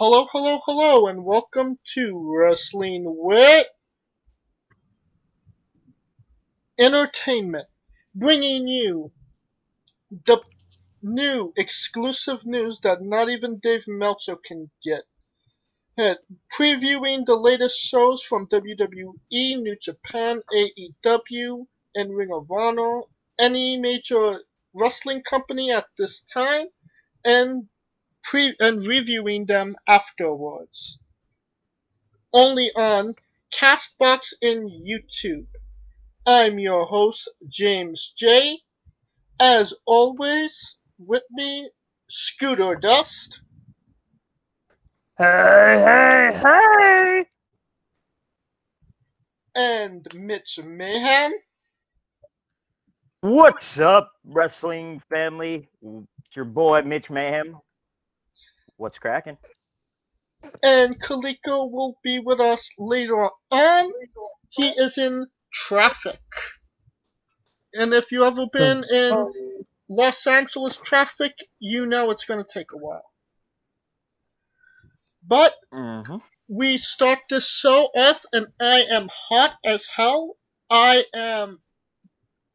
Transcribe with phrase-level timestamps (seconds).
[0.00, 3.66] Hello, hello, hello, and welcome to Wrestling with
[6.78, 7.66] Entertainment,
[8.14, 9.10] bringing you
[10.24, 10.40] the
[11.02, 15.02] new exclusive news that not even Dave Meltzer can get.
[16.56, 23.00] Previewing the latest shows from WWE, New Japan, AEW, and Ring of Honor,
[23.36, 24.44] any major
[24.74, 26.68] wrestling company at this time,
[27.24, 27.68] and
[28.28, 30.98] pre and reviewing them afterwards.
[32.30, 33.14] Only on
[33.50, 35.46] Castbox and YouTube.
[36.26, 38.58] I'm your host, James J.
[39.40, 41.70] As always, with me,
[42.10, 43.40] Scooter Dust.
[45.16, 47.24] Hey, hey, hey!
[49.54, 51.32] And Mitch Mayhem.
[53.22, 55.70] What's up, wrestling family?
[55.82, 57.56] It's your boy, Mitch Mayhem.
[58.78, 59.36] What's cracking?
[60.62, 63.92] And Coleco will be with us later on.
[64.50, 66.20] He is in traffic.
[67.74, 72.72] And if you ever been in Los Angeles traffic, you know it's going to take
[72.72, 73.04] a while.
[75.26, 76.16] But Mm-hmm.
[76.48, 80.36] we start this show off, and I am hot as hell.
[80.70, 81.60] I am,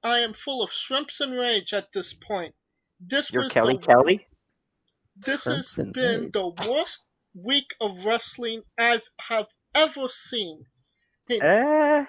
[0.02, 2.56] I am full of shrimps and rage at this point.
[3.00, 4.28] This You're was Kelly the, Kelly?
[5.16, 7.00] This has been the worst
[7.34, 10.66] week of wrestling I've have ever seen.
[11.30, 12.06] Eh,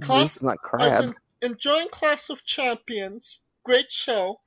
[0.00, 1.02] Class- not crab.
[1.04, 4.40] en- enjoying Clash of Champions, great show.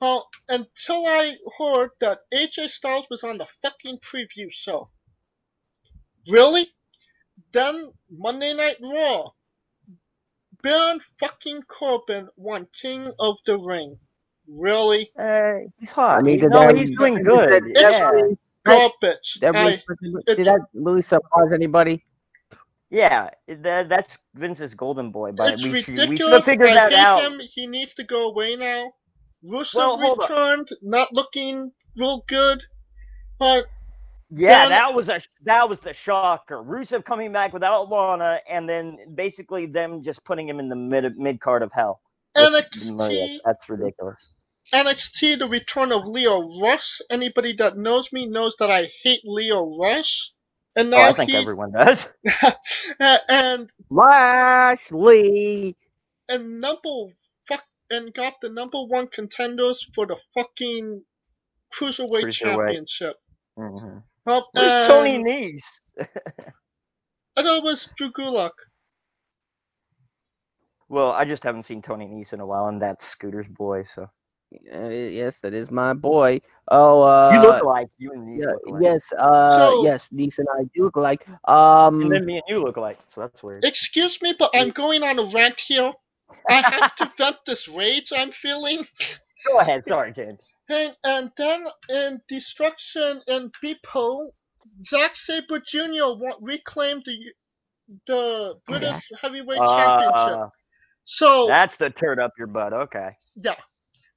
[0.00, 4.90] Well, until I heard that AJ Styles was on the fucking preview show.
[6.28, 6.66] Really?
[7.52, 9.32] Then Monday Night Raw.
[10.62, 13.98] Baron fucking Corbin won King of the Ring.
[14.52, 15.08] Really?
[15.18, 16.18] eh, he's hot.
[16.18, 17.50] I mean, He's- did no, that- he's doing did good.
[17.50, 18.34] that- It's- Yeah.
[18.64, 19.38] Garbage.
[19.40, 19.82] That I, really,
[20.26, 22.04] it- did that really surprise anybody?
[22.90, 26.90] Yeah, that, that's Vince's golden boy, but it's we should, we should have I that
[26.90, 27.22] hate out.
[27.22, 27.40] him.
[27.40, 28.92] He needs to go away now.
[29.46, 30.30] Rusev Well, hold on.
[30.30, 32.62] returned, not looking real good.
[33.38, 33.66] But
[34.32, 36.62] Yeah, Then- that was a that was the shocker.
[36.62, 41.16] Rusev coming back without Lana, and then basically them just putting him in the mid
[41.18, 42.00] mid card of hell.
[42.36, 43.24] with Maria.
[43.26, 44.34] NXT, That's ridiculous.
[44.72, 47.00] NXT, the return of Lio Rush.
[47.10, 50.32] Anybody that knows me knows that I hate Lio Rush.
[50.76, 52.06] And Oh, now I think he's everyone does.
[53.28, 55.76] and Lashley.
[56.28, 57.12] and number
[57.48, 61.02] fuck and got the number one contenders for the fucking
[61.74, 62.32] cruiserweight Cruiserweight.
[62.32, 63.16] championship.
[63.56, 65.60] hmm Well, Where's Tony and-
[67.36, 68.52] I thought it was Drew Gulak.
[70.88, 73.84] Well, I just haven't seen Tony Nese in a while, and that's Scooter's boy.
[73.94, 74.08] So
[74.72, 76.40] Uh, yes, that is my boy.
[76.68, 77.88] Oh, uh, you look alike.
[77.98, 78.82] You and Nese yeah, look alike.
[78.82, 81.26] yes, uh, So- yes, Nese and I do look alike.
[81.48, 82.98] Um, And then me and you look alike.
[83.14, 83.64] So that's weird.
[83.64, 85.92] Excuse me, but I'm going on a rant here.
[86.48, 88.86] I have to vent this rage I'm feeling.
[89.46, 89.84] Go ahead.
[89.86, 90.40] Sorry, James.
[90.68, 94.30] And, and then in Destruction and Beppu,
[94.86, 96.14] Zack Sabre Jr.
[96.16, 97.32] wa- reclaimed the
[98.06, 100.14] the British Heavyweight Championship.
[100.14, 100.48] Uh,
[101.04, 102.72] So that's the turd up your butt.
[102.72, 103.10] Okay.
[103.34, 103.56] yeah,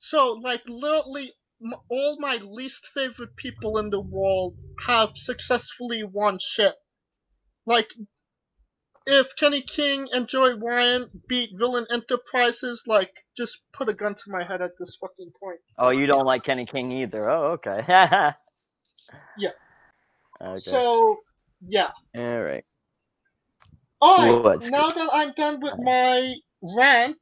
[0.04, 1.32] so like literally
[1.64, 4.54] m- all my least favorite people in the world
[4.86, 6.76] have successfully won shit.
[7.66, 7.90] Like
[9.06, 14.24] if Kenny King and Joey Ryan beat Villain Enterprises, like just put a gun to
[14.28, 15.62] my head at this fucking point.
[15.78, 17.30] Oh, you don't like Kenny King either.
[17.30, 17.84] Oh, okay.
[19.38, 19.52] Yeah.
[20.42, 20.60] Okay.
[20.60, 21.18] So
[21.62, 21.92] yeah.
[22.18, 22.66] all right.
[24.02, 26.36] Alright, Let's now that I'm done with my
[26.76, 27.18] rant,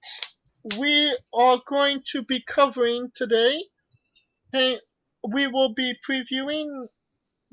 [0.78, 3.64] we are going to be covering today.
[4.52, 4.80] Hey,
[5.28, 6.88] we will be previewing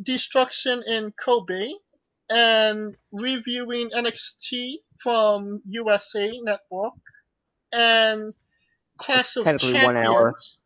[0.02, 1.72] Destruction in Kobe
[2.30, 6.94] and reviewing NXT from USA Network
[7.72, 8.34] and
[8.96, 10.58] Clash of Champions.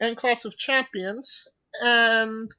[0.00, 1.48] And Clash of Champions
[1.80, 2.50] and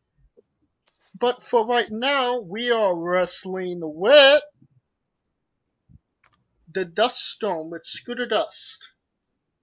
[1.17, 4.43] but for right now, we are wrestling with
[6.75, 8.91] the Dust Storm with Scooter Dust.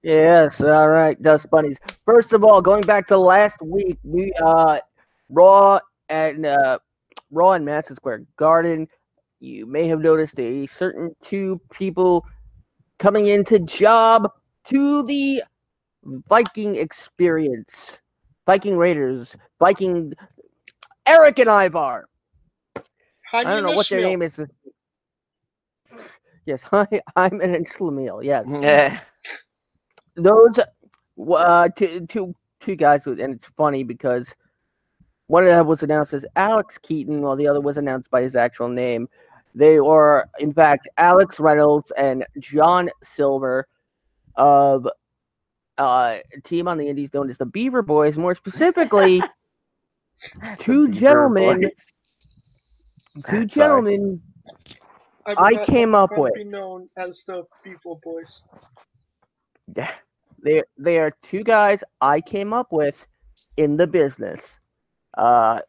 [0.02, 1.76] Yes, all right, Dust Bunnies.
[2.04, 4.80] First of all, going back to last week, we uh
[5.28, 5.78] Raw
[6.08, 6.78] and uh
[7.30, 8.88] Raw and Madison Square Garden.
[9.38, 12.24] You may have noticed a certain two people
[12.98, 14.28] coming into job
[14.64, 15.44] to the
[16.04, 17.98] Viking experience.
[18.46, 20.14] Viking Raiders, Viking
[21.06, 22.08] Eric and Ivar.
[23.32, 24.38] I don't know what their name is.
[26.46, 26.86] Yes, hi,
[27.16, 28.22] I'm an Schlemiel.
[28.24, 28.98] Yes, Yeah.
[30.16, 30.58] those
[31.28, 34.34] uh two two two guys and it's funny because
[35.26, 38.34] one of them was announced as Alex Keaton, while the other was announced by his
[38.34, 39.08] actual name.
[39.54, 43.66] They were, in fact, Alex Reynolds and John Silver
[44.36, 44.86] of
[45.78, 48.18] uh, a team on the Indies known as the Beaver Boys.
[48.18, 49.22] More specifically,
[50.58, 53.24] two gentlemen, Boys.
[53.30, 54.20] two gentlemen
[55.26, 56.34] would I came up with.
[56.34, 58.42] Be known as the Beaver Boys.
[59.76, 59.90] Yeah.
[60.44, 63.06] They they are two guys I came up with
[63.56, 64.58] in the business.
[65.16, 65.60] Uh,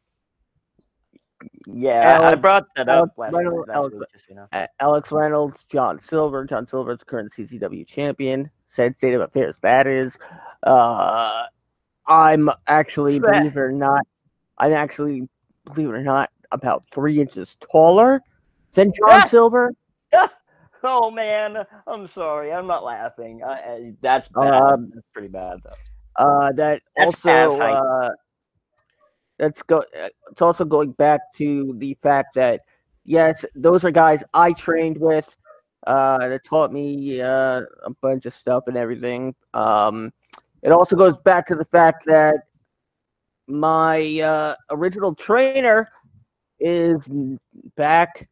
[1.67, 4.47] Yeah, I- I brought that up Alex last, Reynolds- last Alex- week, just you know.
[4.79, 6.45] Alex Reynolds, John Silver.
[6.45, 8.49] John Silver is the current CCW champion.
[8.69, 10.17] Said state of affairs that is.
[10.63, 11.43] Uh,
[12.07, 14.01] I'm actually, believe it or not,
[14.57, 15.27] I'm actually,
[15.65, 18.21] believe it or not, about three inches taller
[18.73, 19.27] than John!
[19.27, 19.73] Silver.
[20.85, 23.41] Oh man, I'm sorry, I'm not laughing.
[23.41, 24.53] I, I, that's bad.
[24.53, 25.71] Um, that's pretty bad though.
[26.15, 28.09] Uh, that That's also uh,
[29.39, 29.83] that's go.
[30.29, 32.61] It's also going back to the fact that
[33.05, 35.33] yes, those are guys I trained with.
[35.87, 39.35] Uh, that taught me uh, a bunch of stuff and everything.
[39.53, 40.11] Um,
[40.61, 42.35] it also goes back to the fact that
[43.47, 45.89] my uh, original trainer
[46.59, 47.09] is
[47.75, 48.29] back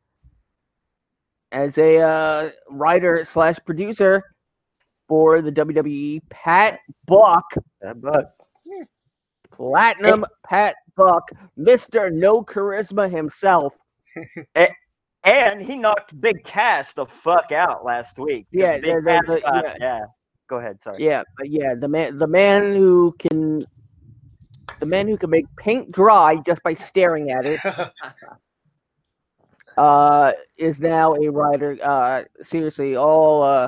[1.51, 4.23] as a uh, writer slash producer
[5.07, 6.21] for the WWE.
[6.29, 7.45] Pat Buck,
[7.81, 8.35] Bad butt.
[9.51, 13.75] Platinum Pat Buck, Mister No Charisma himself.
[15.23, 18.47] And he knocked Big Cass the fuck out last week.
[18.51, 19.75] Yeah, Big the- the- Cass the- got- yeah.
[19.79, 20.05] yeah.
[20.49, 20.81] Go ahead.
[20.81, 20.95] Sorry.
[21.03, 23.63] Yeah, but yeah, the man, the man who can,
[24.79, 27.59] the man who can make paint dry just by staring at it,
[29.81, 31.75] uh, is now a writer.
[31.83, 33.67] Uh, seriously, all uh,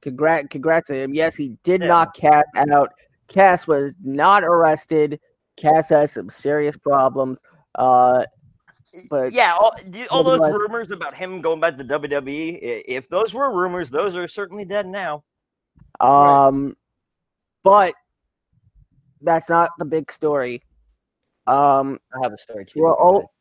[0.00, 1.12] congrats, congrats to him.
[1.12, 1.88] Yes, he did Yeah.
[1.88, 2.92] knock Cass out.
[3.26, 5.18] Cass was not arrested.
[5.56, 7.40] Cass has some serious problems.
[7.74, 8.24] Uh,
[9.10, 9.74] but- yeah, all,
[10.10, 14.28] all those rumors about him going back to WWE, if those were rumors, those are
[14.28, 15.24] certainly dead now.
[16.00, 16.46] Right.
[16.46, 16.76] Um,
[17.64, 17.92] but
[19.20, 20.62] that's not the big story.
[21.48, 22.86] Um, I have a story too.
[22.86, 23.33] all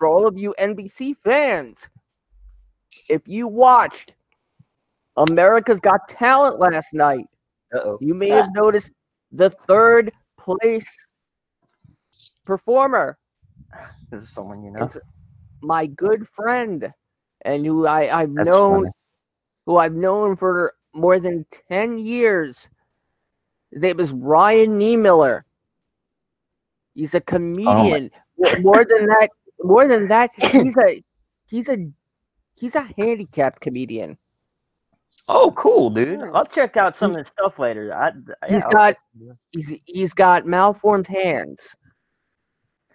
[0.00, 1.88] for all of you NBC fans,
[3.10, 4.14] if you watched
[5.18, 7.26] America's Got Talent last night,
[7.74, 7.98] Uh oh.
[8.00, 8.92] you may have noticed
[9.30, 10.96] the third place
[12.46, 13.18] performer,
[14.10, 14.86] This is someone you know.
[14.86, 14.96] It's
[15.60, 16.90] my good friend,
[17.42, 18.92] and who I, I've That's known funny.
[19.66, 22.66] who I've known for more than 10 years.
[23.70, 25.42] His name is Ryan Niemiller.
[26.94, 28.10] He's a comedian.
[28.38, 29.28] More- more than that,
[29.62, 31.02] more than that, he's a
[31.46, 31.90] he's a
[32.54, 34.18] he's a handicapped comedian.
[35.28, 36.20] Oh, cool, dude.
[36.34, 37.94] I'll check out some of his stuff later.
[37.94, 38.10] I,
[38.48, 38.96] yeah, He's got
[39.52, 41.76] he's he's got malformed hands.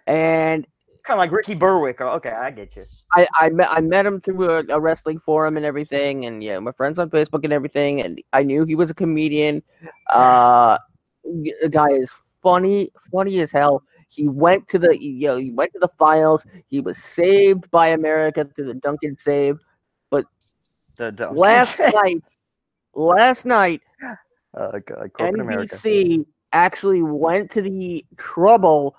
[0.06, 0.66] And
[1.06, 2.00] kind of like Ricky Berwick.
[2.00, 2.84] Oh, Okay, I get you.
[3.12, 6.58] I, I met I met him through a, a wrestling forum and everything, and yeah,
[6.58, 9.62] my friends on Facebook and everything, and I knew he was a comedian.
[10.10, 10.78] Uh,
[11.24, 13.82] the guy is funny, funny as hell.
[14.08, 16.44] He went to the you know he went to the finals.
[16.68, 19.58] He was saved by America through the Dunkin' save.
[20.96, 22.22] The, the Last night,
[22.94, 23.82] last night,
[24.54, 25.76] uh, God, corporate America.
[25.76, 28.96] NBC actually went to the trouble,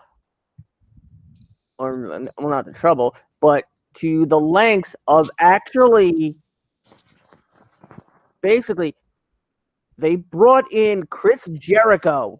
[1.79, 3.63] or well, not the trouble, but
[3.95, 6.35] to the lengths of actually,
[8.41, 8.93] basically,
[9.97, 12.39] they brought in Chris Jericho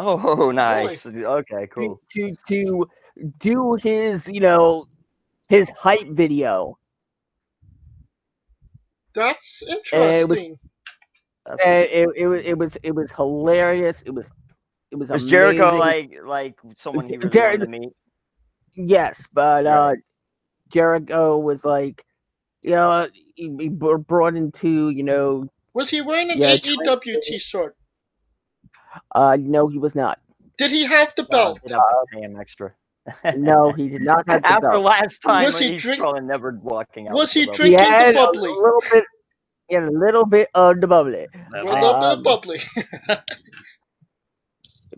[0.00, 1.04] Oh, nice.
[1.04, 2.00] Okay, cool.
[2.12, 2.88] to to
[3.40, 4.86] do his, you know,
[5.48, 6.78] his hype video,
[9.14, 10.58] That's it was- interesting.
[11.46, 14.02] That's and it, it was it was it was hilarious.
[14.04, 14.28] It was
[14.90, 17.88] it was Was Jericho like like someone he really Jer- wanted to meet?
[18.74, 19.98] Yes, but uh, Right.
[20.68, 22.04] Jericho was like,
[22.60, 27.74] you know, he, he brought into, you know, Was he wearing an Yeah, AEW t-shirt?
[29.14, 30.18] Uh, no, he was not.
[30.58, 31.60] Did he have the belt?
[31.64, 31.76] they'd
[32.12, 32.72] pay him extra.
[33.36, 34.84] No, he did not have the After belt.
[34.84, 37.14] last time, Was he he's drink- probably never walking out.
[37.14, 39.04] Was he the He drinking the had a little bit,
[39.68, 42.60] he had a little bit of the bubbly, a little bit Um, of bubbly.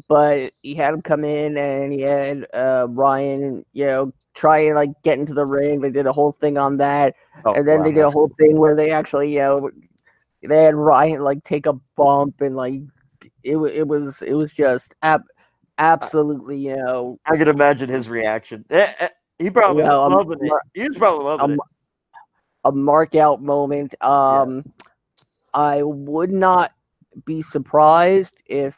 [0.08, 4.74] but he had him come in and he had uh, Ryan, you know, try and
[4.76, 5.80] like get into the ring.
[5.80, 7.14] They did a whole thing on that.
[7.44, 9.70] Oh, and then wow, they did a that's- whole thing where they actually, you know,
[10.42, 12.80] they had Ryan like take a bump and like
[13.42, 15.22] it was it was it was just ab-
[15.78, 18.64] absolutely, you know, I can imagine his reaction.
[18.70, 20.52] Eh, eh, He probably Well, was loving it.
[20.74, 21.60] He was probably loving um, it.
[22.64, 23.94] a mark out moment.
[24.04, 24.64] Um,
[25.54, 26.72] I would not
[27.24, 28.76] be surprised if,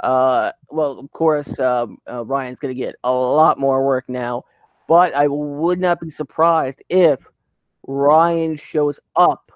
[0.00, 4.44] uh, well, of course, um, uh, Ryan's going to get a lot more work now,
[4.88, 7.18] but I would not be surprised if
[7.86, 9.52] Ryan shows up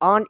[0.00, 0.26] on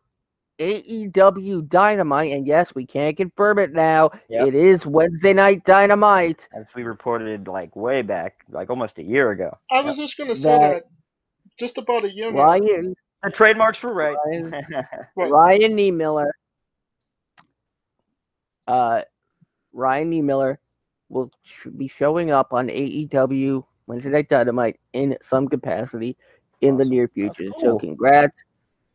[0.58, 2.32] AEW Dynamite.
[2.32, 4.10] And yes, we can't confirm it now.
[4.28, 4.48] Yep.
[4.48, 6.48] It is Wednesday Night Dynamite.
[6.54, 9.56] As we reported like way back, like almost a year ago.
[9.70, 10.82] I was just gonna say That- that,
[11.58, 12.42] just about a year now.
[12.44, 14.16] Ryan, The trademarks were right.
[14.26, 14.50] Ryan,
[15.16, 15.30] Right.
[15.30, 16.30] Ryan Niemiller.
[18.66, 19.02] Uh,
[19.72, 20.56] Ryan Niemiller
[21.08, 26.16] will sh- be showing up on AEW Wednesday Night Dynamite in some capacity
[26.60, 27.50] in the near future.
[27.52, 27.60] cool.
[27.60, 28.36] So congrats,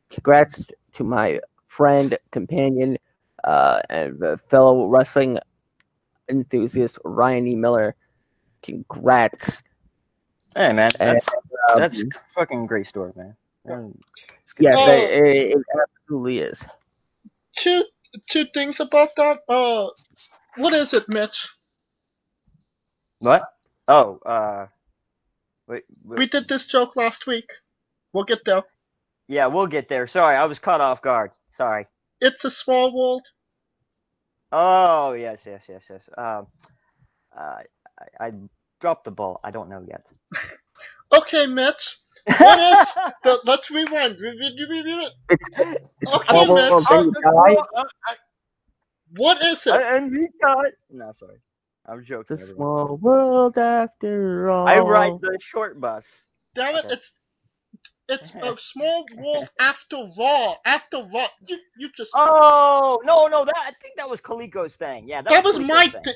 [0.09, 1.39] congrats to my
[1.71, 2.97] friend, companion,
[3.45, 5.39] uh, and uh, fellow wrestling
[6.29, 7.55] enthusiast Ryan E.
[7.55, 7.95] Miller.
[8.61, 9.63] Congrats.
[10.55, 11.27] hey man, that's
[11.71, 12.03] Um, that's
[12.35, 13.35] fucking great story, man.
[13.69, 13.97] Um,
[14.41, 14.65] it's good.
[14.65, 16.63] yes, it, it, it absolutely is.
[17.57, 17.85] Two
[18.29, 19.39] two things about that.
[19.47, 19.87] Uh,
[20.57, 21.47] what is it, Mitch?
[23.19, 23.43] What?
[23.87, 24.67] Oh, uh,
[25.67, 26.19] wait, wait.
[26.19, 27.49] We did this joke last week.
[28.13, 28.63] We'll get there.
[29.27, 30.05] Yeah, we'll get there.
[30.07, 31.31] Sorry, I was caught off guard.
[31.53, 31.87] Sorry.
[32.21, 33.27] It's a small world.
[34.51, 36.09] Oh yes, yes, yes, yes.
[36.17, 36.47] Um,
[37.37, 37.59] uh,
[38.19, 38.31] I, I
[38.81, 39.39] dropped the ball.
[39.43, 40.05] I don't know yet.
[41.13, 41.97] Okay, Mitch.
[42.37, 42.79] What is
[43.23, 44.17] the, let's rewind.
[44.21, 46.71] Re- re- re- re- re- It's Okay, all Mitch.
[46.71, 47.13] over Oh, you
[47.75, 47.83] uh, uh,
[49.17, 49.73] What is it?
[49.75, 50.65] and he got.
[50.89, 51.37] No, sorry.
[51.85, 52.35] I'm joking.
[52.35, 52.55] It's a everyone.
[52.55, 54.67] small world after all.
[54.67, 56.05] I ride the short bus.
[56.55, 56.85] Damn it!
[56.85, 56.93] Okay.
[56.93, 57.11] It's
[58.09, 60.55] it's a small world after Raw.
[60.65, 65.07] After Raw, you you just Oh no, no, that I think that was Coleco's thing.
[65.07, 66.03] Yeah, that, that was Coleco's my thing.
[66.03, 66.13] thing.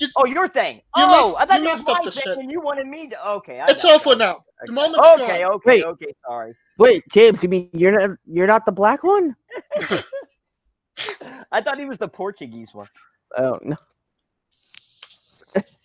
[0.00, 0.76] You- Oh, your thing.
[0.76, 2.36] You oh, messed- I thought you messed up the shit.
[2.36, 3.28] and you wanted me to.
[3.30, 4.16] Okay, I It's got over you.
[4.18, 4.44] now.
[4.66, 4.74] The Okay.
[4.74, 5.52] moment's Okay, gone.
[5.52, 5.84] okay, Wait.
[5.84, 6.14] okay.
[6.26, 6.52] Sorry.
[6.78, 9.36] Wait, James, you mean you're not you're not the black one?
[11.52, 12.88] I thought he was the Portuguese one.
[13.38, 13.76] Oh no.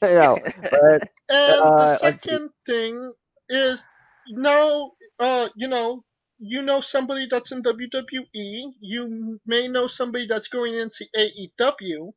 [0.02, 0.38] no,
[0.72, 3.14] but And Uh, the second thing
[3.50, 3.84] is
[4.30, 6.04] now, uh, you know,
[6.40, 8.64] you know somebody that's in WWE.
[8.80, 12.12] You may know somebody that's going into AEW.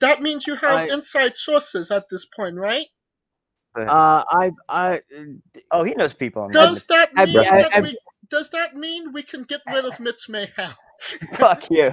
[0.00, 2.86] That means you have I- inside sources at this point, right?
[3.74, 5.00] uh, I I
[5.70, 6.44] Oh, he knows people.
[6.44, 7.98] in Does that I- mean I- that I- we?
[8.30, 10.70] Does that mean we can get rid of Mitch Mayhem?
[11.34, 11.92] Fuck you.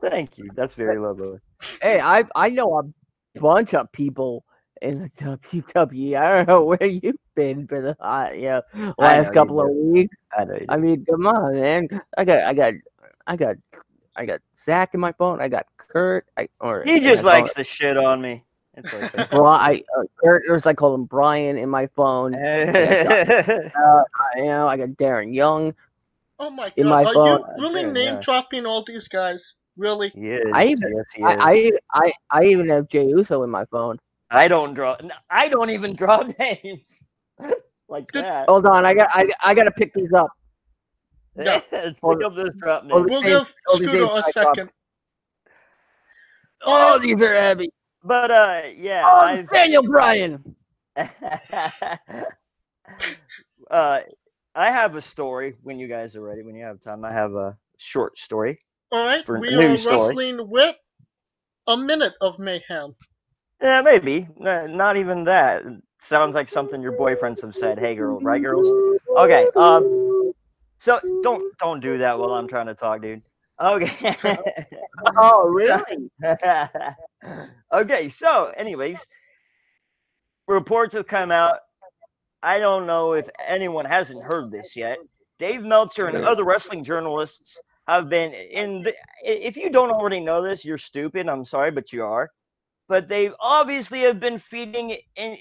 [0.00, 0.50] Thank you.
[0.54, 1.38] That's very lovely.
[1.82, 4.44] hey I I know a bunch of people
[4.82, 6.16] in the WWE.
[6.16, 8.62] I don't know where you've been for the uh, you know,
[9.00, 10.16] I know last couple of weeks.
[10.36, 10.58] I know.
[10.68, 11.88] I mean, come on, man.
[12.18, 12.74] I got I got
[13.26, 13.56] I got
[14.16, 15.40] I got Zach in my phone.
[15.40, 16.26] I got Kurt.
[16.38, 17.48] I or he just my phone.
[17.48, 18.44] likes to shit on me.
[18.76, 19.24] It's okay.
[19.30, 22.34] Bri- I, uh, Kurt, or as I call him, Brian in my phone.
[23.76, 24.02] Uh,
[24.36, 25.74] I, you know, I got Darren Young.
[26.38, 26.90] Oh my In god!
[26.90, 27.40] my Are phone.
[27.40, 28.20] you really Yeah, name yeah.
[28.20, 29.54] dropping all these guys?
[29.76, 30.14] Really?
[30.14, 30.44] He is.
[30.54, 31.36] I even- yes, I.
[31.40, 33.98] I, I, I even have Jay Uso in my phone.
[34.30, 34.96] I don't draw.
[35.30, 37.04] I don't even draw names
[37.88, 38.48] like that.
[38.48, 40.28] Hold on, I got, I, I got to pick these up.
[41.38, 41.60] Yeah.
[41.70, 43.04] Pick up this drop name.
[43.10, 44.32] We'll give Scooter a Dave Cyclops.
[44.32, 44.70] second.
[46.64, 47.68] Oh, these are heavy.
[48.02, 50.56] But uh, yeah, Oh, I've Daniel Bryan.
[50.96, 51.06] uh,
[53.70, 54.00] I
[54.54, 56.42] have a story when you guys are ready.
[56.42, 58.58] When you have time, I have a short story.
[58.92, 59.96] All right, For we a new are story.
[60.16, 60.74] wrestling with
[61.66, 62.94] a minute of mayhem.
[63.60, 64.26] Yeah, maybe.
[64.38, 65.64] Not even that.
[66.08, 67.78] Sounds like something your boyfriends have said.
[67.78, 68.98] Hey, girl, right, girls?
[69.16, 69.48] Okay.
[69.56, 70.32] Um.
[70.78, 73.22] So don't don't do that while I'm trying to talk, dude.
[73.60, 74.16] Okay.
[75.18, 76.10] Oh, really?
[77.72, 78.98] okay, so anyways,
[80.48, 81.58] reports have come out.
[82.42, 84.98] I don't know if anyone hasn't heard this yet.
[85.38, 87.58] Dave Meltzer and other wrestling journalists
[87.88, 91.28] have been in the, if you don't already know this, you're stupid.
[91.28, 92.30] I'm sorry, but you are.
[92.88, 95.36] But they obviously have been feeding in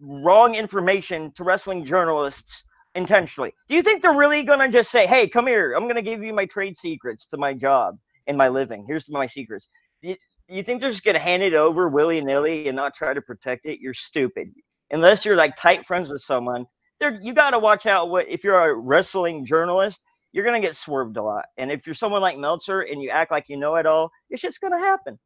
[0.00, 2.64] wrong information to wrestling journalists
[2.94, 3.52] intentionally.
[3.68, 5.74] Do you think they're really going to just say, "Hey, come here.
[5.74, 8.84] I'm going to give you my trade secrets to my job and my living.
[8.86, 9.68] Here's my secrets."
[10.02, 10.16] You,
[10.48, 13.22] you think they're just going to hand it over willy nilly and not try to
[13.22, 13.80] protect it?
[13.80, 14.52] You're stupid.
[14.92, 16.66] Unless you're like tight friends with someone,
[17.00, 18.10] there you got to watch out.
[18.10, 20.00] What if you're a wrestling journalist?
[20.32, 21.46] You're going to get swerved a lot.
[21.56, 24.42] And if you're someone like Meltzer and you act like you know it all, it's
[24.42, 25.18] just going to happen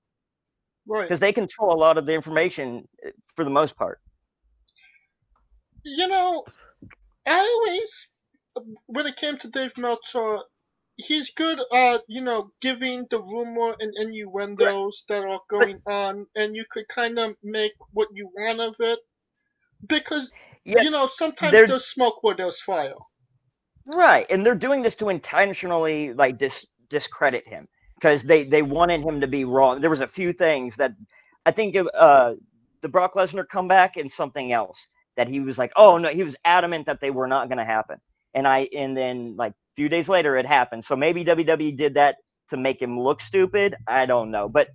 [0.91, 1.05] Right.
[1.05, 4.01] because they control a lot of the information uh, for the most part.
[5.85, 6.45] You know,
[7.27, 8.09] I always,
[8.87, 10.39] when it came to Dave Meltzer,
[10.97, 16.57] he's good at, you know, giving the rumor and innuendos that are going on, and
[16.57, 18.99] you could kind of make what you want of it.
[19.87, 20.31] Because,
[20.65, 22.95] Yeah, you know, sometimes there's smoke where there's fire.
[23.87, 27.69] Right, and they're doing this to intentionally like dis- discredit him
[28.01, 29.81] because they they wanted him to be wrong.
[29.81, 30.93] There was a few things that
[31.45, 32.35] I think uh,
[32.81, 36.35] the Brock Lesnar comeback and something else that he was like, oh no, he was
[36.45, 37.99] adamant that they were not going to happen.
[38.35, 40.85] And I and then like a few days later it happened.
[40.85, 42.17] So maybe WWE did that
[42.49, 43.75] to make him look stupid.
[43.87, 44.69] I don't know, but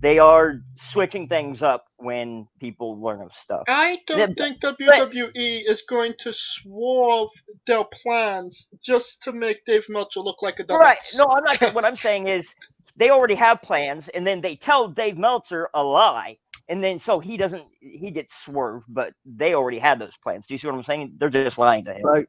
[0.00, 3.68] they are switching things up when people learn of stuff.
[3.68, 7.30] I don't Yeah, think WWE is going to swerve
[7.66, 10.90] their plans just to make Dave Meltzer look like a dumbass.
[10.90, 10.98] Right.
[11.12, 11.58] No, I'm not.
[11.74, 12.54] what I'm saying is
[12.96, 16.38] they already have plans, and then they tell Dave Meltzer a lie,
[16.68, 17.64] and then so he doesn't.
[17.80, 20.46] He gets swerved, but they already had those plans.
[20.46, 21.14] Do you see what I'm saying?
[21.18, 22.02] They're just lying to him.
[22.02, 22.26] Right.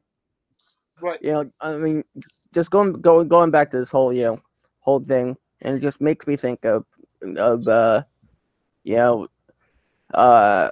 [1.00, 1.20] Right.
[1.20, 2.04] You know, I mean,
[2.54, 4.40] just going going going back to this whole you know
[4.80, 6.84] whole thing, and it just makes me think of
[7.36, 8.02] of uh,
[8.84, 9.28] you know,
[10.14, 10.70] uh,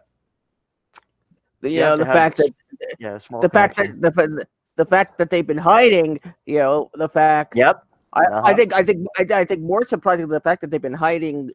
[1.61, 2.51] the, you You know the have fact that
[2.99, 7.09] Yeah, small the fact that the the fact that they've been hiding, you know, the
[7.09, 7.85] fact Yep.
[8.15, 8.43] I, Uh-huh.
[8.45, 11.51] I think I think I, I think more surprising the fact that they've been hiding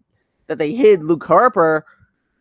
[0.47, 1.85] that they hid Luke Harper,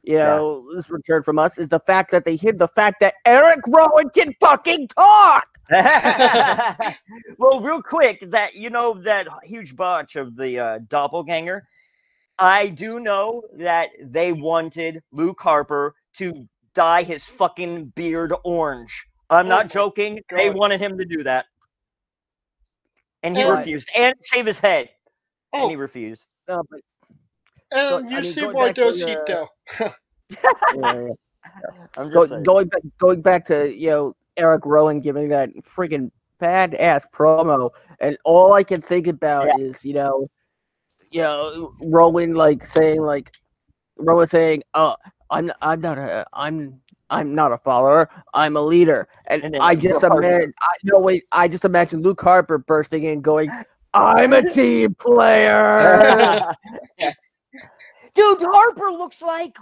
[0.02, 0.24] you Yeah.
[0.24, 3.60] know, this return from us is the fact that they hid the fact that Eric
[3.66, 5.46] Rowan can fucking talk.
[7.38, 11.66] well, real quick, that you know that huge botch of the uh, doppelganger.
[12.38, 19.04] I do know that they wanted Luke Harper to dye his fucking beard orange.
[19.30, 20.20] I'm Oh not my joking.
[20.30, 21.46] They wanted him to do that,
[23.22, 23.88] and he And- refused.
[23.96, 24.90] And shave his head,
[25.52, 26.26] and Oh, he refused.
[26.48, 26.80] Uh, but,
[27.72, 29.18] and I you mean, see going why back to there's the- heat
[30.76, 31.08] yeah,
[31.96, 32.42] I'm just saying.
[32.42, 36.10] going back, going back to you know Eric Rowan giving that freaking
[36.40, 40.28] badass promo, and all I can think about is you know,
[41.14, 43.32] you know Rowan like saying like
[43.96, 44.96] Rowan saying, "Oh,
[45.30, 49.76] I'm I'm not a I'm I'm not a follower, I'm a leader," and, And I
[49.76, 53.48] just imagine I no wait I just imagine Luke Harper bursting in going,
[53.94, 56.52] "I'm a team player."
[58.14, 59.56] Dude, Harper looks like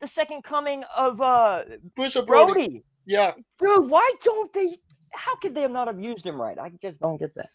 [0.00, 1.62] the second coming of uh
[1.94, 2.52] Bruiser Brody.
[2.52, 2.84] Brody.
[3.06, 3.32] Yeah.
[3.60, 4.76] Dude, why don't they?
[5.12, 6.58] How could they have not have used him right?
[6.58, 7.50] I just don't get that.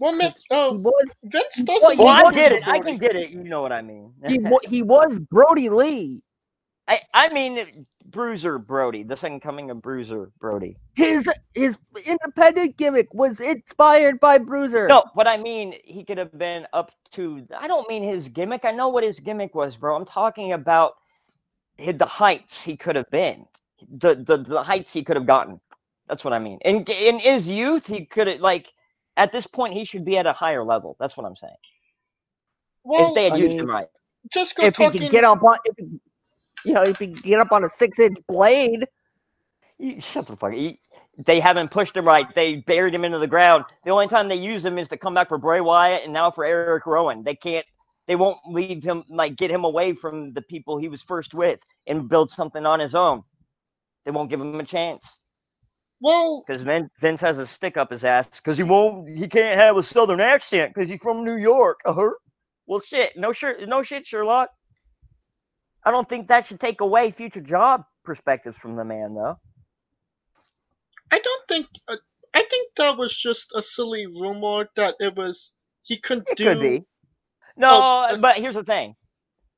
[0.00, 1.98] Well, man, he uh, was Vince doesn't.
[1.98, 2.68] he Well, I was get Bruiser it.
[2.68, 3.30] I can get it.
[3.30, 4.14] You know what I mean.
[4.28, 6.22] he, he was Brodie Lee.
[6.88, 10.78] I, I mean Bruiser Brody, the second coming of Bruiser Brody.
[10.94, 14.88] his his independent gimmick was inspired by Bruiser.
[14.88, 17.46] No, what I mean, he could have been up to.
[17.58, 18.64] I don't mean his gimmick.
[18.64, 19.96] I know what his gimmick was, bro.
[19.96, 20.94] I'm talking about
[21.80, 23.46] hi- the heights he could have been,
[23.98, 25.60] the the, the heights he could have gotten.
[26.08, 26.58] That's what I mean.
[26.64, 28.66] In in his youth, he could have like.
[29.16, 30.96] At this point, he should be at a higher level.
[31.00, 31.54] That's what I'm saying.
[32.84, 33.88] Well, if they had I used mean, him right.
[34.32, 35.00] just go if he talking.
[35.02, 36.00] could get up on, if he,
[36.64, 38.86] you know, if he could get up on a six inch blade,
[39.78, 40.52] You- Shut the fuck.
[40.52, 40.80] he-
[41.18, 42.26] they haven't pushed him right.
[42.34, 43.64] They buried him into the ground.
[43.84, 46.30] The only time they use him is to come back for Bray Wyatt and now
[46.30, 47.24] for Eric Rowan.
[47.24, 47.66] They can't.
[48.06, 51.60] They won't leave him like get him away from the people he was first with
[51.86, 53.22] and build something on his own.
[54.04, 55.19] They won't give him a chance
[56.00, 59.08] well, because Vince has a stick up his ass because he won't.
[59.08, 61.80] He can't have a southern accent because he's from New York.
[61.86, 62.10] Uh-huh.
[62.66, 63.12] Well, shit.
[63.16, 63.68] No shit.
[63.68, 64.48] No shit, Sherlock.
[65.84, 69.38] I don't think that should take away future job perspectives from the man, though.
[71.10, 71.66] I don't think.
[71.88, 71.96] Uh,
[72.32, 76.44] I think that was just a silly rumor that it was he couldn't It do.
[76.44, 76.84] could be.
[77.56, 78.94] No, Oh, uh, but here's the thing.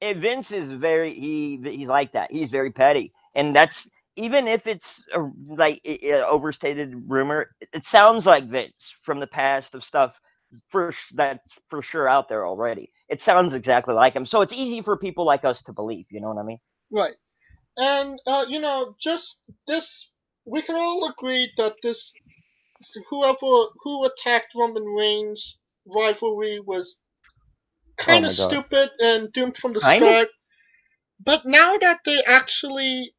[0.03, 2.33] Vince is very he he's like that.
[2.33, 7.49] He's very petty, and that's even if it's a, like i- overstated rumor.
[7.73, 10.21] It sounds like Vince from the past of stuff
[10.69, 12.93] for that's for sure out there already.
[13.09, 16.07] It sounds exactly like him, so it's easy for people like us to believe.
[16.11, 16.59] You know what I mean?
[16.91, 17.17] Right.
[17.77, 20.11] And, uh, you know, just this,
[20.45, 22.13] we can all agree that this,
[23.09, 26.97] whoever, who attacked Roman Reigns rivalry was
[27.97, 28.61] kind Oh of God.
[28.61, 29.81] stupid and doomed from the Kinda?
[29.81, 30.29] start.
[31.19, 33.15] But now that they actually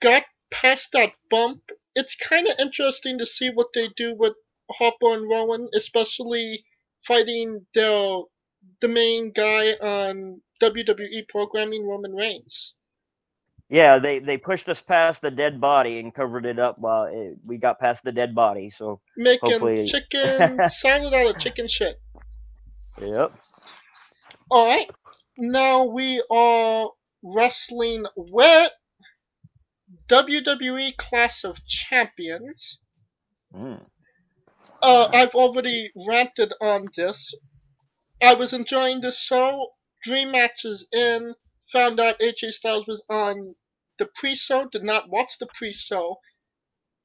[0.00, 1.60] got past that bump,
[1.94, 4.34] it's kind of interesting to see what they do with
[4.70, 6.64] Harper and Rowan, especially
[7.06, 8.24] fighting the
[8.80, 12.74] the main guy on WWE programming, Roman Reigns.
[13.68, 17.38] Yeah, they they pushed us past the dead body and covered it up while it,
[17.46, 18.70] we got past the dead body.
[18.70, 21.96] So making Hopefully- chicken salad out of chicken shit.
[23.00, 23.32] yep.
[24.50, 24.90] All right,
[25.38, 26.90] now we are
[27.22, 28.70] wrestling with
[30.08, 32.80] WWE Clash of Champions.
[33.54, 33.84] Mm.
[34.82, 37.34] Uh, I've already ranted on this.
[38.20, 39.74] I was enjoying the show.
[40.02, 41.34] Dream matches in.
[41.72, 43.54] Found out AJ Styles was on
[43.98, 44.68] the pre-show.
[44.68, 46.18] Did not watch the pre-show.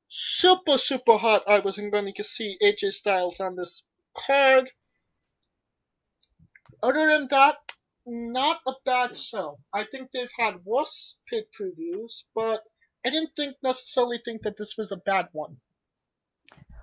[0.08, 1.44] Super, super hot.
[1.48, 3.84] I wasn't going to see AJ Styles on this
[4.16, 4.72] card.
[6.82, 7.58] Other than that,
[8.06, 9.60] not a bad show.
[9.74, 12.64] I think they've had worse pay previews, but
[13.08, 15.56] I didn't think necessarily think that this was a bad one.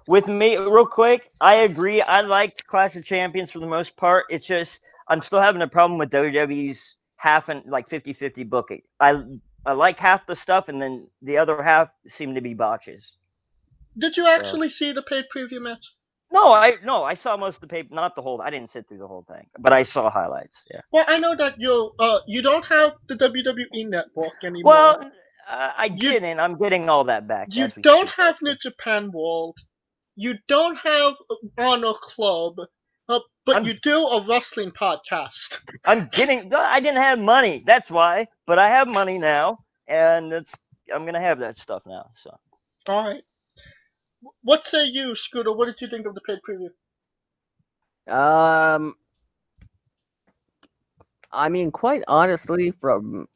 [0.09, 2.01] With me, real quick, I agree.
[2.01, 4.25] I liked Clash of Champions for the most part.
[4.31, 8.83] It's just I'm still having a problem with WWE's half and like 50-50 booking.
[9.01, 9.23] I
[9.67, 13.17] I like half the stuff, and then the other half seem to be botches.
[13.99, 15.93] Did you actually see the paid preview match?
[16.33, 18.41] No, I no, I saw most of the paper, not the whole.
[18.41, 20.65] I didn't sit through the whole thing, but I saw highlights.
[20.71, 20.81] Yeah.
[20.91, 24.73] Well, I know that you uh you don't have the WWE network anymore.
[24.73, 25.11] Well,
[25.51, 26.41] uh, I didn't.
[26.41, 27.49] I'm getting all that back.
[27.55, 29.57] you don't have New Japan World.
[30.17, 31.15] You don't have
[31.59, 32.55] Honor Club,
[33.09, 35.61] uh, but I'm- you do a wrestling podcast.
[35.85, 36.53] I'm getting.
[36.55, 37.63] I didn't have money.
[37.67, 38.29] That's why.
[38.47, 40.55] But I have money now, and it's.
[40.95, 42.11] I'm gonna have that stuff now.
[42.17, 42.37] So
[42.89, 43.23] All right.
[44.43, 45.53] What say you, Scooter?
[45.53, 46.71] What did you think of the paid preview?
[48.07, 48.95] Um,
[51.33, 53.27] I mean, quite honestly, from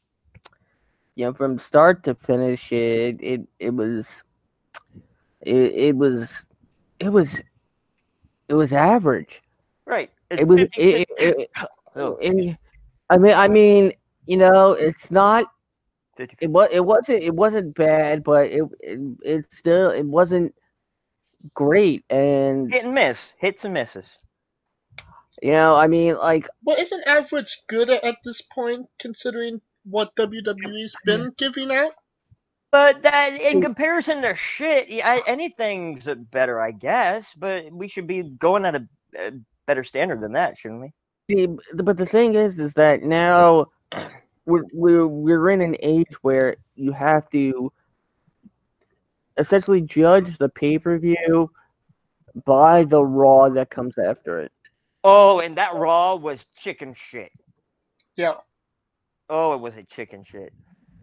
[1.18, 4.22] you know, from start to finish, it it it was,
[5.42, 6.46] it, it was,
[7.00, 7.40] it was,
[8.48, 9.42] it was average.
[9.86, 10.10] right.
[10.30, 10.60] It's It was.
[10.60, 11.50] 50, It, it, it,
[11.96, 12.56] oh, it-
[13.10, 13.92] I mean, I mean,
[14.26, 15.46] you know, it's not.
[16.16, 16.68] 50, It was.
[16.72, 17.22] It wasn't.
[17.24, 20.54] It wasn't bad, but it it, it still it wasn't
[21.54, 22.04] great.
[22.10, 24.12] And hit and miss, hits and misses.
[25.42, 30.94] you know, I mean, like Well, isn't average good at this point, considering what WWE's
[31.04, 31.92] been giving out?
[32.70, 37.32] But that, in comparison to shit, yeah, I, anything's better, I guess.
[37.32, 39.32] But we should be going at a, a
[39.66, 40.92] better standard than that, shouldn't we?
[41.30, 43.66] See, but the thing is, is that now
[44.46, 47.72] we're we're we're in an age where you have to
[49.38, 51.50] essentially judge the pay per view
[52.44, 54.52] by the Raw that comes after it.
[55.04, 57.32] Oh, and that Raw was chicken shit.
[58.16, 58.34] Yeah.
[59.28, 60.52] Oh, it was a chicken shit.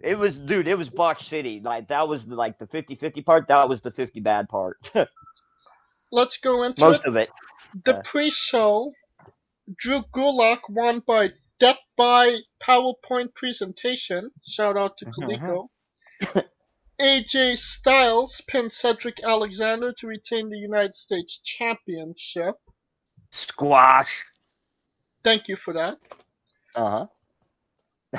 [0.02, 0.68] It was, dude.
[0.68, 1.62] It was Botch City.
[1.64, 3.48] Like that was the, like the 50-50 part.
[3.48, 4.78] That was the fifty bad part.
[6.12, 7.06] Let's go into Most it.
[7.06, 7.30] of it.
[7.86, 8.94] The uh, pre-show,
[9.78, 14.32] Drew Gulak won by death by PowerPoint presentation.
[14.46, 15.68] Shout out to Mhm, Coleco.
[17.02, 22.56] AJ Styles pinned Cedric Alexander to retain the United States Championship.
[23.32, 24.24] Squash.
[25.24, 25.98] Thank you for that.
[26.76, 27.08] Uh huh.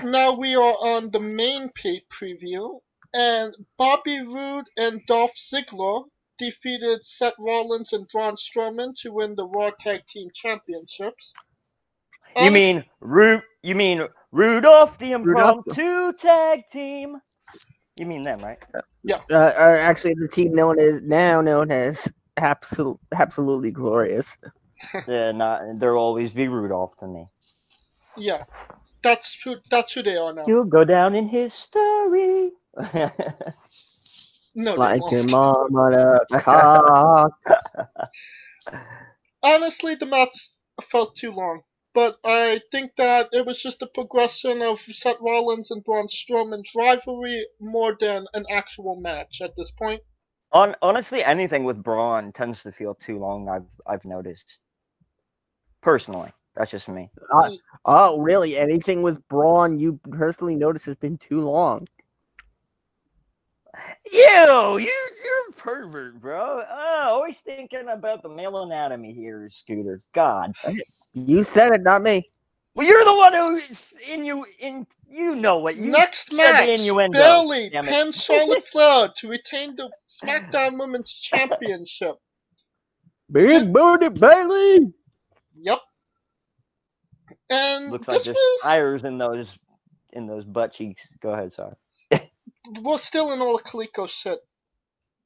[0.04, 2.80] Now we are on the main pay preview,
[3.14, 6.04] and Bobby Roode and Dolph Ziggler
[6.38, 11.32] defeated Seth Rollins and Braun Strowman to win the Raw Tag Team Championships.
[12.37, 13.40] You Um, mean Ru?
[13.62, 15.64] You mean Rudolph the Rudolph.
[15.64, 17.16] impromptu tag team?
[17.96, 18.59] You mean them, right?
[19.30, 24.37] Uh, uh, actually, the team known as now known as absolute absolutely glorious.
[25.09, 25.62] Yeah, not.
[25.78, 27.26] They'll always be Rudolph to me.
[28.16, 28.44] Yeah,
[29.02, 30.44] that's who that's who they are now.
[30.46, 32.50] You'll go down in history.
[34.59, 37.32] No, Like your mom on a cock.
[39.42, 40.48] Honestly, the match
[40.82, 41.61] felt too long,
[41.92, 46.74] but I think that it was just a progression of Seth Rollins and Braun Strowman's
[46.74, 50.02] rivalry more than an actual match at this point.
[50.52, 53.50] On honestly, anything with Braun tends to feel too long.
[53.50, 54.59] I've I've noticed.
[55.82, 57.11] Personally, that's just me.
[57.33, 57.51] Uh,
[57.85, 58.57] oh, really?
[58.57, 61.87] Anything with Braun you personally notice has been too long.
[64.11, 66.62] You, you, you're a pervert, bro.
[66.69, 70.01] Oh, always thinking about the male anatomy here, Scooter.
[70.14, 70.53] God.
[71.12, 72.31] You said it, not me.
[72.75, 74.87] Well, you're the one who's in you in.
[75.09, 77.19] You know what you Next said match, the innuendo.
[77.19, 77.90] Bayley Damn it.
[77.90, 82.16] pinned Charlotte Flair to retain the SmackDown Women's Championship.
[83.33, 84.92] Big booty Bayley.
[85.59, 85.79] Yep.
[87.50, 89.56] And Looks like there's was tires in those
[90.12, 91.09] in those butt cheeks.
[91.22, 91.74] Go ahead, sorry.
[92.82, 94.38] we're still in all the Coleco shit.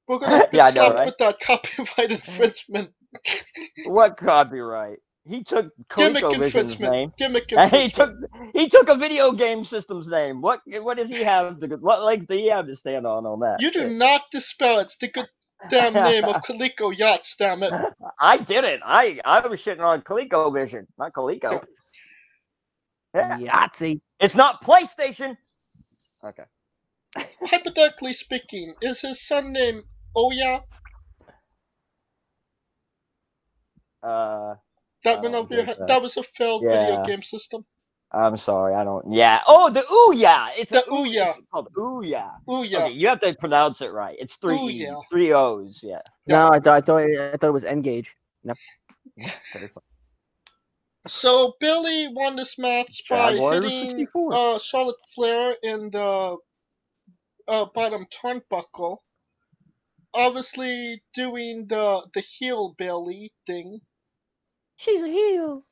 [0.09, 1.07] We're gonna Yeah, I know, stop right?
[1.07, 2.91] with that copyright infringement,
[3.87, 4.99] What copyright?
[5.29, 7.13] He took ColecoVision's infringement, name.
[7.19, 8.15] gimmick And he took
[8.55, 10.41] he took a video game system's name.
[10.41, 11.59] What what does he have?
[11.61, 13.61] To, what legs do he have to stand on on that?
[13.61, 15.29] You do not disparage the good
[15.71, 17.73] damn name of Coleco Yachts, damn it.
[18.21, 18.83] I didn't.
[18.85, 21.63] I I was shitting on ColecoVision, not Coleco.
[23.15, 23.39] Yeah.
[23.39, 24.01] Yahtzee.
[24.21, 25.37] It's not PlayStation.
[26.25, 26.45] Okay.
[27.45, 29.83] Hypothetically speaking, is his son named
[30.17, 30.63] Oya?
[34.03, 34.55] Uh,
[35.05, 35.77] That went over your head.
[35.79, 35.87] so.
[35.87, 37.65] That was a failed video game system.
[38.13, 38.75] I'm sorry.
[38.75, 39.13] I don't.
[39.13, 39.41] Yeah.
[39.47, 40.49] Oh, the Ouya.
[40.59, 41.29] It's The a, ooh- Ouya.
[41.29, 42.31] It's called Ouya.
[42.49, 42.75] Ouya.
[42.87, 44.17] Okay, you have to pronounce it right.
[44.19, 45.01] It's three Ouya.
[45.11, 45.81] three O's.
[45.83, 46.01] Yeah.
[46.27, 48.13] No, I thought I thought I thought it was N-Gage.
[48.45, 49.83] Very fun.
[51.07, 54.35] So Billy won this match by Jaguars hitting 64.
[54.35, 56.37] uh, Charlotte Flair in the
[57.49, 58.99] uh, bottom turnbuckle.
[60.13, 63.81] Obviously doing the the heel Bayley thing.
[64.77, 65.65] She's a heel.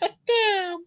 [0.00, 0.84] Damn.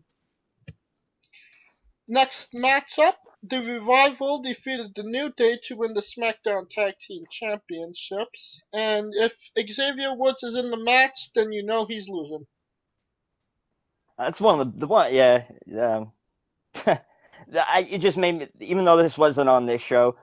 [2.08, 8.62] Next matchup, the Revival defeated the New Day to win the SmackDown Tag Team Championships.
[8.74, 9.34] And if
[9.72, 12.46] Xavier Woods is in the match, then you know he's losing.
[14.22, 15.14] That's one of the, the one.
[15.16, 15.44] Yeah.
[15.82, 16.14] Um,
[17.56, 20.18] I, it just made me, even though this wasn't on this show,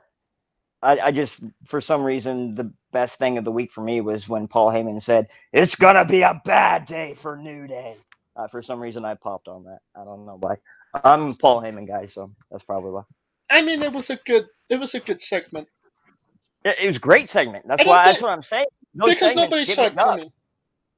[0.82, 4.28] I, I just, for some reason, the best thing of the week for me was
[4.28, 7.96] when Paul Heyman said, It's going to be a bad day for New Day.
[8.36, 9.80] Uh, for some reason, I popped on that.
[9.96, 10.56] I don't know why.
[11.04, 13.02] I'm Paul Heyman guy, so that's probably why.
[13.50, 15.68] I mean, it was a good it was a good segment
[16.64, 17.66] It, it was a great segment.
[17.68, 18.04] That's why.
[18.04, 18.66] think- That's what I'm saying.
[18.94, 20.30] Those because nobody saw it coming.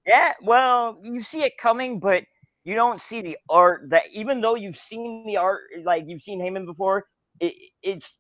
[0.06, 2.24] Yeah, well, you see it coming, but
[2.64, 6.40] you don't see the art that even though you've seen the art, like you've seen
[6.40, 7.06] Heyman before,
[7.40, 8.18] it, it's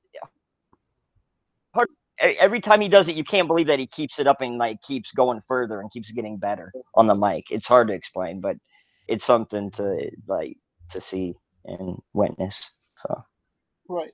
[1.74, 1.88] hard.
[2.20, 4.82] Every time he does it, you can't believe that he keeps it up and like
[4.82, 7.44] keeps going further and keeps getting better on the mic.
[7.50, 8.56] It's hard to explain, but
[9.08, 10.56] it's something to like
[10.90, 12.62] to see and witness.
[13.02, 13.24] So
[13.88, 14.12] Right.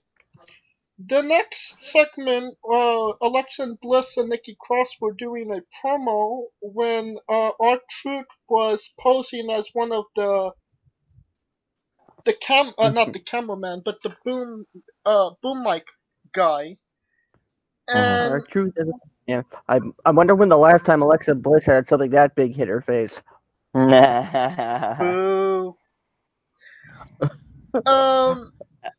[0.99, 7.51] The next segment, uh, Alexa Bliss and Nikki Cross were doing a promo when uh,
[7.61, 10.53] our Truth was posing as one of the
[12.27, 14.67] the cam, uh, not the cameraman, but the boom,
[15.07, 15.87] uh, boom mic
[16.35, 16.77] guy.
[17.89, 18.89] And Our truth is,
[19.27, 19.43] yeah.
[19.69, 22.83] I I wonder when the last time Alexa Bliss had something that big hit her
[22.83, 23.23] face.
[24.99, 25.77] boo.
[27.87, 28.53] um,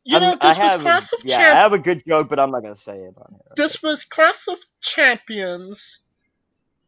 [0.04, 2.02] you know, I'm- I this was have a- Class of yeah, I have a good
[2.06, 3.52] joke, but I'm not gonna say it on here.
[3.56, 6.00] This was Clash of Champions.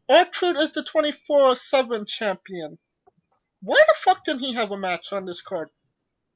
[0.07, 2.77] Orchard is the 24 7 champion.
[3.61, 5.69] Why the fuck didn't he have a match on this card?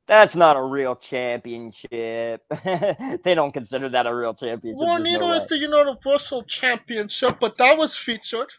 [0.07, 2.43] That's not a real championship.
[2.63, 4.79] they don't consider that a real championship.
[4.79, 8.49] Well, no is the Universal Championship, but that was featured.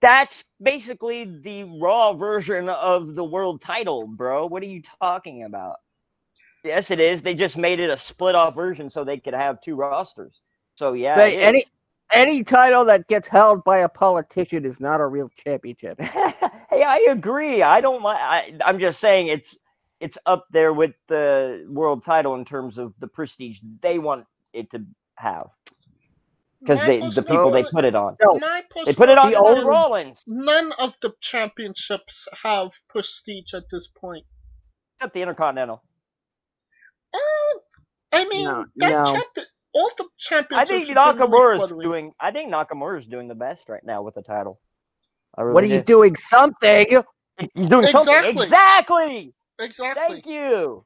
[0.00, 4.46] That's basically the raw version of the world title, bro.
[4.46, 5.76] What are you talking about?
[6.64, 7.20] Yes, it is.
[7.22, 10.40] They just made it a split off version so they could have two rosters.
[10.76, 11.64] So yeah, They- any is.
[12.12, 16.00] any title that gets held by a politician is not a real championship.
[16.00, 17.62] hey, I agree.
[17.62, 18.18] I don't mind.
[18.20, 19.54] I, I'm just saying it's
[20.00, 24.70] it's up there with the world title in terms of the prestige they want it
[24.70, 24.84] to
[25.16, 25.46] have
[26.60, 28.16] because My the personal people they put it on.
[28.22, 28.38] No,
[28.86, 33.86] They put it on The old- Rollins, None of the championships have prestige at this
[33.88, 34.24] point.
[34.96, 35.82] except the Intercontinental.
[37.14, 37.58] Uh,
[38.12, 39.04] I mean, No, that no.
[39.04, 40.70] champi- all the I championships.
[40.70, 42.12] think have been really Nakamura is doing.
[42.20, 44.60] I think Nakamura is doing the best right now with the title.
[45.36, 45.86] I really When he's do.
[45.86, 47.02] doing something,
[47.54, 48.14] He's doing something.
[48.14, 48.42] Exactly.
[48.44, 49.34] Exactly.
[49.58, 50.02] Exactly.
[50.08, 50.84] Thank you.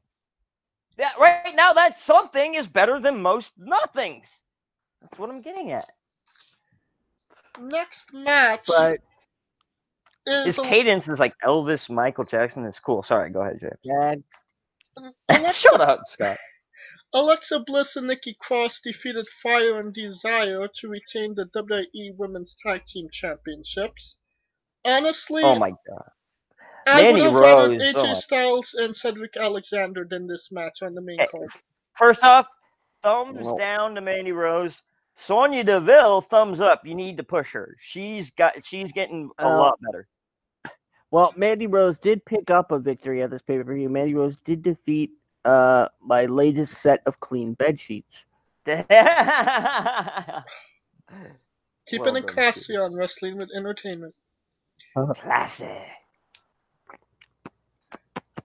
[0.97, 4.43] That right now, that something is better than most nothings.
[5.03, 5.89] That's what I'm getting at.
[7.61, 9.01] Next match but
[10.27, 12.65] is His a- cadence is like Elvis, Michael Jackson.
[12.65, 13.03] It's cool.
[13.03, 14.23] Sorry, go ahead, yeah, Jay.
[15.29, 16.37] Alexa, Shut up, Scott.
[17.15, 22.85] Alexa Bliss and Nikki Cross defeated Fire and Desire to retain the WWE Women's Tag
[22.85, 24.17] Team Championships.
[24.85, 26.11] Honestly, Oh my god.
[26.87, 30.83] I Mandy would have rather Rose, AJ oh Styles and Cedric Alexander than this match
[30.83, 31.51] on the main Hey, card.
[31.97, 32.47] First off,
[33.03, 34.81] thumbs Well- down to Mandy Rose.
[35.17, 36.87] Sonya Deville, thumbs up.
[36.87, 37.75] You need to push her.
[37.81, 38.65] She's got.
[38.65, 40.07] She's getting a Uh, lot better.
[41.11, 43.89] Well, Mandy Rose did pick up a victory at this pay per view.
[43.89, 45.11] Mandy Rose did defeat
[45.45, 48.25] uh my latest set of clean bed sheets.
[48.67, 48.85] Keeping
[52.05, 54.15] Well it done, classy on Wrestling with Entertainment.
[55.15, 55.71] Classic.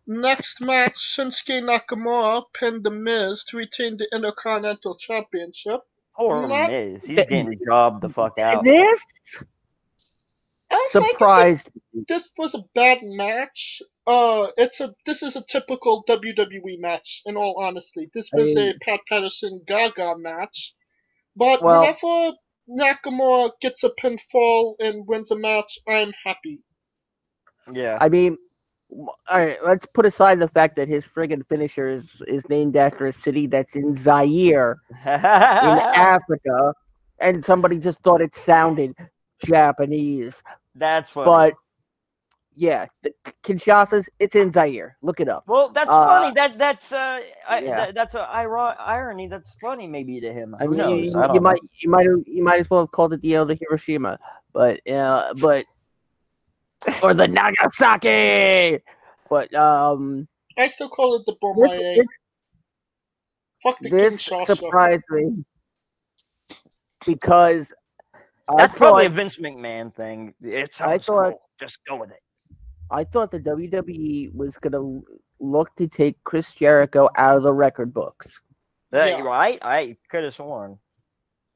[0.06, 5.82] Next match, Shinsuke Nakamura pinned The Miz to retain the Intercontinental Championship.
[6.16, 7.04] Poor Not- Miz.
[7.06, 8.64] He's getting jobbed the fuck out.
[8.64, 9.04] This
[10.74, 11.70] Also, I think surprised.
[12.08, 13.82] this was a bad match.
[14.06, 17.22] Uh, it's a this is a typical WWE match.
[17.26, 20.74] In all honesty, this was a Pat Patterson Gaga match.
[21.36, 22.36] But Well- whenever
[22.70, 26.60] Nakamura gets a pinfall and wins a match, I'm happy.
[27.72, 27.98] Yeah.
[28.00, 28.38] I mean,
[28.90, 33.06] all right, let's put aside the fact that his friggin' finisher is, is named after
[33.08, 36.74] a city that's in Zaire in Africa,
[37.20, 38.96] and somebody just thought it sounded
[39.44, 40.42] Japanese.
[40.76, 41.26] That's funny.
[41.26, 41.54] But
[42.56, 43.12] yeah, the
[43.44, 44.98] Kinshasa's it's in Zaire.
[45.02, 45.44] Look it up.
[45.48, 46.34] well, that's uh, funny.
[46.36, 47.76] That that's uh, I, yeah.
[47.78, 49.28] that, that's a iro- irony.
[49.28, 50.56] That's funny, maybe to him.
[50.60, 51.06] I Who mean, knows?
[51.06, 53.58] you, I you might you might you might as well have called it the the
[53.60, 54.20] Hiroshima,
[54.52, 55.66] but uh, but
[57.02, 58.84] or the Nagasaki.
[59.30, 61.96] but um, I still call it the this, Bomaye.
[61.98, 62.08] this,
[63.64, 64.58] Fuck the this Kinshasa.
[64.58, 65.44] surprised me
[67.06, 67.74] because
[68.50, 70.34] I That's probably a Vince McMahon thing.
[70.42, 71.42] It I sounds thought- cool.
[71.60, 72.22] Just go with it.
[72.92, 75.02] I thought the WWE was gonna
[75.40, 78.42] look to take Chris Jericho out of the record books
[78.94, 79.22] Uh, Yeah.
[79.22, 79.60] Right?
[79.62, 80.78] I could have sworn.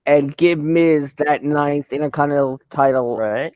[0.06, 3.54] and give Miz that ninth Intercontinental title Right?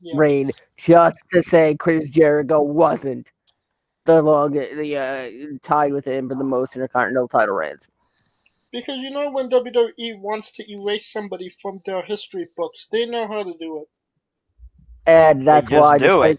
[0.00, 0.14] Yeah.
[0.18, 3.32] reign just to say Chris Jericho wasn't
[4.04, 7.88] the long the uh, tied with him for the most Intercontinental title reigns.
[8.72, 13.26] Because you know when WWE wants to erase somebody from their history books, they know
[13.28, 13.88] how to do it.
[15.06, 16.38] And that's just why do it.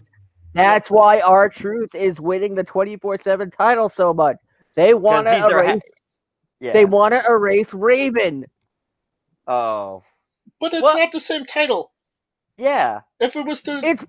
[0.54, 4.36] That's why R-Truth is winning the twenty four seven title so much.
[4.74, 5.80] They want to he's ha- erase.
[6.60, 6.72] Yeah.
[6.72, 8.44] They want to erase Raven.
[9.46, 10.02] oh.
[10.60, 10.98] But it's What?
[10.98, 11.92] not the same title.
[12.56, 13.00] Yeah.
[13.20, 14.04] If it was the It's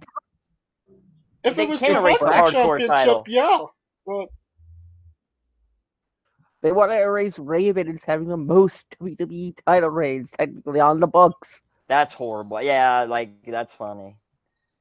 [1.43, 3.23] if it was the Hardcore hardcore Championship, title.
[3.27, 3.59] yeah.
[4.05, 4.29] But
[6.61, 11.07] they want to erase Raven as having the most WWE title reigns technically on the
[11.07, 11.61] books.
[11.87, 12.61] That's horrible.
[12.61, 14.15] Yeah, like that's funny.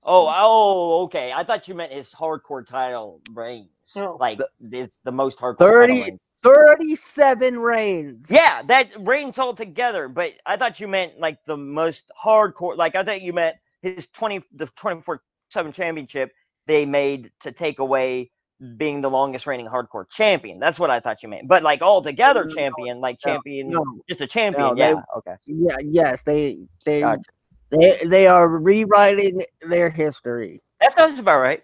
[0.03, 0.35] Oh, mm.
[0.37, 1.33] oh, okay.
[1.33, 3.69] I thought you meant his hardcore title reigns.
[3.97, 4.17] No.
[4.21, 4.39] Like
[4.71, 6.21] it's the most hardcore 30 title reigns.
[6.41, 8.27] Thirty seven reigns.
[8.31, 10.09] Yeah, that reigns all together.
[10.09, 12.77] But I thought you meant like the most hardcore.
[12.77, 16.31] Like I thought you meant his twenty the twenty four seven championship
[16.67, 18.31] they made to take away
[18.77, 20.59] being the longest reigning hardcore champion.
[20.59, 21.47] That's what I thought you meant.
[21.49, 24.75] But like all together No, champion, like champion, No, just a champion.
[24.75, 25.01] they- yeah.
[25.17, 25.35] Okay.
[25.47, 27.23] yeah, yes, they they Gotcha.
[27.71, 30.61] they they are rewriting their history.
[30.81, 31.63] That sounds about right.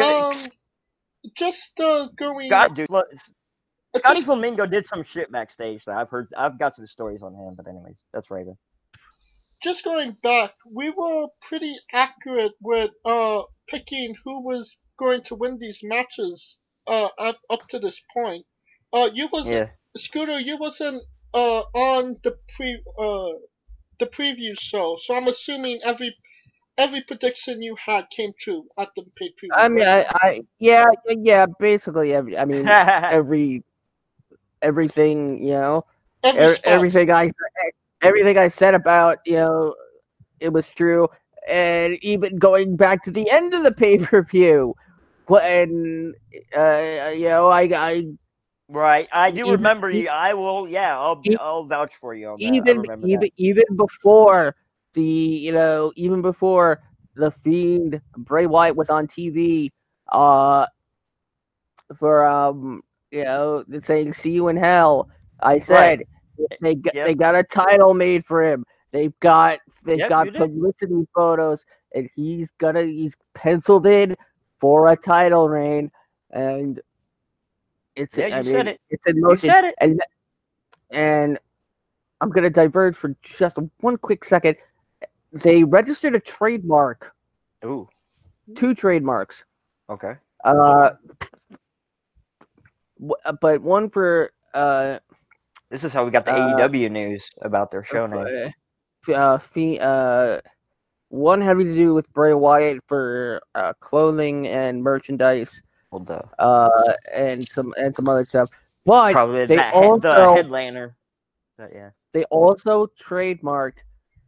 [0.00, 0.32] um,
[1.36, 2.48] just uh, going.
[2.48, 2.90] God, dude.
[2.90, 3.06] Look,
[3.96, 6.28] Scotty just- Flamingo did some shit backstage that I've heard.
[6.36, 8.56] I've got some stories on him, but anyways, that's Raven.
[9.62, 15.58] just going back, we were pretty accurate with uh picking who was going to win
[15.58, 18.44] these matches uh up, up to this point.
[18.92, 19.68] Uh, you was Yeah.
[19.96, 21.02] Scooter, you wasn't
[21.34, 23.38] uh on the pre uh
[23.98, 26.16] the preview show, so I'm assuming every
[26.78, 29.48] every prediction you had came true at the paid preview.
[29.54, 30.06] I mean, I.
[30.14, 33.64] I yeah, yeah, basically, every, I mean, every
[34.60, 35.84] everything, you know,
[36.24, 37.30] every er, everything I
[38.00, 39.74] everything I said about, you know,
[40.40, 41.08] it was true,
[41.48, 44.74] and even going back to the end of the pay per view,
[45.26, 46.14] when
[46.56, 48.04] uh, you know, I, I
[48.68, 49.08] right.
[49.12, 50.08] I do Even- remember you.
[50.08, 50.68] I will.
[50.68, 51.22] Yeah, I'll.
[51.40, 53.30] I'll vouch for you even even that.
[53.36, 54.54] even before
[54.94, 56.80] the you know even before
[57.14, 59.70] the fiend Bray Wyatt was on TV
[60.10, 60.66] uh
[61.98, 65.08] for um you know saying see you in hell
[65.40, 66.04] I said
[66.60, 67.06] they Yep.
[67.06, 71.64] they got a title made for him they've got they've Yep, got you publicity photos
[71.94, 74.16] and he's gonna he's penciled in
[74.60, 75.90] for a title reign
[76.30, 76.80] and
[77.96, 78.80] it's Yeah, I you mean, said it.
[78.90, 79.74] it's in You motion said it.
[79.80, 80.00] and
[80.90, 81.38] and
[82.20, 84.56] I'm gonna diverge for just one quick second.
[85.32, 87.12] They registered a trademark,
[87.64, 87.88] Ooh.
[88.54, 89.44] two trademarks.
[89.90, 90.14] Okay.
[90.44, 90.90] Uh,
[93.24, 94.98] uh, but one for uh,
[95.70, 98.52] This is how we got the Uh, AEW news about their show name.
[99.08, 100.40] Uh, uh, fee, uh,
[101.08, 105.60] one having to do with Bray Wyatt for uh, clothing and merchandise,
[105.90, 106.22] Well, duh.
[106.38, 108.48] uh, and some and some other stuff.
[108.84, 110.96] But Probably they that head, the headliner.
[111.58, 111.90] But yeah.
[112.12, 113.78] they also trademarked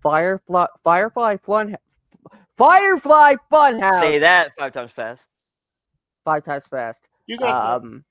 [0.03, 1.77] Firefly Firefly Fun
[2.57, 4.01] Firefly Funhouse.
[4.01, 5.29] Say that five times fast.
[6.25, 7.01] five times fast.
[7.27, 7.87] you got that.
[7.87, 8.05] Um,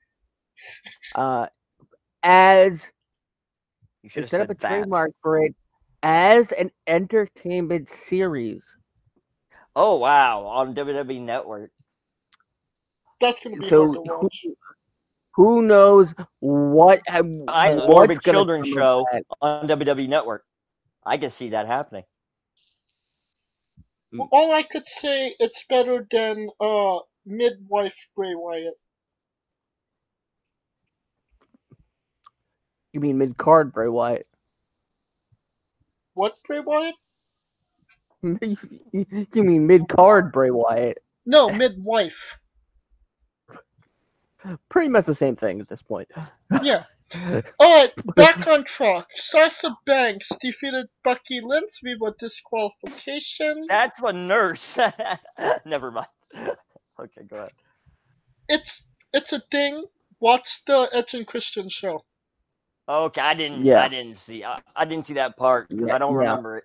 [1.14, 1.46] uh,
[2.22, 2.90] as
[4.02, 4.68] You should set up a that.
[4.68, 5.54] trademark for it
[6.04, 8.76] as an entertainment series.
[9.74, 11.70] Oh wow, on WWE Network.
[13.20, 14.46] That's gonna be So hard to who, watch.
[15.34, 19.24] who knows what I what's Morbid gonna Children's show that.
[19.40, 20.44] on WWE Network.
[21.04, 22.04] I can see that happening.
[24.12, 28.74] Well, All I could say, it's better than uh midwife Bray Wyatt.
[32.92, 34.28] You mean mid card Bray Wyatt?
[36.14, 36.94] What Bray Wyatt?
[38.22, 40.98] you mean mid card Bray Wyatt?
[41.26, 42.38] No, midwife.
[44.68, 46.08] Pretty much the same thing at this point.
[46.62, 46.84] Yeah.
[47.60, 49.06] Alright, back on track.
[49.10, 53.66] Sasha Banks defeated Becky Lynch via disqualification.
[53.68, 54.78] That's a nurse.
[55.66, 56.06] Never mind.
[56.98, 57.52] okay, go ahead.
[58.48, 59.84] It's it's a thing.
[60.20, 62.04] Watch the Edge and Christian show.
[62.88, 63.64] Okay, I didn't.
[63.64, 63.80] Yeah.
[63.80, 64.44] I didn't see.
[64.44, 66.16] I, I didn't see that part because Yeah, I don't yeah.
[66.16, 66.64] remember it.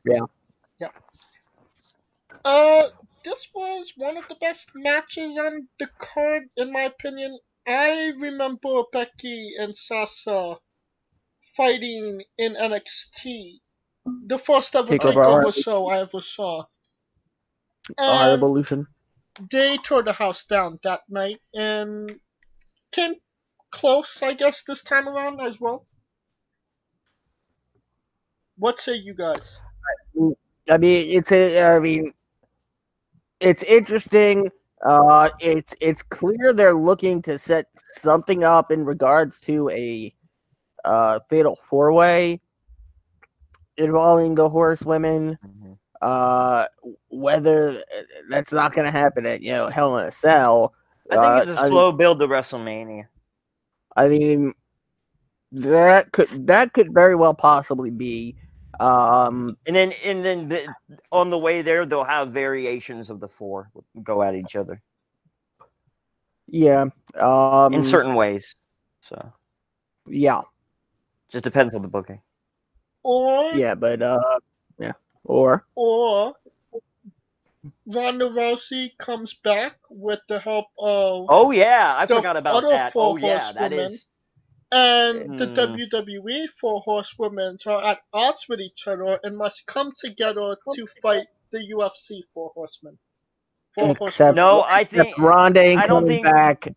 [2.44, 2.90] Uh,
[3.24, 7.40] this was one of the best matches on the card, in my opinion.
[7.66, 10.60] I remember Becky and Sasha
[11.58, 13.62] fighting in NXT,
[14.28, 16.66] the first ever Takeover takeover show I ever saw.
[18.06, 18.88] Our And evolution.
[19.52, 22.22] they tore the house down that night and
[22.94, 23.16] came
[23.72, 25.89] close, I guess, this time around as well.
[28.60, 29.60] What say you guys?
[30.70, 31.64] I mean, it's a.
[31.76, 32.14] I mean,
[33.40, 34.52] it's interesting.
[34.86, 37.66] Uh, it's it's clear they're looking to set
[37.98, 40.14] something up in regards to a
[40.86, 42.40] uh fatal four way
[43.78, 45.38] involving the horsewomen.
[46.02, 46.66] Uh,
[47.10, 47.84] whether
[48.30, 50.74] that's not going to happen at you know Hell in a Cell.
[51.12, 53.06] I think uh, it's a I- slow build to WrestleMania.
[53.98, 54.54] I mean,
[55.52, 58.36] that could that could very well possibly be.
[58.80, 60.74] Um, And then, and then the,
[61.12, 63.70] on the way there, they'll have variations of the four
[64.04, 64.82] go at each other
[66.52, 66.86] yeah.
[67.20, 68.56] Um, in certain ways.
[69.08, 69.34] So
[70.08, 70.42] Yeah.
[71.32, 72.22] just depends on the booking.
[73.04, 74.40] Or Yeah, but uh,
[74.80, 74.94] yeah.
[75.24, 76.34] Or or
[77.86, 82.94] Ronda Rousey comes back with the help of Oh yeah, I forgot about other that.
[82.94, 83.92] four Oh yeah, that horsewomen.
[83.92, 84.06] is.
[84.72, 85.54] And the Hmm.
[85.54, 91.28] WWE four horsewomen are at odds with each other and must come together to fight
[91.52, 92.98] the UFC four horsemen.
[93.74, 94.36] Four Except- horsewomen.
[94.36, 96.68] No, I if think Ronda ain't I coming think- back,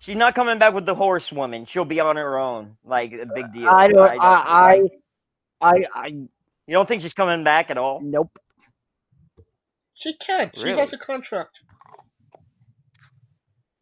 [0.00, 1.64] she's not coming back with the horsewoman.
[1.66, 2.76] She'll be on her own.
[2.84, 3.68] Like a big deal.
[3.68, 4.20] I don't.
[4.20, 4.92] I, like,
[5.60, 6.28] I, I, I, you
[6.68, 8.00] don't think she's coming back at all?
[8.00, 8.38] nope.
[9.94, 10.56] She can't.
[10.56, 10.78] She Really?
[10.78, 11.60] has a contract.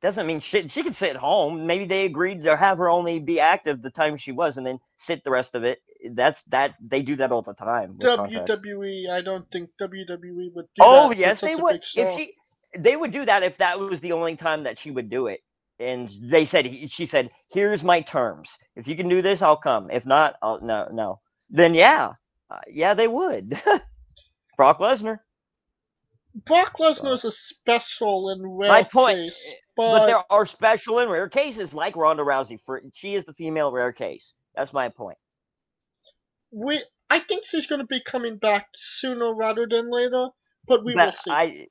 [0.06, 0.70] Doesn't mean shit.
[0.70, 1.66] She could sit home.
[1.66, 4.78] Maybe they agreed to have her only be active the time she was, and then
[4.98, 5.80] sit the rest of it.
[6.12, 6.74] That's that.
[6.80, 7.98] They do that all the time.
[8.00, 8.48] contracts.
[8.52, 11.18] WWE, I don't think WWE would do Oh that.
[11.18, 11.82] yes, they would.
[11.96, 12.34] If she,
[12.78, 15.40] they would do that if that was the only time that she would do it.
[15.80, 18.56] And they said, she said, "Here's my terms.
[18.76, 19.90] If you can do this, I'll come.
[19.90, 21.18] If not, I'll no, no.
[21.50, 22.12] Then yeah,
[22.48, 23.60] uh, yeah, they would.
[24.56, 25.18] Brock Lesnar.
[26.46, 31.10] Brock Lesnar's a special and rare My point- case, But, but, there are special and
[31.10, 32.60] rare cases like Ronda Rousey.
[32.64, 34.34] For she is the female rare case.
[34.54, 35.18] That's my point.
[36.52, 40.28] we, I think she's going to be coming back sooner rather than later.
[40.66, 41.30] But we will see.
[41.30, 41.66] I,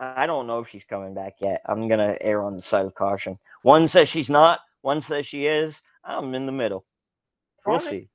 [0.00, 1.62] I don't know if she's coming back yet.
[1.66, 3.38] I'm gonna err on the side of caution.
[3.62, 4.60] One says she's not.
[4.82, 5.80] One says she is.
[6.04, 6.84] I'm in the middle.
[7.66, 7.90] We'll Alright.
[7.90, 8.08] see.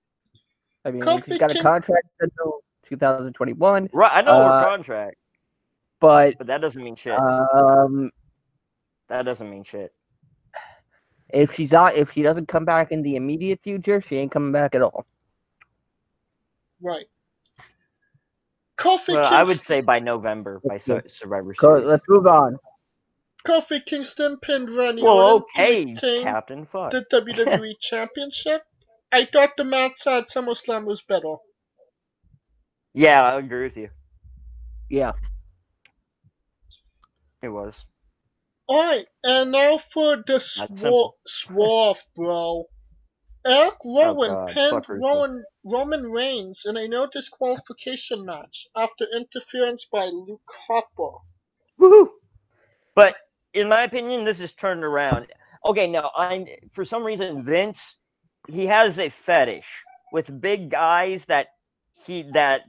[0.85, 5.15] I mean, Kofi she's got a contract until 2021, Right, I know Uh, her contract,
[5.99, 7.17] but but that doesn't mean shit.
[7.17, 8.11] um,
[9.09, 9.93] that doesn't mean shit.
[11.33, 14.51] if she's not, if she doesn't come back in the immediate future, she ain't coming
[14.51, 15.05] back at all.
[16.81, 17.05] right.
[18.77, 21.09] Kofi, Well, Kingston, I would say by November, by Sur- Okay.
[21.09, 21.83] Survivor Series.
[21.85, 22.57] let's move on.
[23.45, 26.65] Kofi Kingston pinned Randy Well, Orton to okay, retain Captain.
[26.65, 26.91] Fuck.
[26.91, 28.61] the WWE Championship.
[29.11, 31.35] I thought the match at SummerSlam was better.
[32.93, 33.89] Yeah, I agree with you.
[34.89, 35.11] Yeah.
[37.41, 37.85] It was.
[38.69, 40.39] Alright, and now for the
[41.25, 42.65] swerve, bro.
[43.45, 49.87] Eric Rowan oh, God, pinned Rowan, Roman Reigns in a no disqualification match after interference
[49.91, 51.17] by Luke Harper.
[51.79, 52.09] Woohoo!
[52.93, 53.15] But
[53.53, 55.27] in my opinion, this is turned around.
[55.65, 57.97] Okay, now I'm for some reason Vince
[58.47, 61.47] he has a fetish with big guys that
[62.05, 62.61] he that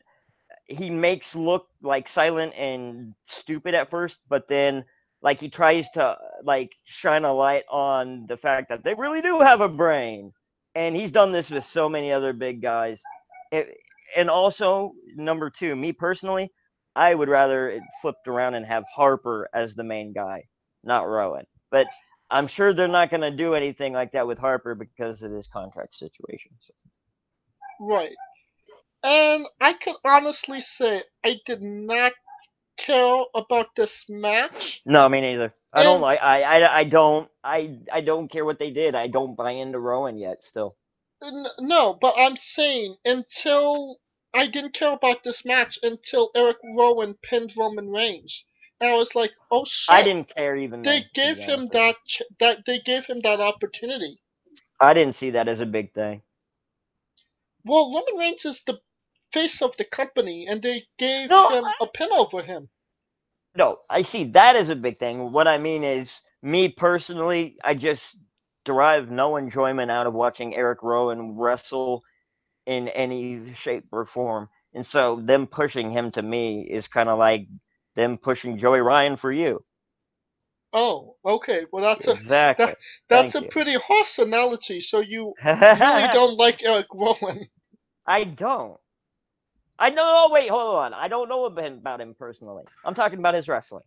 [0.67, 4.85] he makes look like silent and stupid at first, but then
[5.23, 9.21] like he tries to uh, like shine a light on the fact that they really
[9.21, 10.33] do have a brain.
[10.75, 13.03] And he's done this with so many other big guys.
[13.51, 13.77] It,
[14.17, 16.51] and also number 2, me personally,
[16.97, 20.45] I would rather it flipped around and have Harper as the main guy,
[20.85, 21.47] not Rowan.
[21.71, 21.87] But
[22.31, 25.49] I'm sure they're not going to do anything like that with Harper because of his
[25.49, 26.53] contract situation.
[26.61, 26.75] So.
[27.81, 28.17] Right.
[29.03, 32.13] And I can honestly say I did not
[32.81, 34.83] care about this match.
[34.87, 35.55] No, me neither.
[35.73, 36.21] I don't like.
[36.23, 37.29] I, I I don't.
[37.45, 38.95] I I don't care what they did.
[38.95, 40.45] I don't buy into Rowan yet.
[40.45, 40.77] Still.
[41.59, 43.99] No, but I'm saying until
[44.33, 48.45] I didn't care about this match until Eric Rowan pinned Roman Reigns.
[48.81, 49.95] And I was like, oh shit.
[49.95, 50.83] I didn't care even.
[50.83, 51.81] they then, gave him honest with you.
[51.81, 54.23] that ch- that they gave him that opportunity.
[54.81, 56.23] I didn't see that as a big thing.
[57.65, 58.81] Well, Roman Reigns is the
[59.33, 62.69] face of the company, and they gave No, him I- a pin over him.
[63.57, 65.33] No, I see that as a big thing.
[65.33, 68.17] What I mean is, me personally, I just
[68.65, 72.03] derive no enjoyment out of watching Eric Rowan wrestle
[72.67, 74.49] in any shape or form.
[74.75, 77.49] And so them pushing him to me is kind of like
[77.97, 79.65] them pushing Joey Ryan for you.
[80.73, 81.67] Oh, okay.
[81.73, 82.75] Well, that's a exactly.
[83.09, 83.49] that's Thank a you.
[83.49, 84.81] pretty harsh analogy.
[84.81, 87.49] So you really don't like Eric Rowan.
[88.07, 88.79] I don't.
[89.81, 90.27] I know.
[90.29, 90.95] Oh, wait, hold on.
[90.95, 92.65] I don't know about him, about him personally.
[92.85, 93.85] I'm talking about his wrestling.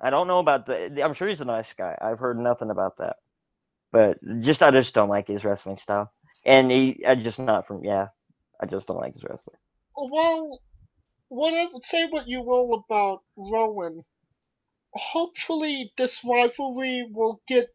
[0.00, 1.04] I don't know about the.
[1.04, 1.96] I'm sure he's a nice guy.
[2.00, 3.16] I've heard nothing about that,
[3.92, 6.12] but just I just don't like his wrestling style,
[6.46, 7.04] and he.
[7.06, 7.84] I just not from.
[7.84, 8.08] Yeah,
[8.60, 9.58] I just don't like his wrestling.
[9.96, 10.60] Well,
[11.28, 11.74] whatever.
[11.82, 14.04] Say what you will about Rowan.
[14.94, 17.68] Hopefully, this rivalry will get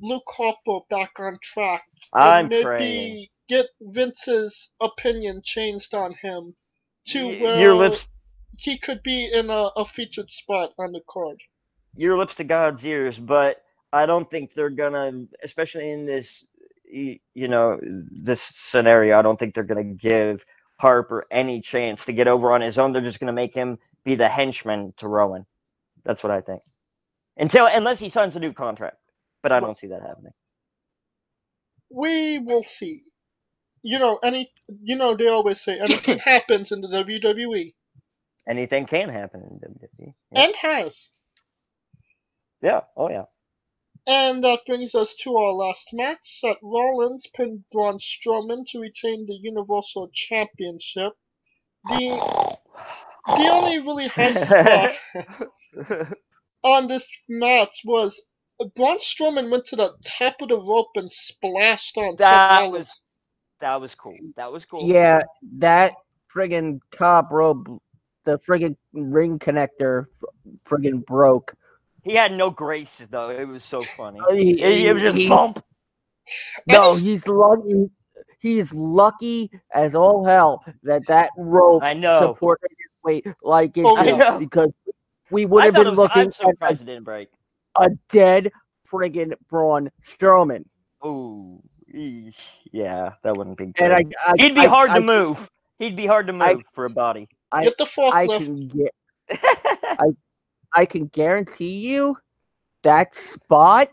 [0.00, 1.84] Luke Harper back on track.
[2.14, 3.28] I'm maybe praying.
[3.50, 6.56] Get Vince's opinion changed on him
[7.08, 8.08] to Y- where Your lips,
[8.58, 11.38] he could be in a, a featured spot on the card.
[11.96, 16.46] your lips to God's ears, but I don't think they're gonna, especially in this,
[16.90, 19.18] you know, this scenario.
[19.18, 20.44] I don't think they're gonna give
[20.80, 22.92] Harper any chance to get over on his own.
[22.92, 25.46] They're just gonna make him be the henchman to Rowan.
[26.04, 26.62] That's what I think.
[27.38, 28.98] Until unless he signs a new contract,
[29.42, 30.32] but I don't see that happening.
[31.90, 33.00] We will see.
[33.82, 34.52] You know, any
[34.82, 37.74] you know they always say anything happens in the WWE
[38.48, 40.14] Anything can happen in WWE.
[40.32, 40.42] Yeah.
[40.44, 41.10] and has.
[42.62, 42.80] yeah.
[42.96, 43.24] Oh yeah.
[44.06, 46.18] And that brings us to our last match.
[46.22, 51.12] Seth Rollins pinned Braun Strowman to retain the Universal Championship.
[51.84, 52.56] The
[53.26, 54.94] the only really high spot
[56.64, 58.22] on this match was
[58.74, 62.72] Braun Strowman went to the top of the rope and splashed on Seth Rollins.
[62.72, 63.00] was
[63.60, 64.16] that was cool.
[64.36, 64.86] That was cool.
[64.88, 65.22] Yeah,
[65.58, 65.94] that
[66.34, 67.66] friggin' top rope,
[68.24, 70.06] the friggin' ring connector,
[70.66, 71.54] friggin' broke.
[72.02, 73.30] He had no grace though.
[73.30, 74.20] It was so funny.
[74.26, 75.62] Oh, he- It, it was just he- bump.
[76.66, 77.90] No, he's lucky.
[78.38, 82.20] He's lucky as all hell that that rope I know.
[82.20, 84.38] supported his weight like it Oh, did, know.
[84.38, 84.70] because
[85.30, 87.28] we would have been was, looking I'm at surprised it didn't break.
[87.78, 88.50] a, a dead
[88.90, 90.64] friggin' Braun Strowman.
[91.04, 91.69] Ooh, eesh.
[91.92, 93.82] Yeah, that wouldn't be good.
[93.82, 95.50] And I, I He'd be I- hard I, to move.
[95.78, 97.28] He'd be hard to move I- for a body.
[97.52, 98.44] I- Get the I forklift.
[98.44, 98.94] can get.
[99.82, 100.06] I
[100.74, 102.16] I can guarantee you
[102.84, 103.88] that spot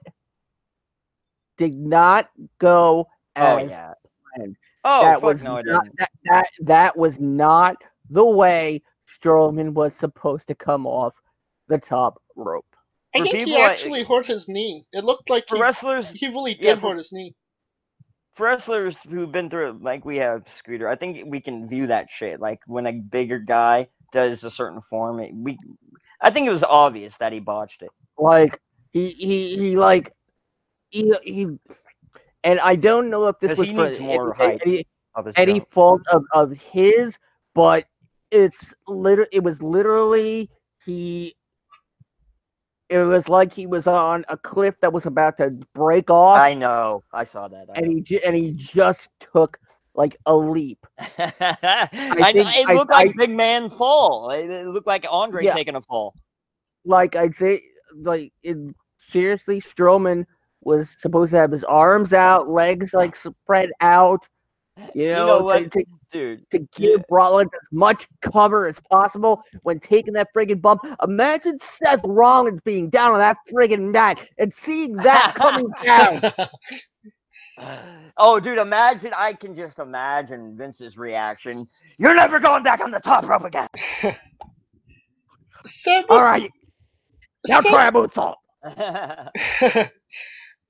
[1.58, 2.30] did not
[2.60, 3.94] go oh as yeah.
[4.36, 4.56] planned.
[4.84, 7.78] Oh that fuck was no, not, that, that that was not
[8.10, 8.82] the way
[9.22, 11.14] Strowman was supposed to come off
[11.68, 12.66] the top rope.
[13.16, 14.86] I For think he people I- actually hurt his knee.
[14.94, 17.34] It looked like For he, wrestlers, he really did yeah, for- hurt his knee.
[18.38, 21.88] For wrestlers who've been through it, like we have Scooter, I think we can view
[21.88, 22.40] that shit.
[22.40, 25.58] Like when a bigger guy does a certain form, it, we,
[26.22, 27.90] I think it was obvious that he botched it.
[28.18, 28.62] Like
[28.94, 30.14] he he he like
[30.90, 31.48] he he,
[32.44, 35.34] and I don't know if this was he for needs more any, any, Of his
[35.36, 37.18] any fault of, of his,
[37.56, 37.86] but
[38.30, 40.50] it's liter it was literally
[40.86, 41.36] he
[42.90, 46.54] it was like he was on a cliff that was about to break off I
[46.54, 47.04] know.
[47.14, 47.68] I saw that.
[47.76, 49.60] I and he ju- and he just took
[49.94, 50.86] like a leap.
[51.00, 54.30] I know, think it I- looked like I- big man fall.
[54.32, 55.54] It, looked like Andre Yeah.
[55.54, 56.14] taking a fall.
[56.86, 57.62] Like I think
[57.96, 58.58] like it,
[58.98, 60.26] seriously Strowman
[60.62, 64.28] was supposed to have his arms out, legs like spread out,
[64.94, 65.74] you know, know to- what?
[66.12, 70.82] Dude, to give Rollins as much cover as possible when taking that friggin' bump.
[71.04, 76.22] Imagine Seth Rollins being down on that friggin' mat and seeing that coming down.
[78.18, 79.14] oh, dude, imagine.
[79.16, 81.68] I can just imagine Vince's reaction.
[81.98, 83.68] You're never going back on the top rope again.
[85.66, 86.52] Say All what, right,
[87.48, 88.36] now say- try a moonsault.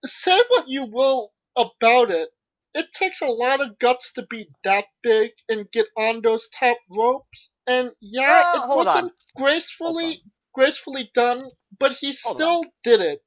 [0.06, 2.30] say what you will about it.
[2.78, 6.78] It takes a lot of guts to be that big and get on those top
[6.92, 7.52] ropes.
[7.66, 9.12] And yeah, Uh, it wasn't on.
[9.36, 10.22] gracefully
[10.54, 11.50] gracefully done,
[11.80, 13.20] but he Hold still did it.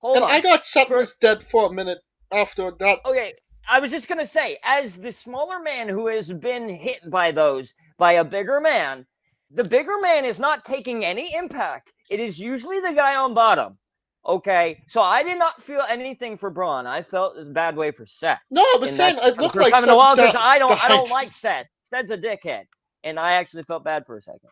[0.00, 0.30] Hold and on.
[0.30, 1.98] I got Seth For- was dead for a minute
[2.32, 2.98] after that.
[3.04, 3.34] Okay,
[3.68, 7.74] I was just gonna say, as the smaller man who has been hit by those
[7.96, 9.06] by a bigger man,
[9.50, 11.92] the bigger man is not taking any impact.
[12.10, 13.78] It is usually the guy on bottom.
[14.26, 16.86] Okay, so I did not feel anything for Braun.
[16.86, 18.40] I felt a bad way for Seth.
[18.50, 21.66] No, And saying it looked like Seth while because I don't, I don't like Seth.
[21.82, 22.64] Seth's a dickhead,
[23.02, 24.48] and I actually felt bad for a second.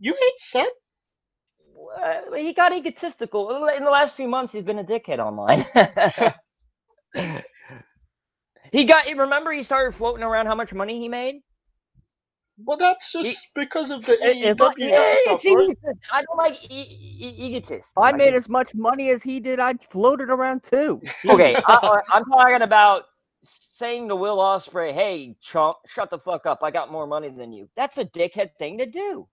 [0.00, 0.66] You hate Seth?
[2.02, 4.52] Uh, he got egotistical in the last few months.
[4.52, 5.64] He's been a dickhead online.
[8.72, 9.06] he got.
[9.06, 11.42] Remember, he started floating around how much money he made.
[12.64, 15.52] Well, that's just because of the If- if AEW I- stuff, it's right?
[15.62, 16.00] egotist.
[16.12, 17.92] I don't like e- e- egotists.
[17.96, 21.00] I made as much money as he did, I floated around too.
[21.28, 23.04] Okay, I, I'm talking about
[23.42, 26.62] saying to Will Ospreay, "Hey, chump, shut the fuck up.
[26.62, 29.26] I got more money than you." That's a dickhead thing to do.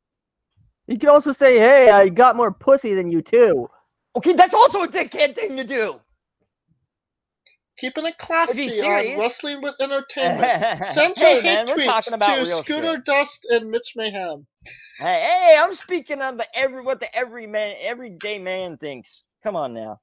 [0.87, 3.69] You can also say, "Hey, I got more pussy than you too."
[4.15, 5.99] Okay, that's also a dickhead thing to do.
[7.77, 9.19] Keeping it classy on?
[9.19, 10.65] Wrestling with Entertainment.
[10.83, 13.05] Send hey your man, hate we're tweets about to Scooter shit.
[13.05, 14.45] Dust and Mitch Mayhem.
[14.99, 19.23] Hey, hey, I'm speaking on the every what the every man, everyday man thinks.
[19.43, 19.99] Come on now.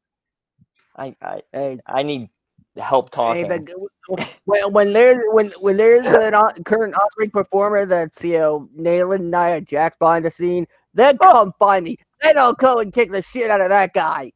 [0.96, 2.28] I I Hey, I need
[2.76, 3.48] help talking.
[3.48, 3.64] hey talking.
[4.08, 8.68] the, when, when there's when when there's an on, current on-ring performer that's you know
[8.74, 11.32] nailing Nia Jax behind the scene, then Oh.
[11.32, 11.96] come find me.
[12.22, 14.32] Then I'll go and kick the shit out of that guy.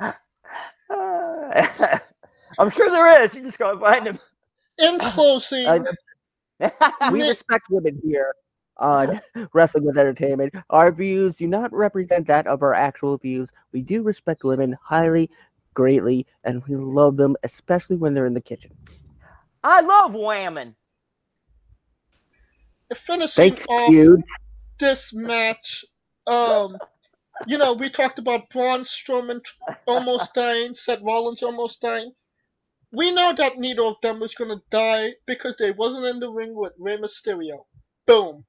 [2.58, 3.34] I'm sure there is.
[3.34, 4.18] You just gotta find him.
[4.78, 5.80] In closing, Uh,
[7.12, 8.34] we respect women here
[8.78, 9.20] on
[9.52, 10.54] Wrestling with Entertainment.
[10.70, 13.50] Our views do not represent that of our actual views.
[13.72, 15.30] We do respect women highly,
[15.74, 18.72] greatly, and we love them, especially when they're in the kitchen.
[19.62, 20.74] I love whamming.
[22.94, 24.22] finishing Thanks, off feud.
[24.78, 25.84] this match,
[26.26, 26.78] um,
[27.46, 29.40] you know, we talked about Braun Strowman
[29.86, 32.12] almost dying, Seth Rollins almost dying.
[32.96, 36.54] We know that neither of them was gonna die because they wasn't in the ring
[36.54, 37.66] with Rey Mysterio.
[38.06, 38.44] Boom.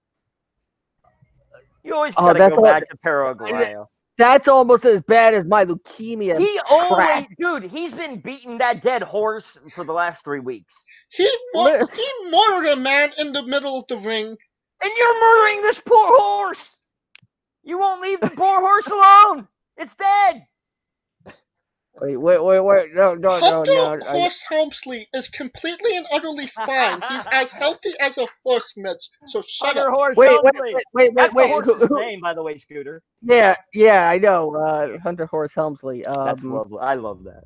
[1.83, 3.75] You always Oh, gotta that's go all- back to Paraguay.
[4.17, 6.39] That's almost as bad as my leukemia.
[6.39, 7.27] He always, crap.
[7.37, 10.81] dude, he's been beating that dead horse for the last three weeks.
[11.11, 14.35] He mur- he murdered a man in the middle of the ring.
[14.81, 16.75] And you're murdering this poor horse.
[17.63, 19.47] You won't leave the poor horse alone.
[19.75, 20.47] It's dead.
[21.99, 22.93] Wait, wait, wait, wait.
[22.93, 23.99] No, no, no, Hunter no.
[24.05, 27.01] I- Horse Helmsley is completely and utterly fine.
[27.09, 29.09] He's as healthy as a horse, Mitch.
[29.27, 29.95] So shut Hunter up.
[29.95, 30.15] horse.
[30.15, 31.43] Wait, wait, wait, wait, wait, That's wait.
[31.43, 33.01] the who- horse's who- name, by the way, Scooter.
[33.23, 34.55] Yeah, yeah, I know.
[34.55, 36.03] Uh, Hunter Horse Helmsley.
[36.03, 36.77] That's Um, lovely.
[36.81, 37.43] I love that.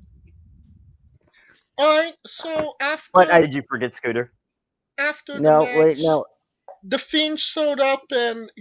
[1.80, 4.34] Alright, so after But I- Did you forget Scooter?
[4.98, 6.26] after the no, match, wait, no.
[6.84, 8.52] the Fiend showed up and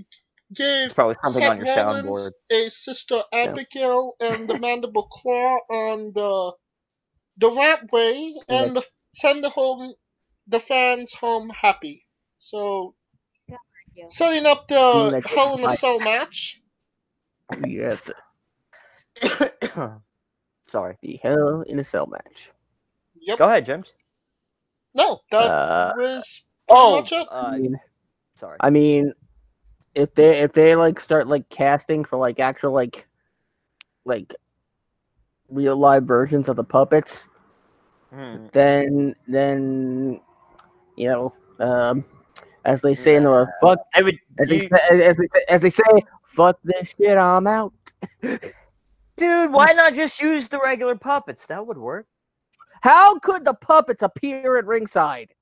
[0.55, 2.33] gave It's probably something on Seth your Rollins soundboard.
[2.51, 6.53] a Sister Abigail and the Mandible Claw on the
[7.39, 8.85] the right way and the,
[9.15, 9.95] send the home
[10.49, 12.07] the fans home happy.
[12.39, 12.95] So
[14.09, 15.69] setting up the Next Hell in a.
[15.69, 16.61] Cell match.
[17.67, 18.11] Yes,
[20.71, 20.97] Sorry.
[21.03, 22.51] the Hell in a Cell match.
[23.21, 23.39] Yep.
[23.39, 23.89] Go ahead, James.
[24.95, 27.29] No, that Uh, was Oh, much it.
[27.31, 27.81] I uh, mean,
[28.39, 28.57] sorry.
[28.61, 29.13] I mean,
[29.95, 33.07] if they if they like start like casting for like actual like
[34.05, 34.35] like
[35.49, 37.27] real live versions of the puppets,
[38.13, 38.47] Hmm.
[38.53, 40.21] then then
[40.97, 42.05] you know, um,
[42.65, 45.63] as they say in the fuck I would, as they, you- say- as, they, as
[45.63, 45.83] they say,
[46.25, 47.73] fuck this shit, I'm out.
[49.17, 49.53] dude.
[49.53, 51.47] Why not just use the regular puppets?
[51.47, 52.07] That would work.
[52.83, 55.35] How could the puppets appear at ringside?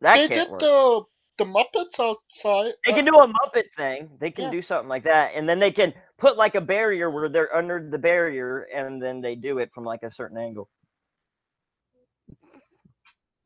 [0.00, 0.60] That they can't did work.
[0.60, 1.02] the
[1.38, 2.74] the Muppets outside.
[2.84, 4.10] They uh, can do a Muppet thing.
[4.20, 4.50] They can Yeah.
[4.50, 7.88] do something like that, and then they can put like a barrier where they're under
[7.90, 10.68] the barrier, and then they do it from like a certain angle.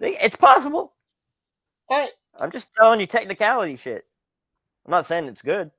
[0.00, 0.94] It's possible.
[2.40, 4.04] I'm just telling you technicality shit.
[4.86, 5.70] I'm not saying it's good.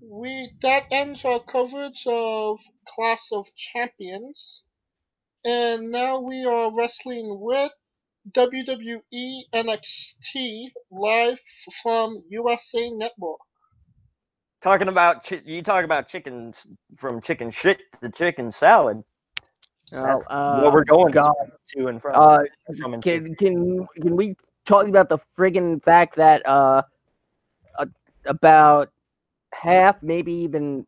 [0.00, 4.64] we that ends our coverage of Clash of Champions,
[5.44, 7.72] and now we are wrestling with
[8.32, 11.38] WWE NXT live
[11.82, 13.38] from USA Network.
[14.60, 16.66] Talking about chi- you talk about chickens
[16.96, 19.02] from chicken shit to chicken salad.
[19.90, 21.32] That's uh, what we're going God.
[21.76, 22.12] to and from.
[22.14, 22.38] Uh,
[22.78, 24.34] from and can can can we
[24.66, 26.82] talk about the friggin' fact that uh,
[27.78, 27.86] uh
[28.26, 28.90] about
[29.52, 30.86] half, maybe even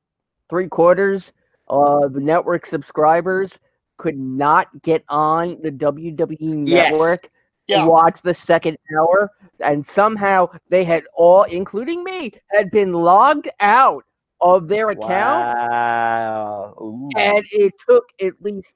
[0.49, 1.33] three quarters
[1.69, 3.59] of the network subscribers
[4.01, 6.91] could not get on the WWE Yes.
[6.91, 7.31] network
[7.67, 7.85] Yeah.
[7.85, 9.31] to watch the second hour,
[9.61, 14.05] and somehow they had all, including me, had been logged out
[14.41, 16.75] of their account Wow.
[16.81, 17.11] Ooh.
[17.17, 18.75] and it took at least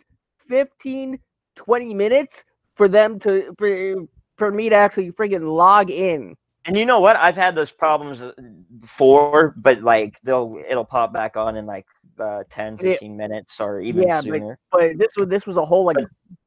[0.48, 1.18] 15
[1.56, 2.44] 20 minutes
[2.76, 4.04] for them to for,
[4.36, 7.16] for me to actually friggin' log in And you know what?
[7.16, 8.32] I've had those problems uh,
[8.80, 11.86] before, but like they'll it'll pop back on in like
[12.20, 12.92] uh, 10, Yeah.
[12.92, 14.58] 15 minutes or even Yeah, sooner.
[14.70, 15.96] but this was this was a whole like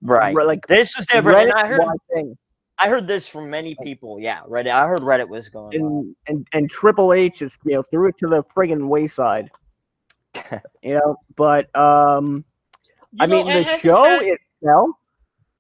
[0.02, 0.36] Right.
[0.36, 1.54] re- like This was different.
[1.54, 1.82] I heard
[2.14, 2.38] thing
[2.80, 4.20] I heard this from many people.
[4.20, 4.70] Yeah, Reddit.
[4.70, 5.82] I heard Reddit was going on.
[5.82, 9.50] and, and and triple h just you know threw it to the friggin' wayside
[10.84, 12.46] you know but um
[13.14, 14.90] You i know, mean the haven't show had- itself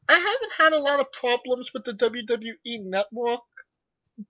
[0.09, 3.41] I haven't had a lot of problems with the WWE Network,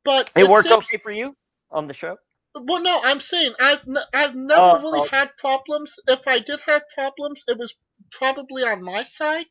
[0.04, 1.36] but It worked okay for you
[1.70, 2.18] on the show.
[2.64, 5.08] Well, no, I'm saying I've n- I've never Oh, really oh.
[5.10, 5.96] had problems.
[6.08, 7.76] If I did have problems, it was
[8.12, 9.46] probably on my side.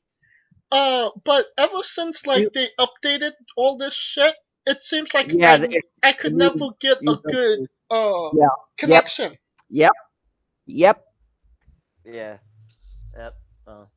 [0.72, 4.34] Uh, but ever since like You- they updated all this shit,
[4.66, 8.30] it seems like Yeah, I, the- I could you- never get a you- good uh
[8.34, 8.48] Yeah.
[8.78, 9.38] connection.
[9.70, 9.92] Yep.
[10.66, 11.04] Yep.
[12.04, 12.38] Yeah.
[13.16, 13.34] Yep.
[13.68, 13.88] Oh.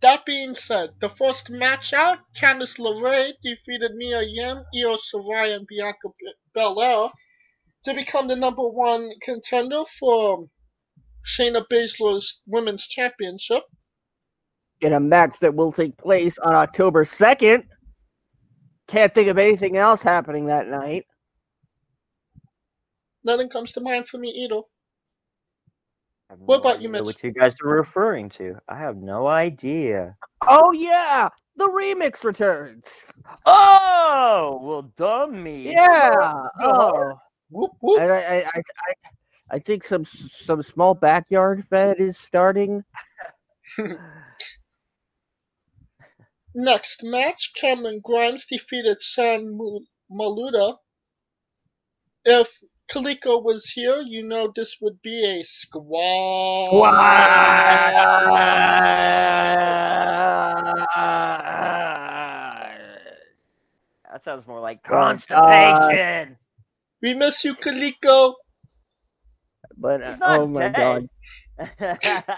[0.00, 5.66] That being said, the first match out, Candice LeRae defeated Mia Yim, Io Shirai, and
[5.66, 7.10] Bianca B- Belair
[7.84, 10.46] to become the number one contender for
[11.26, 13.62] Shayna Baszler's Women's Championship.
[14.80, 17.64] in a match that will take place on October 2nd.
[18.88, 21.06] Can't think of anything else happening that night.
[23.24, 24.62] Nothing comes to mind for me either.
[26.30, 27.04] I What no about you, idea Mitch?
[27.04, 28.56] What you guys are referring to?
[28.68, 30.16] I have no idea.
[30.46, 31.28] Oh, yeah!
[31.56, 32.86] The remix returns.
[33.46, 35.72] Oh, well, dummy.
[35.72, 36.42] Yeah.
[36.60, 37.12] Oh.
[37.14, 37.20] oh.
[37.50, 38.00] Whoop whoop.
[38.00, 38.94] And I, I, I, I,
[39.52, 42.84] I think some some small backyard fed is starting.
[46.54, 50.76] Next match, Cameron Grimes defeated San Mu- Maluta.
[52.24, 52.48] If
[52.90, 55.90] Coleco was here, you know this would be a squad.
[64.10, 65.20] That sounds more like God.
[65.20, 66.36] constipation.
[67.02, 68.34] We miss you, Coleco.
[69.76, 70.76] But uh, He's not oh my dead.
[70.76, 71.08] god,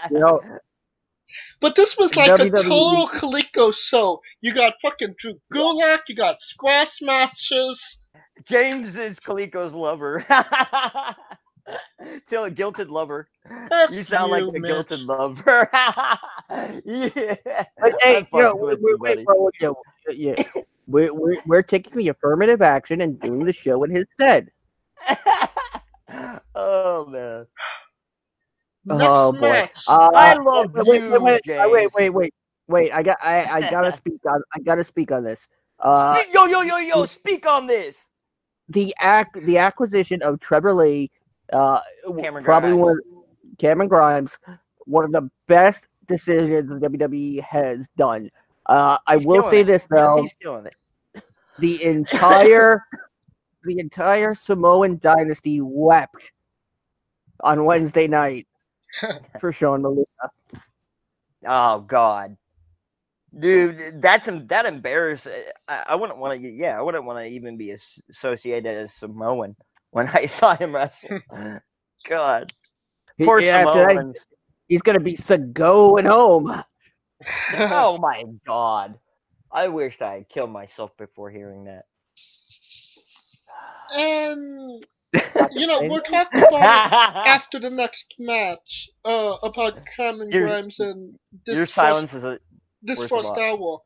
[0.09, 0.41] you know,
[1.61, 4.21] But this was like a total Coleco show.
[4.41, 7.99] You got fucking Drew Gulak, you got squash matches.
[8.45, 10.25] James is Coleco's lover.
[12.27, 13.27] Till a guilted lover.
[13.69, 14.71] Fuck You sound like you, a Mitch.
[14.71, 15.69] guilted lover.
[16.85, 17.35] yeah.
[17.79, 19.19] but hey, I'm you know, fucking wait, with wait, you, wait,
[20.87, 21.07] buddy.
[21.07, 21.09] bro, yeah, yeah.
[21.09, 24.49] We're, we're, we're taking the affirmative action and doing the show in his stead.
[26.55, 27.45] oh man.
[28.85, 29.69] Next Oh, boy.
[29.87, 31.71] Uh, I love wait, you, wait, wait, James.
[31.71, 32.33] wait, wait, wait,
[32.67, 32.91] wait.
[32.93, 35.47] I got, I, I gotta speak on, I gotta speak on this.
[35.79, 38.09] Uh, Speak- yo, yo, yo, yo, speak on this.
[38.69, 41.11] the act, the acquisition of Trevor Lee,
[41.51, 41.79] uh,
[42.19, 42.81] Cameron probably Grimes.
[42.83, 42.99] one,
[43.57, 44.37] Cameron Grimes,
[44.85, 48.29] one of the best decisions the WWE has done.
[48.65, 49.67] Uh, I will say it.
[49.67, 50.27] this though.
[51.59, 52.83] The entire
[53.63, 56.31] the entire Samoan dynasty wept
[57.41, 58.47] on Wednesday night
[59.39, 60.29] for Sean Maluta.
[61.45, 62.37] Oh God,
[63.37, 65.33] dude, that's that embarrassing.
[65.67, 66.47] I, I wouldn't want to.
[66.49, 67.75] Yeah, I wouldn't want to even be
[68.09, 69.55] associated as Samoan
[69.91, 71.19] when I saw him wrestle.
[72.07, 72.53] God,
[73.21, 74.25] poor yeah, that, Samoans.
[74.67, 76.63] he's gonna be so going home.
[77.59, 78.97] oh my God,
[79.51, 81.85] I wished I had killed myself before hearing that.
[83.91, 84.85] and
[85.51, 86.91] you know, we're talking about
[87.25, 92.23] after the next match, uh, about Cameron Your- Grimes and this Your first, silence is
[92.23, 92.39] a
[92.81, 93.79] this worth a first hour.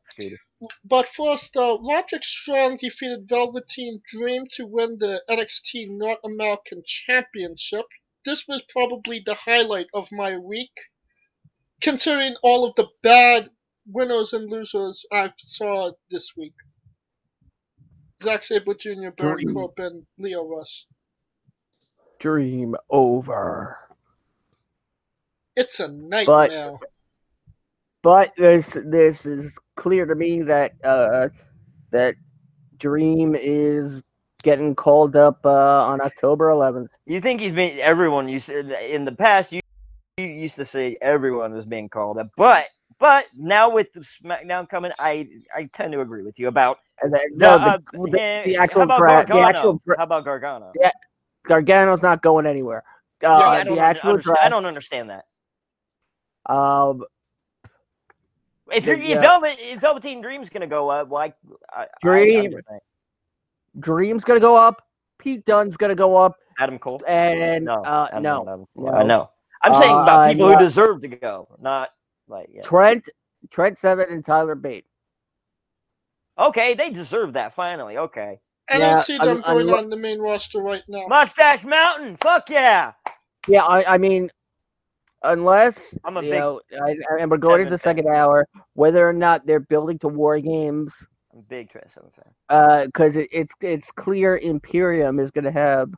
[0.84, 7.86] But first, uh, Roderick Strong defeated Velveteen Dream to win the NXT North American Championship.
[8.24, 10.72] This was probably the highlight of my week,
[11.80, 13.50] considering all of the bad
[13.86, 16.54] winners and losers I saw this week.
[18.22, 19.54] Zack Sabre Jr., Baron Dream.
[19.54, 20.86] Corbin, Lio Rush.
[22.18, 23.78] Dream over.
[25.56, 26.78] It's a nightmare.
[28.02, 31.28] But this this is clear to me that uh
[31.90, 32.14] that
[32.78, 34.02] Dream is
[34.42, 36.86] getting called up uh, on October 11th.
[37.06, 37.78] You think he's been?
[37.80, 39.52] Everyone You said in the past.
[39.52, 39.60] You,
[40.18, 42.66] you used to say everyone was being called up, but
[42.98, 47.12] but now with the SmackDown coming, I I tend to agree with you about And
[47.14, 50.24] then, the, no, uh, the, the, eh, the actual bra- the actual bra- how about
[50.24, 50.72] Gargano?
[50.80, 50.90] Yeah,
[51.44, 52.82] Gargano's not going anywhere.
[53.22, 55.24] Uh, I, don't the under- actual understand, I don't understand that.
[56.52, 57.04] um,
[58.72, 61.34] If you're if uh, Velvet, if Velveteen Dream's gonna go up, like
[61.72, 62.80] I, I Dream- understand.
[63.80, 64.82] Dream's gonna go up.
[65.18, 67.02] Pete Dunne's gonna go up, Adam Cole.
[67.06, 69.04] and No, uh, I no, Adam Cole.
[69.06, 69.30] no.
[69.62, 69.74] I know.
[69.74, 70.54] I'm saying about Uh, people no.
[70.54, 71.90] who deserve to go, not
[72.28, 72.62] like yeah.
[72.62, 73.08] Trent,
[73.50, 74.86] Trent Seven, and Tyler Bate.
[76.38, 77.96] Okay, they deserve that finally.
[77.98, 78.38] Okay,
[78.68, 81.06] And I Yeah, don't see them un- going unlo- on the main roster right now.
[81.08, 82.16] Mustache Mountain.
[82.18, 82.92] Fuck yeah.
[83.48, 84.30] Yeah, I, I mean,
[85.22, 88.14] unless I'm a you big- know, I, I- and we're going into the Seven second
[88.14, 92.86] hour, whether or not they're building to war games, I'm a big Trent Seven fan.
[92.86, 95.90] because it, it's it's clear Imperium is gonna have,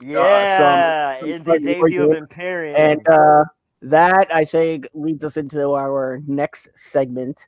[0.00, 2.16] Yeah, some in the debut of.
[2.16, 2.76] Imperium.
[2.76, 3.44] and uh,
[3.82, 7.38] that I think leads us into our next segment.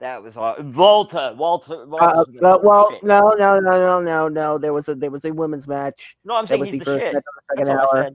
[0.00, 0.56] that was all.
[0.60, 1.34] Volta.
[1.36, 1.82] Walter.
[1.82, 3.02] Uh, Walter's uh, well, shit.
[3.04, 4.58] no, no, no, no, no, no.
[4.58, 6.16] There was a there was a women's match.
[6.24, 7.14] no, I'm saying he's the the first shit.
[7.14, 8.10] match the That's second all hour,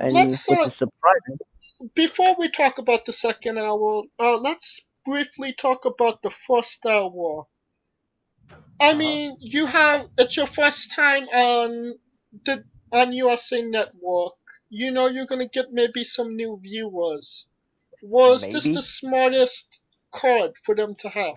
[0.00, 1.38] and Let's, which uh, is surprising.
[1.94, 7.44] Before we talk about the second hour, uh, let's briefly talk about the first hour.
[8.80, 8.98] I Uh-huh.
[8.98, 11.94] mean, you have it's your first time on
[12.44, 14.34] the on USA Network.
[14.70, 17.46] You know you're gonna get maybe some new viewers.
[18.02, 19.80] Was this the smartest
[20.12, 21.36] card for them to have?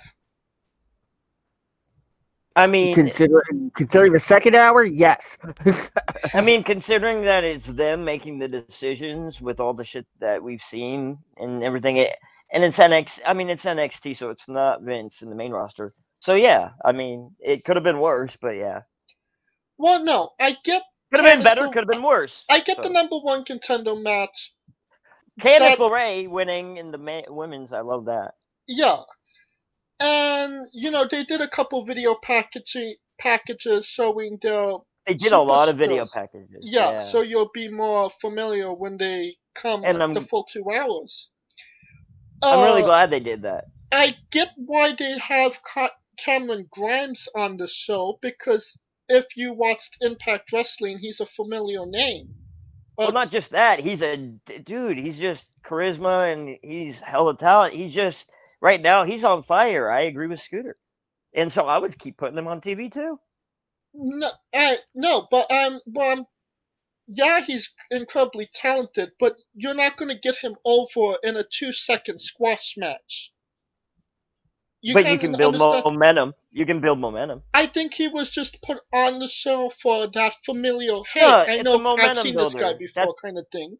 [2.55, 5.37] I mean, Considering considering the second hour, yes.
[6.33, 10.61] I mean, considering that it's them making the decisions with all the shit that we've
[10.61, 12.15] seen and everything, it,
[12.51, 13.19] and it's NX.
[13.25, 15.93] I mean, it's NXT, so it's not Vince in the main roster.
[16.19, 18.81] So yeah, I mean, it could have been worse, but yeah,
[19.81, 22.43] Well, no, I get could have been better, could have been worse.
[22.49, 24.53] I get the number one contender match.
[25.39, 27.73] Candice LeRae winning in the ma- women's.
[27.73, 28.33] I love that.
[28.67, 28.99] Yeah.
[29.99, 34.73] And you know, they did a couple video packaging packages showing their
[35.07, 36.59] They did a lot of video packages.
[36.61, 41.29] yeah, so you'll be more familiar when they come And the I'm- full two hours.
[42.43, 43.65] I'm really Uh, glad they did that.
[43.91, 45.59] I get why they have
[46.17, 48.77] Cameron Grimes on the show because
[49.09, 52.35] if you watched Impact Wrestling, he's a familiar name.
[52.97, 53.79] Well, Uh, not just that.
[53.79, 54.97] He's a d- dude.
[54.97, 57.73] He's just charisma and he's hella talent.
[57.75, 58.31] He's just
[58.61, 59.03] right now.
[59.05, 59.89] He's on fire.
[59.91, 60.77] I agree with Scooter,
[61.33, 63.19] and so I would keep putting him on TV too.
[63.93, 66.27] No, I no, but um, well, um,
[67.07, 72.19] yeah, he's incredibly talented, but you're not going to get him over in a two-second
[72.21, 73.33] squash match.
[74.81, 76.33] But you can't can build understand- momentum.
[76.51, 77.43] You can build momentum.
[77.53, 81.61] I think he was just put on the show for that familiar, hey, Yeah, I
[81.61, 83.77] know I've seen this guy before, That- kind of thing.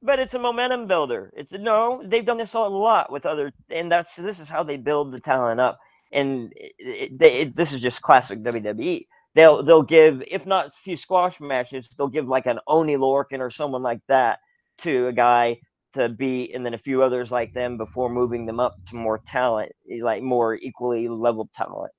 [0.00, 1.32] But it's a momentum builder.
[1.36, 4.76] It's no, they've done this a lot with other, and that's this is how they
[4.76, 5.80] build the talent up.
[6.12, 9.06] And it, it, they, it, this is just classic WWE.
[9.34, 13.40] They'll they'll give, if not a few squash matches, they'll give like an Oni Lorcan
[13.40, 14.38] or someone like that
[14.78, 15.58] to a guy
[15.94, 19.18] to be, and then a few others like them before moving them up to more
[19.26, 21.92] talent, eh, like more equally leveled talent,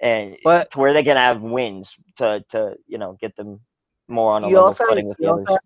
[0.00, 3.60] and But to where they can have wins to to you know get them
[4.08, 5.46] more on a level also, footing with you, the others.
[5.48, 5.58] also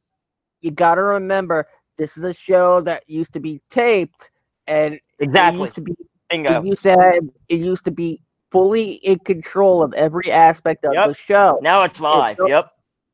[0.60, 1.66] you gotta remember
[1.98, 4.30] this is a show that used to be taped
[4.66, 5.60] and it Exactly.
[5.62, 5.92] used to be
[6.30, 6.60] Bingo.
[6.60, 10.92] it used to have, it used to be fully in control of every aspect of
[10.94, 11.08] Yep.
[11.08, 11.58] the show.
[11.62, 12.36] Now it's live.
[12.36, 12.70] so- yep.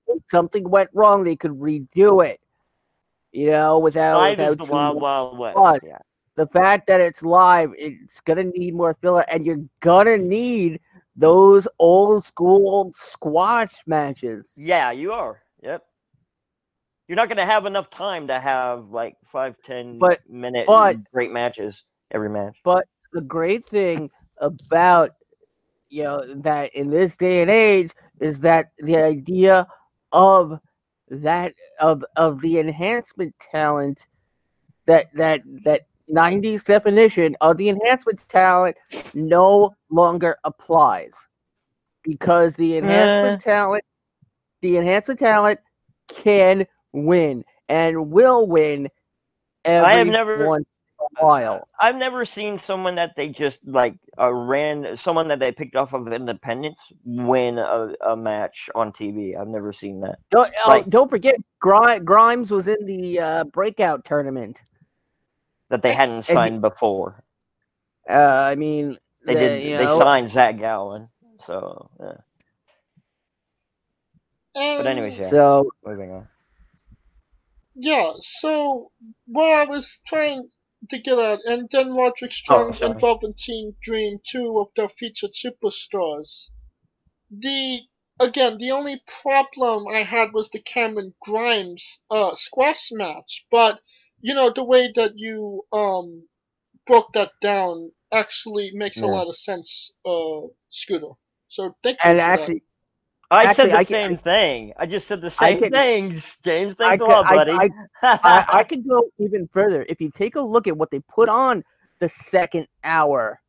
[0.09, 2.40] If something went wrong, they could redo it.
[3.33, 5.57] You know, without, Live is the wild, wild west.
[5.57, 5.99] But- Yeah.
[6.37, 10.81] the fact that it's live, it's gonna need more filler, and you're gonna need
[11.17, 14.47] those old school squash matches.
[14.57, 15.43] Yeah, you are.
[15.63, 15.85] Yep.
[17.09, 21.31] You're not to have enough time to have like five, ten But- minute but- great
[21.33, 22.59] matches every match.
[22.65, 25.11] But the great thing about
[25.89, 29.67] you know that in this day and age is that the idea
[30.13, 30.59] of
[31.11, 34.01] that of of the enhancement talent
[34.87, 38.77] that that that 90s definition of the enhancement talent
[39.15, 41.13] no longer applies.
[42.03, 43.51] Because the enhancement uh.
[43.51, 43.85] talent
[44.63, 45.61] the enhancement talent
[46.09, 48.89] can win and will win
[49.65, 50.47] I have never-
[51.19, 55.51] a while I've never seen someone that they just like uh, ran, someone that they
[55.53, 59.39] picked off of Independence win a, a match on TV.
[59.39, 60.19] I've never seen that.
[60.31, 64.59] Don't, oh, Like- don't forget, Grimes was in the uh, breakout tournament.
[65.69, 67.23] That they hadn't he- signed before.
[68.09, 69.63] Uh, I mean, They the- did.
[69.63, 71.09] you They know, signed Zach Gowen.
[71.47, 72.13] So, yeah.
[74.57, 75.31] And, but anyways, yeah.
[75.31, 76.29] So Moving on.
[77.77, 78.91] Yeah, so
[79.27, 80.51] what I was trying
[80.89, 82.93] to get out, and then Roderick Strong Oh, sorry.
[82.93, 86.51] and Velveteen Dream, two of their featured superstars.
[87.31, 87.89] The
[88.21, 93.81] again, the only problem I had was the Cameron Grimes uh, squash match, but
[94.21, 96.29] you know the way that you um
[96.87, 101.13] broke that down actually makes a lot of sense, uh, Scooter.
[101.49, 102.11] So thank you.
[102.11, 102.53] and for that.
[102.53, 102.63] actually,
[103.33, 104.73] I Actually, said the I can- same thing.
[104.77, 106.75] I just said the same can- things, James.
[106.81, 107.53] I, Thanks a lot, I- buddy.
[107.53, 107.69] I,
[108.03, 109.87] I, I could go even further.
[109.89, 111.63] If you take a look at what they put on
[112.01, 113.41] the second hour,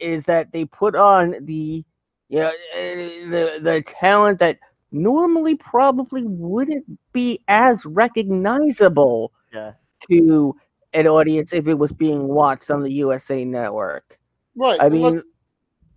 [0.00, 1.84] is that they put on the
[2.28, 4.58] you know, the the talent that
[4.90, 9.72] normally probably wouldn't be as recognizable yeah.
[10.10, 10.54] to
[10.94, 14.18] an audience if it was being watched on the USA Network.
[14.56, 14.80] right.
[14.80, 15.22] I and let's- mean,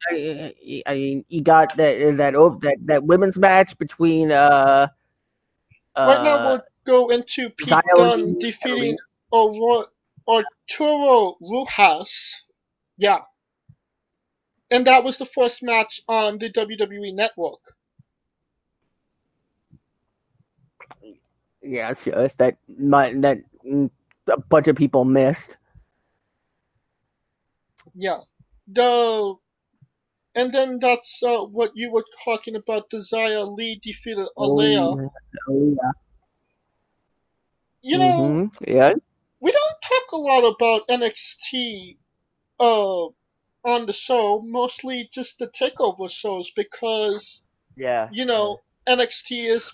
[0.09, 4.87] I, I mean, you got that that oh, that that women's match between uh.
[5.97, 8.97] Right now, uh, we'll go into Pete Dunne defeating
[9.33, 12.35] Arturo Ruas.
[12.97, 13.19] Yeah.
[14.71, 17.59] And that was the first match on the WWE Network.
[21.61, 23.37] Yeah, it's that my, that
[24.27, 25.57] a bunch of people missed.
[27.93, 28.21] Yeah.
[28.67, 29.35] The
[30.35, 32.89] and then that's uh, what you were talking about.
[32.89, 34.81] Desire Lee defeated Alea.
[34.81, 35.11] Oh,
[35.49, 35.91] yeah.
[37.81, 38.67] You know, Mhm.
[38.67, 38.93] yeah.
[39.39, 41.97] we don't talk a lot about NXT
[42.59, 43.05] uh
[43.63, 47.41] on the show, mostly just the takeover shows because
[47.75, 48.09] Yeah.
[48.11, 49.71] you know NXT is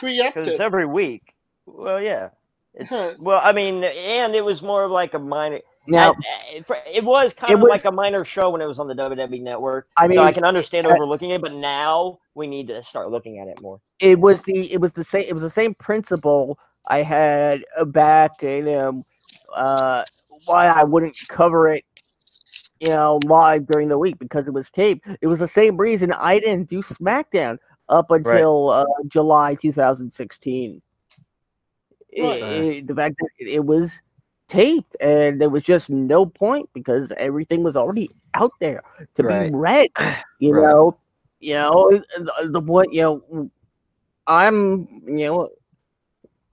[0.00, 1.34] because it's every week.
[1.66, 2.30] Well, yeah.
[2.74, 3.14] It's, Huh.
[3.20, 5.60] well, I mean, and it was more of like a minor.
[5.86, 8.66] Now, I- I- it was kind It of was- like a minor show when it
[8.66, 9.88] was on the WWE Network.
[9.96, 13.10] I mean, so I can understand uh, overlooking it, but now we need to start
[13.10, 13.80] looking at it more.
[14.00, 17.84] it was the it was the same it was the same principle I had uh,
[17.84, 19.04] back in um
[19.54, 20.02] uh
[20.46, 21.84] why I wouldn't cover it
[22.80, 25.06] you know live during the week because it was taped.
[25.20, 27.58] It was the same reason I didn't do SmackDown
[27.88, 30.82] up until uh, July 2016.
[32.10, 32.42] It- Right.
[32.42, 33.92] it- the fact that it was
[34.48, 38.82] taped and there was just no point because everything was already out there
[39.14, 39.50] to Right.
[39.50, 39.90] be read.
[40.40, 40.62] You Right.
[40.62, 40.96] know,
[41.40, 42.92] you know the, the point.
[42.92, 43.50] You know,
[44.26, 45.48] I'm you know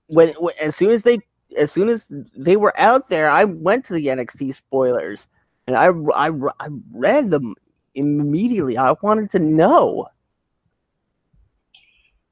[0.08, 1.20] when, when as soon as they
[1.58, 2.06] as soon as
[2.38, 5.28] they were out there, I went to the NXT spoilers
[5.68, 7.56] and I I, I read them
[7.96, 8.78] immediately.
[8.78, 10.08] I wanted to know.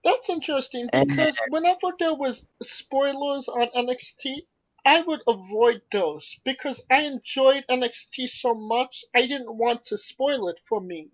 [0.05, 4.45] That's interesting And- because whenever there was spoilers on NXT,
[4.85, 9.03] I would avoid those because I enjoyed NXT so much.
[9.15, 11.09] I didn't want to spoil it for me.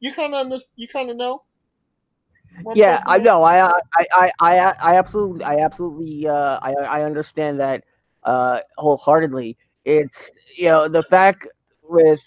[0.00, 1.42] You kind of you kind of know.
[2.62, 3.42] what Yeah, I know.
[3.42, 7.84] I I I I, I absolutely I absolutely uh, I I understand that
[8.24, 9.56] uh, wholeheartedly.
[9.84, 11.46] It's you know the fact
[11.82, 12.20] with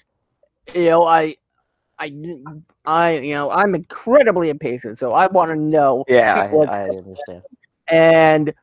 [0.73, 1.35] you know I
[1.99, 2.13] I
[2.85, 7.43] I you know I'm incredibly impatient, so I want to know Yeah, I, I understand.
[7.89, 8.53] and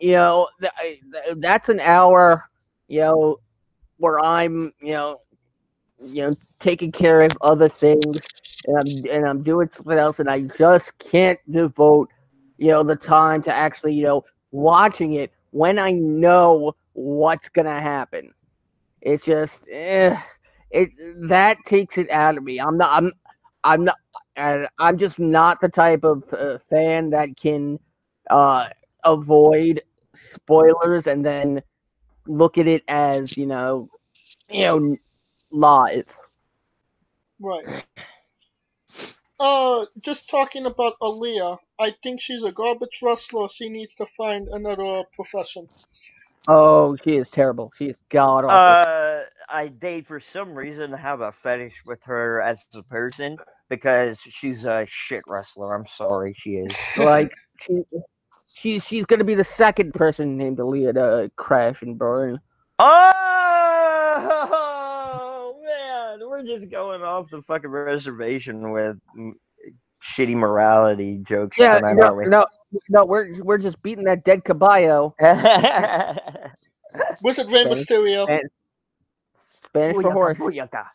[0.00, 2.48] you know th- that's an hour
[2.88, 3.38] you know
[3.98, 5.20] where i'm you know
[6.04, 8.28] you know taking care of other things
[8.66, 12.08] and i'm and i'm doing something else and i just can't devote
[12.58, 17.80] you know the time to actually you know watching it when i know what's gonna
[17.80, 18.32] happen.
[19.02, 20.18] It's just eh,
[20.70, 20.90] it
[21.28, 22.58] that takes it out of me.
[22.58, 23.12] I'm not i'm
[23.64, 23.96] i'm not
[24.78, 27.78] i'm just not the type of uh, fan that can
[28.30, 28.68] uh
[29.06, 29.80] avoid
[30.14, 31.62] spoilers and then
[32.26, 33.88] look at it as you know
[34.50, 34.96] you know
[35.50, 36.06] live
[37.38, 37.84] Right.
[39.38, 43.48] Uh, just talking about Aaliyah, I think she's a garbage wrestler.
[43.48, 45.68] She needs to find another profession.
[46.48, 51.20] oh she is terrible she is god awful Uh, I date for some reason have
[51.20, 53.36] a fetish with her as a person
[53.68, 55.74] because she's a shit wrestler.
[55.74, 56.74] I'm sorry, she is.
[56.96, 57.82] like she,
[58.56, 62.40] she she's gonna be the second person named Aaliyah to crash and burn
[62.78, 62.94] Oh
[66.18, 69.32] man, we're just going off the fucking reservation with mm,
[70.02, 72.24] shitty morality jokes yeah tonight, no, we?
[72.26, 72.46] no
[72.88, 75.14] no we're we're just beating that dead caballo
[77.22, 78.24] Was it Rey Spanish- Mysterio?
[78.24, 78.50] Spanish-
[79.66, 80.86] Spanish for horse booyaka.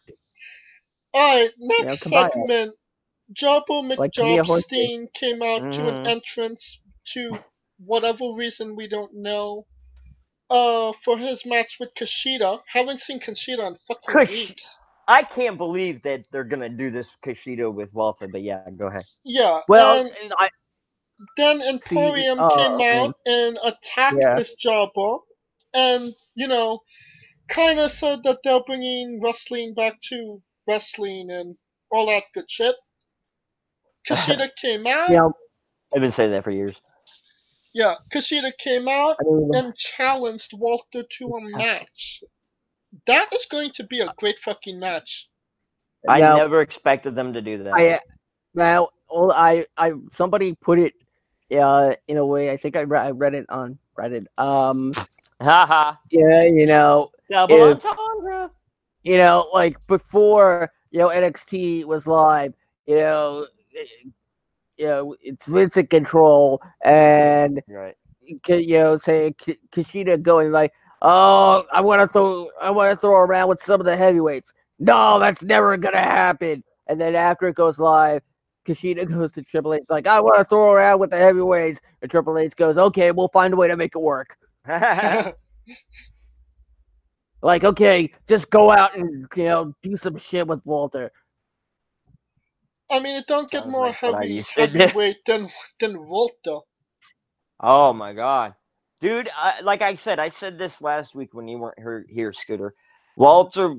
[1.16, 2.30] Alright, next caballo.
[2.32, 2.76] segment.
[3.34, 6.08] Jobbo Like to be a horse McJobstein came out to an Mhm.
[6.08, 6.80] entrance
[7.14, 7.38] to
[7.86, 9.66] whatever reason we don't know.
[10.50, 12.60] Uh, for his match with Kushida.
[12.68, 14.78] Haven't seen Kushida in fucking Kush- weeks.
[15.08, 19.04] I can't believe that they're gonna do this Kushida with Walter, but yeah, go ahead.
[19.24, 19.62] Yeah.
[19.68, 20.50] well and I,
[21.38, 23.00] then Imperium oh, came okay.
[23.00, 24.36] out and attacked Yeah.
[24.36, 25.18] this Jobber,
[25.74, 26.80] and you know,
[27.50, 31.56] kind of said that they're bringing wrestling back to wrestling and
[31.92, 32.76] all that good shit.
[34.10, 35.10] Kushida came out.
[35.10, 35.30] Yeah,
[35.94, 36.76] I've been saying that for years.
[37.74, 42.24] Yeah, Kushida came out and challenged Walter to a match.
[43.08, 45.30] That is going to be a great fucking match.
[46.08, 47.74] I now- never expected them to do that.
[47.74, 48.00] I
[48.54, 50.94] now well, I I somebody put it
[51.58, 54.26] uh in a way I think I read I read it on Reddit.
[54.38, 54.94] Um
[55.42, 55.96] Haha.
[56.12, 58.52] yeah, you know, Double If- entendre.
[59.04, 62.54] you know, like before, you know, NXT was live,
[62.86, 64.12] you know, it-
[64.82, 67.96] you know, it's Vincent control and Right.
[68.48, 70.72] You know, say K- Kushida going like,
[71.02, 74.54] "Oh, I want to throw, I want to throw around with some of the heavyweights."
[74.80, 76.64] No, that's never gonna happen.
[76.88, 78.22] And then after it goes live,
[78.66, 82.10] Kushida goes to Triple H like, "I want to throw around with the heavyweights," and
[82.10, 84.38] Triple H goes, "Okay, we'll find a way to make it work."
[87.44, 91.12] Like, okay, just go out and you know do some shit with Walter.
[92.92, 96.60] I mean, it don't get more like heavy used to heavyweight than than Walter.
[97.62, 98.56] oh my god,
[99.02, 99.30] dude!
[99.36, 102.76] I, like I said, I said this last week when you weren't here, here Scooter.
[103.18, 103.76] Walter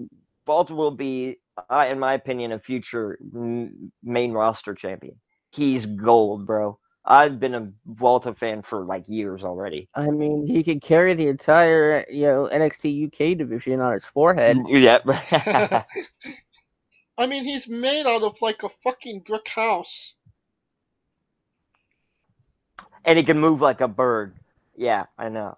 [0.47, 1.39] Walter will be,
[1.71, 5.17] uh, in my opinion, a future m- main roster champion.
[5.53, 6.79] He's gold, bro.
[7.05, 9.89] I've been a Walter fan for like years already.
[9.95, 14.65] I mean, he could carry the entire you know NXT UK division on his forehead.
[14.69, 15.01] Yeah.
[17.23, 20.15] I mean, he's made out of like a fucking brick house.
[23.05, 24.35] and he can move like a bird.
[24.77, 25.57] Yeah, I know.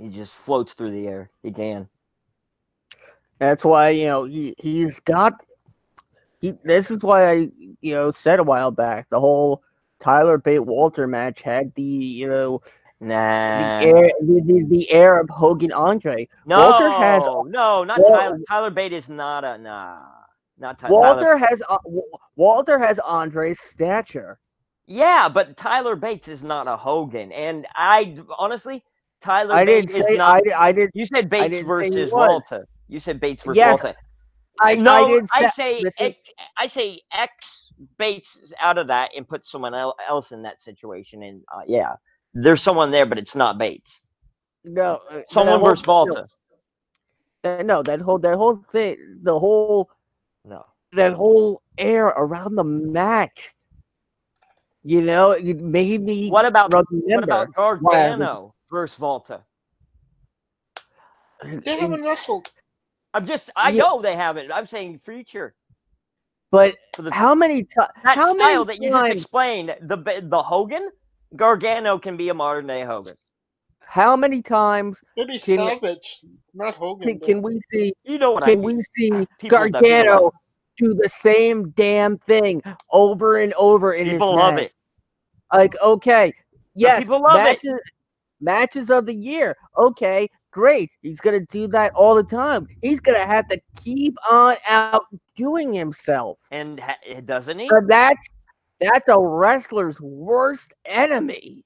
[0.00, 1.30] He just floats through the air.
[1.42, 1.88] He can.
[3.38, 5.34] That's why you know he he's got.
[6.40, 7.34] He, this is why I
[7.80, 9.62] you know said a while back the whole
[10.00, 12.62] Tyler Bate Walter match had the you know
[13.00, 13.80] Nah.
[13.80, 16.28] the air the, the, the air of Hogan Andre.
[16.46, 18.38] no, Walter has- no, not Wal- Tyler.
[18.48, 19.98] Tyler Bate is not a nah.
[20.58, 21.36] Not Ty- Walter Tyler.
[21.38, 21.78] has uh,
[22.36, 24.38] Walter has Andre's stature.
[24.86, 28.84] Yeah, but Tyler Bates is not a Hogan, and I honestly,
[29.22, 30.42] Tyler I Bates didn't is not.
[30.56, 32.12] I, I did you said Bates didn't versus.
[32.12, 32.68] Walter.
[32.88, 33.98] You said Bates versus Yes, Walter.
[34.60, 36.06] I no, I did I say, say listen.
[36.06, 36.16] X,
[36.56, 41.22] I say X Bates out of that and put someone el- else in that situation,
[41.24, 41.94] and uh, yeah,
[42.34, 44.00] there's someone there, but it's not Bates.
[44.64, 46.28] no uh, Someone whole- versus Walter.
[47.42, 49.90] No, no, that whole that whole thing, the whole.
[50.94, 53.52] That whole air around the match.
[54.82, 57.02] You know, it made me What about remember.
[57.16, 59.40] what about Gargano versus Walter?
[61.42, 62.50] They haven't wrestled.
[63.14, 63.78] I'm just I Yeah.
[63.82, 64.52] know they haven't.
[64.52, 65.54] I'm saying future
[66.50, 67.90] But for the how many times?
[68.04, 69.22] that How style many that you just times?
[69.22, 69.74] explained.
[69.82, 69.96] The
[70.28, 70.90] the Hogan
[71.36, 73.16] Gargano can be a modern day Hogan.
[73.80, 76.20] How many times Maybe Can- Savage,
[76.54, 77.08] not Hogan.
[77.08, 77.92] can, can we see?
[78.04, 78.76] You know what I Can mean?
[78.76, 80.32] we see People Gargano love
[80.76, 82.62] do the same damn thing
[82.92, 84.64] over and over in People his love match?
[84.64, 84.72] it.
[85.52, 86.32] Like, okay,
[86.74, 87.62] yes, people love it.
[87.64, 87.80] matches,
[88.40, 89.56] matches of the year.
[89.78, 90.90] Okay, great.
[91.02, 92.66] He's gonna do that all the time.
[92.82, 96.38] He's gonna have to keep on outdoing himself.
[96.50, 97.68] And ha- doesn't he?
[97.68, 98.28] But that's
[98.80, 101.64] that's a wrestler's worst enemy.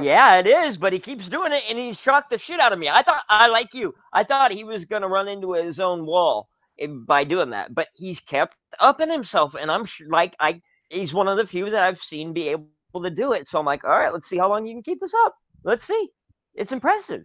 [0.00, 2.78] Yeah, it is, but he keeps doing it, and he shocked the shit out of
[2.78, 2.88] me.
[2.88, 3.94] I thought I like you.
[4.14, 7.74] I thought he was gonna run into his own wall eh, Eh, by doing that,
[7.74, 10.60] but he's kept up in himself, and I'm sh- like, I
[10.90, 12.68] he's one of the few that I've seen be able
[13.02, 13.48] to do it.
[13.48, 15.34] So I'm like, all right, let's see how long you can keep this up.
[15.64, 16.10] Let's see.
[16.54, 17.24] It's impressive.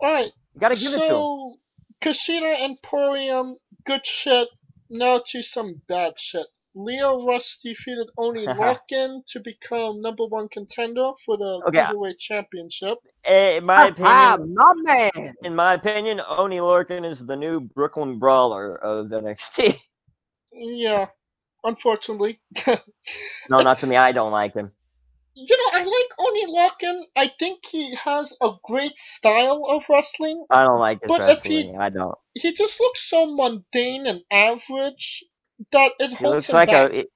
[0.00, 0.32] All right.
[0.60, 1.28] Got to give it to him.
[1.28, 1.56] so,
[2.60, 4.48] Imperium, good shit.
[4.90, 6.46] Now to some bad shit.
[6.74, 11.82] Lio Rush defeated Oney Lorcan to become number one contender for the Okay.
[11.82, 12.98] Cruiserweight Championship.
[13.28, 15.34] In my Ah, opinion, my man.
[15.42, 19.76] in my opinion, Oney Lorcan is the new Brooklyn Brawler of NXT.
[20.52, 21.06] Yeah,
[21.64, 22.40] unfortunately.
[23.50, 23.96] no, not to me.
[23.96, 24.72] I don't like him.
[25.34, 27.02] You know, I like Oney Lorcan.
[27.16, 30.44] I think he has a great style of wrestling.
[30.50, 31.80] I don't like his But if he- wrestling.
[31.80, 32.14] I don't.
[32.34, 35.24] He just looks so mundane and average
[35.70, 36.72] that it He holds looks him like back.
[36.72, 37.12] a it-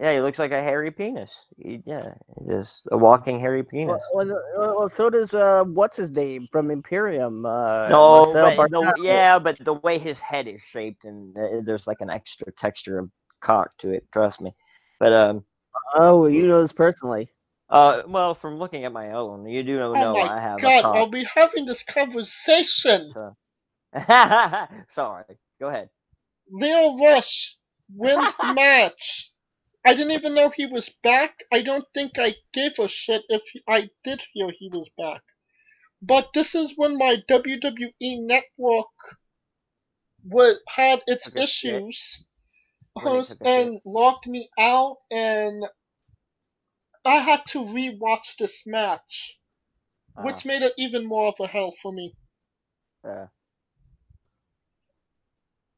[0.00, 1.30] yeah, he looks like a hairy penis.
[1.56, 2.14] He, yeah,
[2.48, 4.02] just a walking hairy penis.
[4.12, 4.26] Well,
[4.56, 7.44] well, well, so does uh, what's his name from Imperium?
[7.44, 7.96] Uh,
[8.32, 12.00] no, but the, yeah, but the way his head is shaped and uh, there's like
[12.00, 14.04] an extra texture of cock to it.
[14.12, 14.54] Trust me.
[14.98, 15.44] But um,
[15.94, 17.30] Oh, you know this personally.
[17.68, 20.62] uh, well, from looking at my own, you do know, Oh know my I have
[20.62, 21.08] God, a are cock.
[21.08, 23.16] we having this conversation?
[24.94, 25.90] Sorry, go ahead.
[26.50, 27.58] Lio Rush
[27.88, 29.32] wins the match.
[29.84, 31.44] I didn't even know he was back.
[31.52, 35.22] I don't think I gave a shit if he- I did feel he was back.
[36.00, 38.94] But this is when my WWE network
[40.24, 41.42] was, had its shit.
[41.42, 42.24] issues
[42.94, 45.64] When it took a and locked me out, and
[47.04, 49.38] I had to rewatch this match,
[50.16, 52.16] Uh, which made it even more of a hell for me.
[53.04, 53.28] yeah.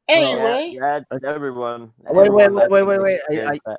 [0.09, 1.93] Anyway, yeah, yeah, everyone.
[2.05, 3.77] Wait, wait, everyone wait, wait, wait, thinks I-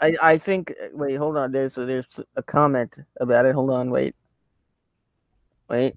[0.00, 0.74] I, I think.
[0.92, 1.52] Wait, hold on.
[1.52, 2.04] There's there's
[2.36, 3.54] a comment about it.
[3.54, 3.90] Hold on.
[3.90, 4.14] Wait.
[5.68, 5.96] Wait.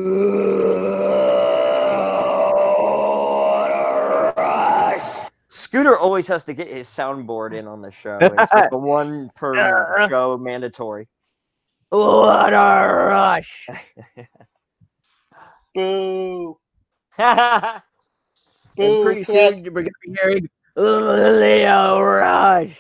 [5.52, 8.18] Scooter always has to get his soundboard in on the show.
[8.20, 11.06] It's like the one per show mandatory.
[11.90, 13.68] What a rush!
[15.74, 16.58] boo,
[17.18, 17.82] And
[18.76, 22.78] boo pretty for that soon we're gonna be hearing Lio Rush.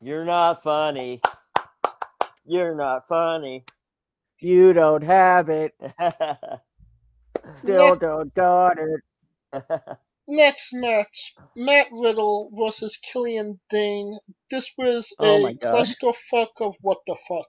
[0.00, 1.20] You're not funny.
[2.46, 3.64] You're not funny.
[4.40, 5.74] You don't have it.
[7.60, 9.00] Still don't got it.
[10.28, 14.18] Next match, Matt Riddle versus Killian Dain.
[14.50, 15.72] This was Oh a my God.
[15.72, 17.48] clusterfuck of what the fuck.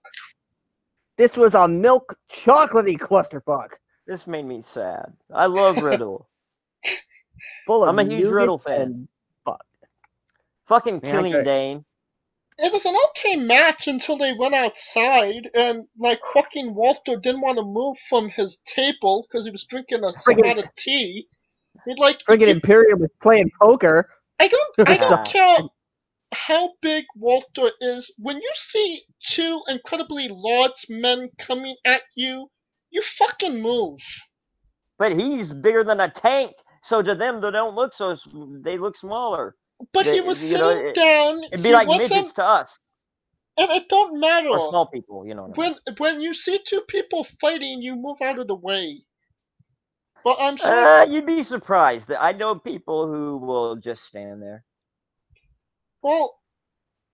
[1.17, 3.69] This was a milk chocolatey clusterfuck.
[4.07, 5.13] This made me sad.
[5.33, 6.27] I love Riddle.
[7.67, 8.81] Full of I'm a huge Riddle fan.
[8.81, 9.07] and-
[10.67, 11.85] Fucking Man, I Killing got- Dain.
[12.57, 17.57] It was an okay match until they went outside and like fucking Walter didn't want
[17.57, 21.27] to move from his table because he was drinking a Friggin- lot of tea.
[21.85, 24.09] He'd like Friggin' Imperium was playing poker.
[24.39, 25.59] I don't I don't care
[26.33, 28.11] how big Walter is.
[28.17, 32.49] When you see two incredibly large men coming at you,
[32.91, 33.99] you fucking move.
[34.97, 36.53] But he's bigger than a tank.
[36.83, 38.15] So to them, they don't look so.
[38.63, 39.55] They look smaller.
[39.91, 41.43] But he was sitting know, it- down.
[41.45, 42.79] It'd be like midgets to us
[43.57, 44.49] and it don't matter.
[44.49, 45.25] or small people.
[45.27, 45.43] You know.
[45.43, 45.75] What I mean.
[45.87, 49.01] When when you see two people fighting, you move out of the way.
[50.23, 52.11] But I'm sure Uh, you'd be surprised.
[52.11, 54.63] I know people who will just stand there,
[56.05, 56.41] well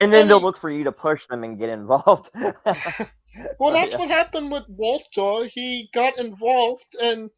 [0.01, 2.29] and then they'll Any- look for you to push them and get involved.
[3.59, 3.99] Well, Oh, that's yeah.
[3.99, 5.47] what happened with Walter.
[5.47, 7.31] He got involved, and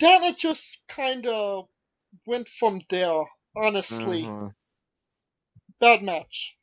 [0.00, 1.68] then it just kind of
[2.26, 3.24] went from there.
[3.56, 4.54] Honestly, Mhm.
[5.80, 6.58] bad match.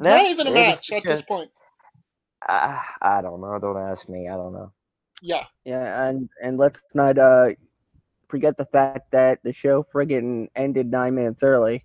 [0.00, 1.52] Yeah, Not even a it was match at this point.
[2.48, 3.58] I, I don't know.
[3.58, 4.28] Don't ask me.
[4.28, 4.72] I don't know.
[5.22, 7.50] Yeah, Yeah, and and let's not uh
[8.28, 11.84] forget the fact that the show friggin' ended nine minutes early.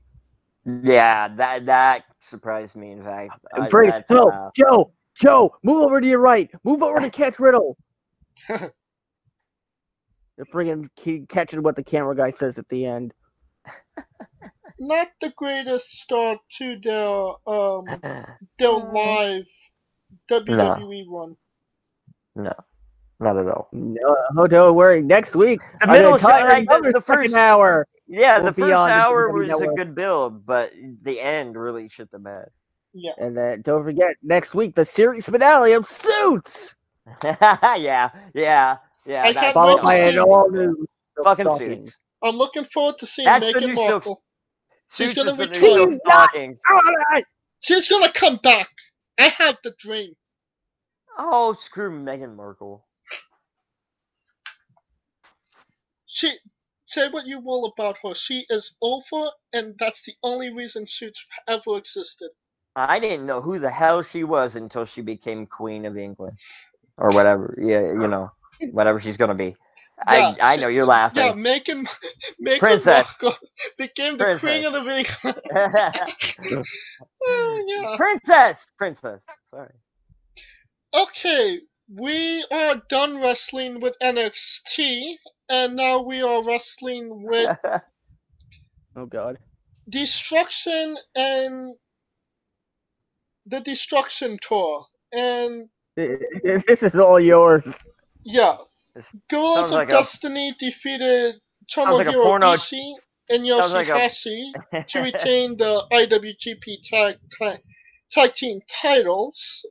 [0.65, 2.91] Yeah, that that surprised me.
[2.91, 6.49] In fact, I, Frig- that's, Joe, uh, Joe, Joe, move over to your right.
[6.63, 7.77] Move over to catch Riddle.
[10.35, 13.13] The friggin' ke- catching what the camera guy says at the end.
[14.79, 17.85] not the greatest start to their um
[18.57, 19.45] their live
[20.31, 21.35] WWE one.
[22.35, 22.51] no,
[23.19, 23.69] not at all.
[23.73, 25.03] No, oh, don't worry.
[25.03, 27.87] Next week, The an middle, entire like, the- another the first- hour.
[28.07, 30.71] Yeah, the first hour WWE was a good build, but
[31.03, 32.49] the end really shit the bed.
[32.93, 36.75] Yeah, And then don't forget next week the series finale of Suits,
[37.23, 39.23] yeah, yeah, yeah.
[39.23, 40.87] I that- can't followed wait to by an see- all new
[41.23, 41.83] fucking stockings.
[41.85, 41.97] suits.
[42.21, 44.23] I'm looking forward to seeing That's the Meghan silk- Markle.
[44.91, 45.99] She's Suits gonna is the new return.
[45.99, 46.59] She's.
[46.71, 46.81] All
[47.11, 47.25] right.
[47.59, 48.69] She's gonna come back.
[49.19, 50.13] I have the dream.
[51.17, 52.85] Oh, screw Meghan Markle.
[56.05, 56.31] She
[56.93, 58.13] say what you will about her.
[58.13, 62.29] She is over, and that's the only reason Suits ever existed.
[62.75, 66.37] I didn't know who the hell she was until she became Queen of England,
[66.97, 67.55] or whatever.
[67.59, 68.31] Yeah, you know,
[68.71, 69.55] whatever she's gonna be.
[70.09, 71.23] Yeah, I I know you're laughing.
[71.23, 71.43] Yeah, laughing.
[71.43, 71.87] Meghan,
[72.41, 73.07] Meghan Princess.
[73.21, 73.37] Markle
[73.77, 76.65] became the queen of the England.
[77.25, 77.95] oh, yeah.
[77.95, 79.21] princess, princess.
[79.51, 79.73] Sorry.
[80.95, 81.59] Okay,
[81.89, 85.15] we are done wrestling with NXT,
[85.53, 87.55] and now we are wrestling with
[88.95, 89.37] Oh God.
[89.89, 91.75] Destruction and
[93.45, 94.85] the Destruction Tour.
[95.11, 97.63] And This is all yours.
[98.23, 98.57] yeah,
[98.95, 101.35] This Guerrillas of like a- Destiny defeated
[101.69, 102.93] Sounds like Tomohiro porno- Ishii
[103.29, 107.59] and Sounds like a- Yoshihashi to retain the IWGP tag, tag,
[108.11, 109.65] tag team titles.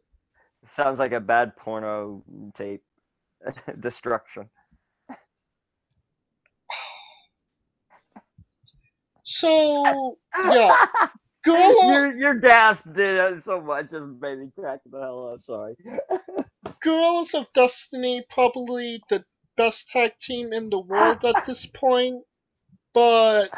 [0.76, 2.22] Sounds like a bad porno
[2.54, 2.82] tape.
[3.80, 4.48] Destruction.
[9.32, 10.86] So yeah,
[11.44, 15.44] Gorilla, your your gasp did so much it made me crack the hell up.
[15.44, 15.74] Sorry.
[16.82, 19.24] Guerrillas of Destiny probably the
[19.56, 22.24] best tag team in the world at this point,
[22.94, 23.48] but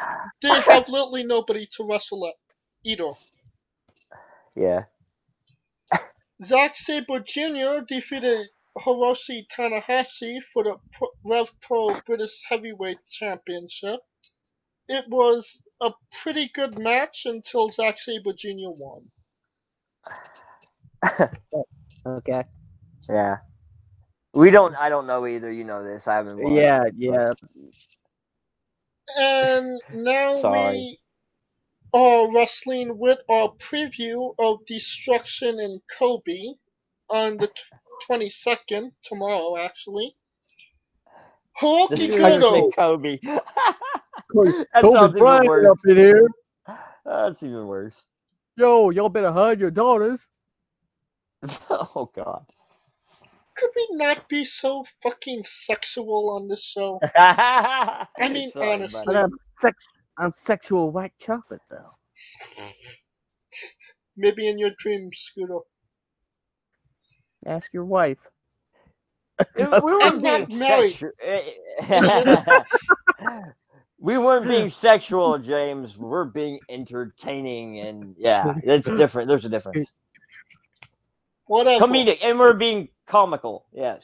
[0.41, 2.35] they have literally nobody to wrestle at
[2.83, 3.13] either.
[4.55, 4.83] Yeah.
[6.43, 7.83] Zack Sabre Jr.
[7.87, 8.47] defeated
[8.77, 10.77] Hiroshi Tanahashi for the
[11.23, 14.01] Rev Pro British Heavyweight Championship.
[14.87, 15.91] It was a
[16.21, 18.71] pretty good match until Zack Sabre Jr.
[18.71, 19.11] won.
[22.07, 22.43] Okay.
[23.09, 23.37] Yeah.
[24.33, 24.75] We don't.
[24.75, 25.51] I don't know either.
[25.51, 26.07] You know this.
[26.07, 26.37] I haven't.
[26.37, 26.55] watched.
[26.55, 27.33] Yeah, yeah.
[29.17, 30.99] And now we
[31.93, 36.55] are wrestling with our preview of Destruction in Kobe
[37.09, 37.49] on the
[38.05, 40.15] twenty second tomorrow, actually.
[41.59, 42.69] Hiroki This is Goto.
[42.71, 43.19] Kobe.
[44.35, 45.67] Kobe that sounds Bryant worse.
[45.67, 46.27] up in here.
[47.05, 48.05] That's even worse.
[48.57, 50.21] Yo, y'all better hide your daughters.
[51.69, 52.45] oh God.
[53.55, 56.99] Could we not be so fucking sexual on this show?
[57.17, 59.01] I mean, Sorry, honestly.
[59.05, 59.31] But I'm
[59.61, 59.85] sex
[60.17, 61.91] I'm sexual white chocolate though.
[64.17, 65.59] Maybe in your dreams, Scooter.
[67.45, 68.27] Ask your wife.
[69.57, 70.97] we weren't I'm not married.
[74.05, 74.21] Sexual.
[74.21, 75.97] we weren't being sexual, James.
[75.97, 79.27] We're being entertaining, and yeah, it's different.
[79.27, 79.89] There's a difference.
[81.47, 81.85] Whatever.
[81.85, 83.65] Comedic, and we're being comical.
[83.73, 84.01] Yes.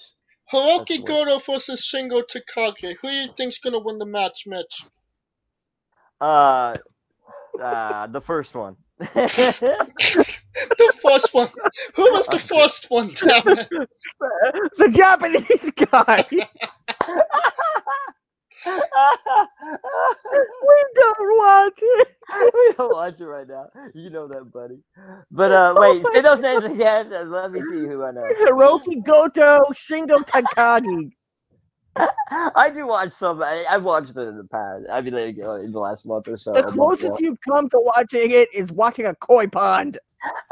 [0.51, 1.07] Hiroki That's weird.
[1.07, 2.95] Goto versus Shingo Takagi.
[3.01, 4.85] Who do you think's gonna win the match, Mitch?
[6.19, 6.75] Uh,
[7.61, 8.75] uh, the first one.
[8.99, 11.49] the first one.
[11.95, 13.69] Who was the first one, damn it?
[14.77, 16.25] The Japanese guy.
[18.65, 18.73] We
[20.95, 22.07] don't watch it.
[22.53, 23.67] we don't watch it right now.
[23.93, 24.79] You know that, buddy.
[25.31, 27.09] But uh, wait, say those names again.
[27.31, 28.27] Let me see who I know.
[28.41, 31.11] Hiroki Goto, Shingo Takagi.
[32.55, 33.41] I do watch some.
[33.41, 34.85] I, I've watched it in the past.
[34.91, 36.53] I mean, like, uh, in the last month or so.
[36.53, 39.99] The closest you've come to watching it is watching a koi pond.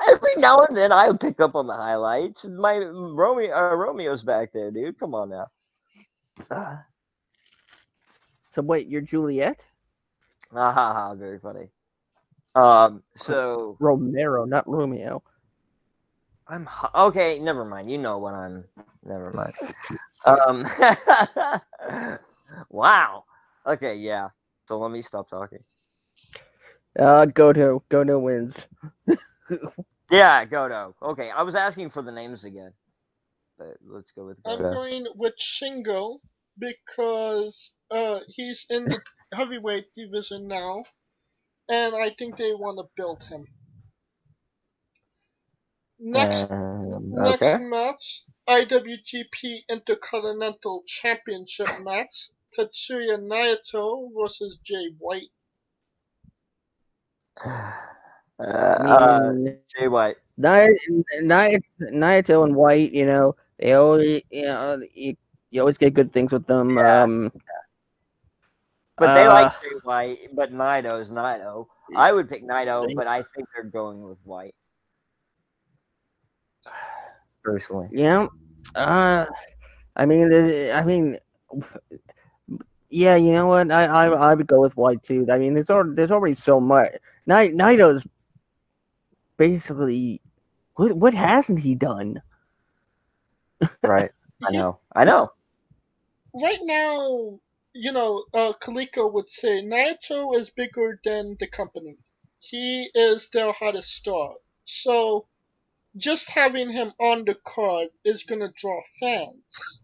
[0.07, 2.43] Every now and then, I pick up on the highlights.
[2.43, 4.99] My Romeo, uh, Romeo's back there, dude.
[4.99, 6.79] Come on now.
[8.51, 9.59] Ah, So wait, you're Juliet
[10.51, 11.15] ha ha ha!
[11.15, 11.69] Very funny.
[12.55, 13.03] Um.
[13.17, 15.23] So Romero, not Romeo.
[16.47, 17.39] I'm ho- okay.
[17.39, 17.91] Never mind.
[17.91, 18.65] You know what I'm.
[19.03, 19.53] Never mind.
[20.25, 20.65] Um.
[22.69, 23.23] wow.
[23.65, 23.95] Okay.
[23.95, 24.29] Yeah.
[24.67, 25.63] So let me stop talking.
[26.97, 28.67] Uh, Goto, Goto wins.
[30.11, 30.93] Yeah, Godo.
[31.01, 32.73] Okay, I was asking for the names again,
[33.57, 34.67] but let's go with I'm Godo.
[34.67, 36.19] going with Shingo
[36.59, 39.01] because uh, he's in the
[39.33, 40.83] heavyweight division now,
[41.69, 43.47] and I think they want to build him.
[45.99, 55.31] Next, Um, next match, IWGP Intercontinental Championship match: Tetsuya Naito versus Jay White.
[58.39, 59.33] Uh, uh,
[59.77, 60.15] Jay White.
[60.37, 60.67] Nia-
[61.21, 65.17] Nia- Naito and White, you know, they always, you know, you,
[65.51, 66.77] you always get good things with them.
[66.77, 67.03] Yeah.
[67.03, 67.31] Um,
[68.97, 71.67] But they Uh, like Jay White, but Naito's Naito.
[71.95, 74.55] I would pick Naito, but I think they're going with White.
[77.43, 77.87] Personally.
[77.91, 78.27] Yeah.
[78.75, 79.25] uh,
[79.95, 80.31] I mean,
[80.73, 81.17] I mean,
[82.89, 83.71] yeah, you know what?
[83.71, 85.25] I, I, I would go with White too.
[85.31, 86.91] I mean, there's already, there's already so much.
[87.25, 88.05] Ni- Naito's
[89.37, 90.21] basically,
[90.75, 92.21] what, what hasn't he done?
[93.83, 94.11] Right.
[94.45, 94.79] I know.
[94.93, 95.31] I know.
[96.33, 97.39] Right now,
[97.73, 101.97] you know, uh, Coleco would say Naito is bigger than the company.
[102.39, 104.35] He is their hottest star.
[104.63, 105.27] So,
[105.97, 109.81] just having him on the card is gonna draw fans.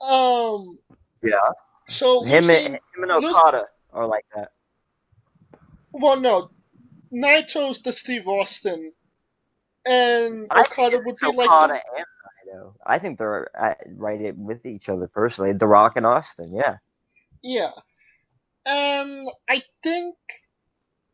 [0.00, 0.78] Um.
[1.22, 1.38] Yeah.
[1.88, 4.52] So Him losing- and, him and Okada are like that.
[5.92, 6.50] well, no,
[7.12, 8.92] Naito's the Steve Austin,
[9.84, 12.06] and Okada would be like Okada the, and
[12.54, 12.74] Naito.
[12.86, 15.52] I think they're uh, right it- with each other personally.
[15.52, 16.76] The Rock and Austin, yeah.
[17.42, 17.72] Yeah.
[18.66, 20.16] And I think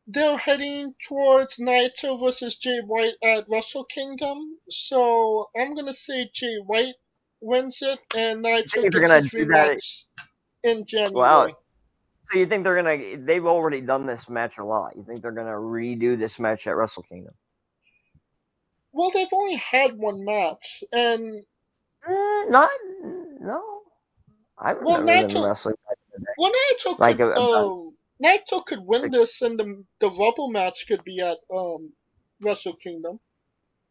[0.06, 4.58] they're heading towards Naito versus Jay White at Wrestle Kingdom.
[4.68, 6.94] So I'm gonna say Jay White
[7.40, 10.04] wins it and Naito gets gonna his rematch
[10.62, 11.14] in January.
[11.14, 11.48] Wow.
[12.32, 13.24] So you think they're gonna?
[13.24, 14.96] They've already done this match a lot.
[14.96, 17.34] You think they're gonna redo this match at Wrestle Kingdom?
[18.92, 21.44] Well, they've only had one match, and
[22.06, 22.70] Eh, not
[23.40, 23.82] no.
[24.58, 26.32] I Well, remember them Naito- wrestling back in the day.
[26.38, 30.10] well, Naito Like could, a- a- um, Naito could win Like- this, and the the
[30.10, 31.92] rubble match could be at um
[32.42, 33.20] Wrestle Kingdom.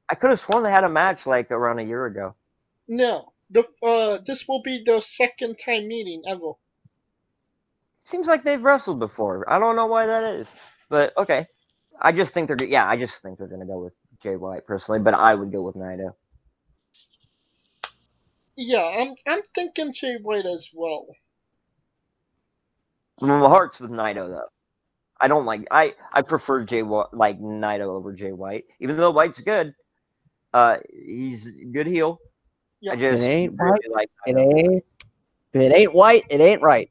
[0.10, 2.36] I could have sworn they had a match like around a year ago.
[2.88, 6.54] No, the uh this will be their second time meeting ever.
[8.04, 9.48] Seems like they've wrestled before.
[9.50, 10.48] I don't know why that is,
[10.90, 11.48] but okay.
[12.02, 12.88] I just think they're yeah.
[12.90, 15.76] I just think they're gonna go with Jay White personally, but I would go with
[15.76, 16.14] Naito.
[18.56, 21.08] Yeah, I'm I'm thinking Jay White as well.
[23.22, 24.48] My heart's with Naito though.
[25.20, 29.12] I don't like I I prefer Jay White like Naito over Jay White, even though
[29.12, 29.74] White's good.
[30.54, 32.20] Uh, he's good heel.
[32.82, 32.94] Yeah.
[32.94, 33.91] I just It ain't really White.
[33.94, 34.84] like It ain't,
[35.54, 36.90] if it ain't white, it ain't right.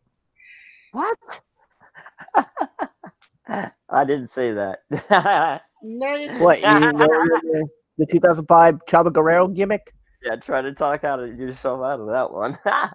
[0.93, 1.19] what?
[3.91, 4.81] I didn't say that.
[5.85, 9.93] Naito, What, you know the, the 2005 Chavo Guerrero gimmick?
[10.25, 12.59] yeah, try to talk out of yourself out of that one.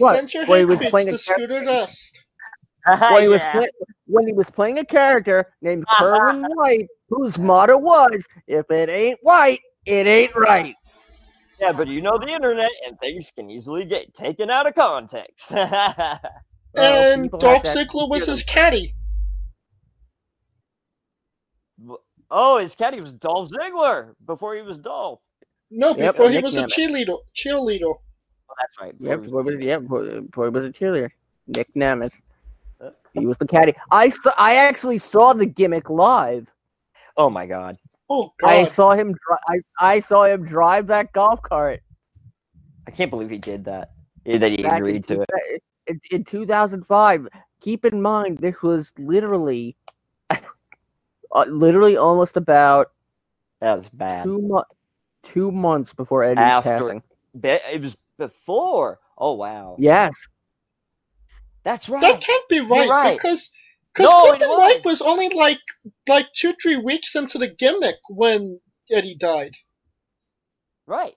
[0.00, 0.14] What?
[0.14, 2.24] send your he was tweets playing to a Scooter Dust.
[2.86, 3.66] When he was play,
[4.06, 9.18] when he was playing a character named Kerwin White, whose motto was, "If it ain't
[9.22, 10.76] white, it ain't right."
[11.58, 15.50] Yeah, but you know the internet and things can easily get taken out of context.
[15.50, 16.20] Well,
[16.76, 18.94] and people Dolph Ziggler was his caddy.
[22.30, 25.20] Oh, his caddy was Dolph Ziggler before he was Dolph.
[25.70, 27.18] No, Yep, before he was a cheerleader.
[27.34, 27.94] Cheerleader.
[28.50, 28.94] Oh, that's right.
[29.00, 31.10] Yep, before boy was, yeah, boy, boy was a cheerleader.
[31.46, 32.12] Nick Nemeth.
[32.80, 32.90] Uh.
[33.12, 33.74] he was- the caddy.
[33.90, 36.46] I saw, I actually saw the gimmick live.
[37.16, 37.76] Oh my god.
[38.10, 39.08] Oh I saw him.
[39.08, 41.80] Dri- I I saw him drive that golf cart
[42.88, 43.90] I can't believe he did that.
[44.24, 45.62] That he back in, agreed to it.
[45.86, 47.28] in, in 2005.
[47.60, 49.76] Keep in mind, this was literally,
[51.42, 52.92] uh, literally almost about
[53.60, 54.24] That was bad.
[54.24, 54.70] two months,
[55.22, 57.02] two months before Eddie's After- passing.
[57.38, 58.98] Be- It was before.
[59.16, 59.76] Oh wow.
[59.78, 60.14] Yes,
[61.64, 62.00] That's right.
[62.00, 63.16] That can't be right, right.
[63.16, 63.50] because
[63.94, 64.84] because No, it Clifton was.
[64.84, 65.58] Was only like
[66.06, 68.60] like two three weeks into the gimmick when
[68.90, 69.54] Eddie died.
[70.86, 71.14] Right.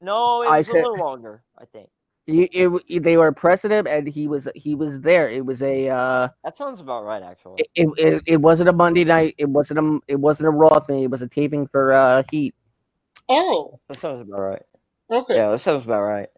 [0.00, 1.42] No, it I was said- a little longer.
[1.58, 1.90] I think
[2.26, 5.28] You- it, it- they were pressing him, and he was he was there.
[5.28, 7.64] It was a uh, that sounds about right, actually.
[7.74, 9.34] it, it, it wasn't a Monday night.
[9.38, 11.02] It wasn't a it wasn't a Raw thing.
[11.02, 12.54] It was a taping for uh, Heat.
[13.28, 14.62] Oh, That sounds about right.
[15.10, 15.34] okay.
[15.36, 16.28] Yeah, that sounds about right.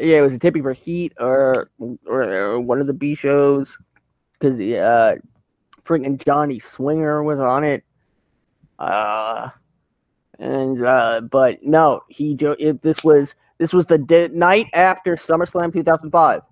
[0.00, 3.76] Yeah, it was a taping for Heat or or, or one of the B shows
[4.32, 5.16] because uh,
[5.84, 7.84] freaking Johnny Swinger was on it.
[8.78, 9.50] Uh,
[10.38, 15.16] and uh, but no, he jo- it, this was this was the di- night after
[15.16, 16.42] SummerSlam 2005.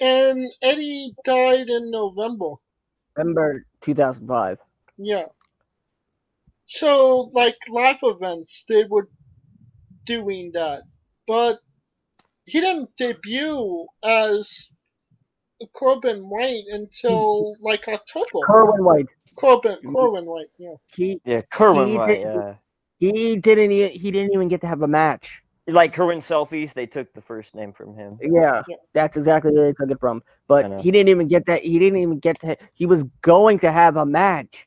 [0.00, 2.54] And Eddie died in November.
[3.16, 4.58] November 2005.
[4.98, 5.24] Yeah.
[6.66, 9.08] So, like live events, they were
[10.04, 10.82] doing that,
[11.26, 11.60] but
[12.44, 14.70] he didn't debut as
[15.74, 18.46] Corbin White until like October.
[18.46, 19.06] Kerwin White.
[19.36, 20.74] Corbin, Corbin White, yeah.
[20.94, 22.08] He Yeah, Kerwin He White.
[22.08, 22.54] did- Yeah.
[22.98, 25.42] He didn't e- he didn't even get to have a match.
[25.68, 28.18] Like Kerwin selfies, they took the first name from him.
[28.22, 28.76] Yeah, Yeah.
[28.94, 30.22] that's exactly where they took it from.
[30.46, 31.62] But he didn't even get that.
[31.62, 32.56] He didn't even get to.
[32.72, 34.66] He was going to have a match.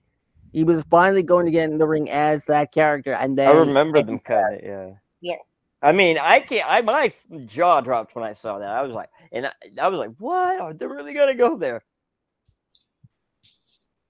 [0.51, 3.51] He was finally going to get in the ring as that character, and then I
[3.51, 4.63] remember them cut it.
[4.65, 4.91] Yeah.
[5.21, 5.35] Yeah.
[5.81, 6.69] I mean, I can't.
[6.69, 7.13] I my
[7.45, 8.67] jaw dropped when I saw that.
[8.69, 10.59] I was like, and I, I was like, what?
[10.59, 11.81] Are they really gonna go there?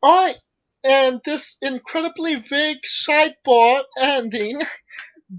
[0.01, 0.37] Alright,
[0.83, 4.61] and this incredibly vague sidebar ending,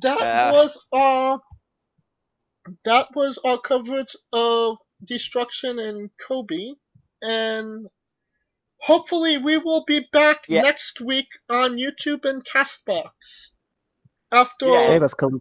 [0.02, 0.52] that Yeah.
[0.52, 1.40] was our,
[2.84, 6.74] that was our coverage of Destruction and Kobe,
[7.22, 7.88] and
[8.80, 10.62] hopefully we will be back Yeah.
[10.62, 13.52] next week on YouTube and Castbox.
[14.32, 14.78] After, Yeah.
[14.78, 15.38] save us, Kobe.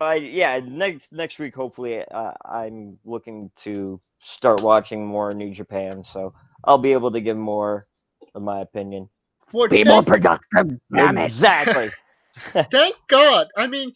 [0.00, 0.60] I yeah.
[0.60, 6.34] Next next week, hopefully, uh, I'm looking to start watching more New Japan, so
[6.64, 7.86] I'll be able to give more
[8.34, 9.08] of my opinion.
[9.50, 10.78] for Be more productive.
[10.94, 11.24] Damn it.
[11.26, 11.90] Exactly.
[12.70, 13.92] thank God, I mean,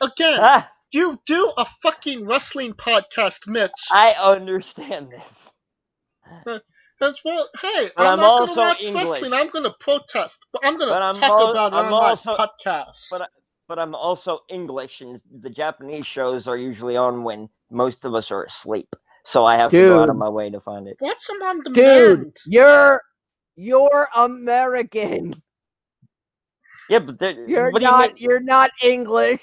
[0.00, 3.70] again, Ah, you do a fucking wrestling podcast, Mitch.
[3.92, 5.50] I understand this.
[7.02, 9.04] As well, hey, But I'm, I'm not also gonna watch English.
[9.10, 9.32] wrestling.
[9.34, 13.08] I'm gonna protest, but I'm gonna talk al- about it I'm on my podcast.
[13.10, 13.28] but
[13.68, 18.30] But I'm also English, and the Japanese shows are usually on when most of us
[18.30, 18.88] are asleep.
[19.26, 20.96] So I have to go out of my way to find it.
[21.00, 22.36] Watch them on Dude, demand.
[22.46, 23.02] you're
[23.56, 25.32] you're American.
[26.88, 29.42] Yeah, but You're what do you not you're not English.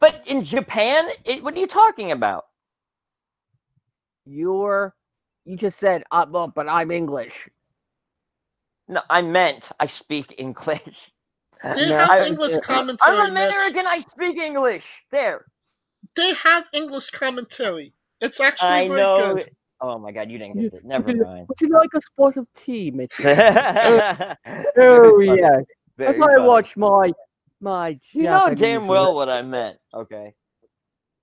[0.00, 2.46] But in Japan, it, what are you talking about?
[4.26, 4.94] You're
[5.44, 7.48] you just said uh, well, but I'm English.
[8.88, 11.12] No, I meant I speak English.
[11.74, 13.00] They No, have I- English commentary.
[13.00, 13.76] I'm Mitch.
[13.76, 13.86] American.
[13.86, 14.86] I speak English.
[15.12, 15.46] There.
[16.16, 17.94] They have English commentary.
[18.20, 19.16] It's actually I very know.
[19.16, 19.50] good.
[19.82, 20.84] Oh my God, you didn't get it.
[20.84, 21.48] Never would you, mind.
[21.48, 23.12] Would you like a spot of tea, Mitch?
[23.24, 23.24] oh
[24.76, 25.64] Very funny, yes,
[25.96, 26.48] very that's why I funny.
[26.48, 27.12] watch my
[27.60, 27.98] my.
[28.12, 29.78] You know damn Japanese well what I meant.
[29.92, 30.34] Okay.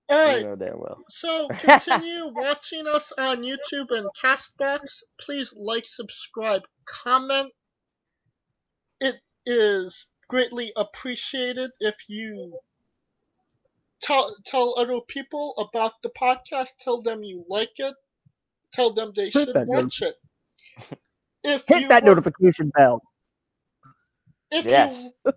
[0.09, 0.97] All You know damn well.
[1.09, 5.03] so continue watching us on YouTube and Castbox.
[5.21, 7.53] Please like, subscribe, comment.
[8.99, 9.15] It
[9.45, 12.59] is greatly appreciated if you
[14.01, 16.69] tell tell other people about the podcast.
[16.79, 17.95] Tell them you like it.
[18.73, 20.15] Tell them they Hit should that note- watch it.
[21.43, 23.01] If Hit that want- notification bell.
[24.51, 25.05] If Yes.
[25.25, 25.25] you,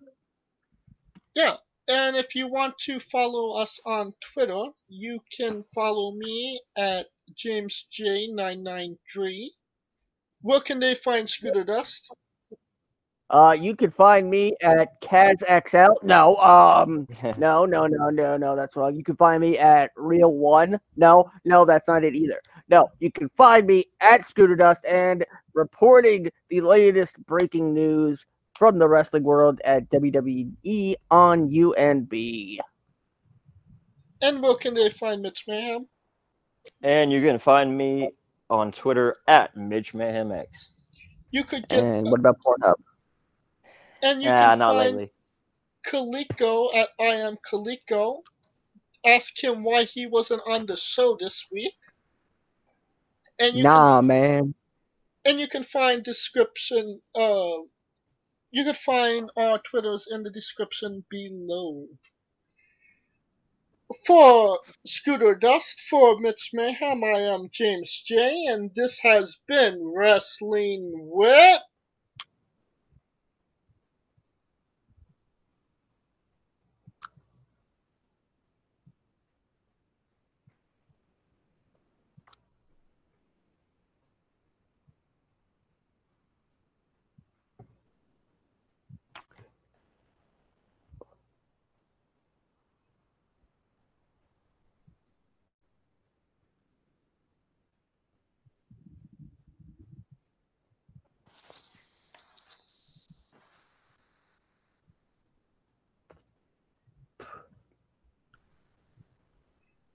[1.34, 1.56] yeah,
[1.88, 9.48] and if you want to follow us on Twitter, you can follow me at JamesJ993.
[10.40, 12.10] Where can they find Scooter Dust?
[13.30, 16.02] Uh, you can find me at CadsXL.
[16.02, 17.06] No, um,
[17.38, 18.94] no, no, no, no, no, that's wrong.
[18.94, 20.78] You can find me at Real One.
[20.96, 22.40] No, no, that's not it either.
[22.72, 28.24] No, you can find me at Scooter Dust and reporting the latest breaking news
[28.54, 32.58] from the wrestling world at WWE on UNB.
[34.22, 35.86] And where can they find Mitch Mayhem?
[36.82, 38.12] And you can find me
[38.48, 40.70] on Twitter at Mitch Mayhem X.
[41.30, 42.76] You could get, And what about Pornhub?
[44.02, 45.12] and you Yeah, can not find lately.
[45.86, 48.22] Coleco at I am Coleco.
[49.04, 51.74] Ask him why he wasn't on the show this week.
[53.42, 54.54] And you Nah, can man.
[55.24, 57.02] and you can find description.
[57.14, 57.64] Uh,
[58.52, 61.88] you can find our Twitters in the description below.
[64.06, 70.92] For Scooter Dust, for Mitch Mayhem, I am James J, and this has been Wrestling
[70.94, 71.62] with.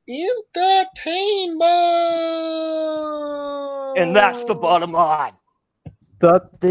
[0.10, 1.68] Entertainment!
[3.98, 5.34] And that's the bottom line.
[6.20, 6.62] That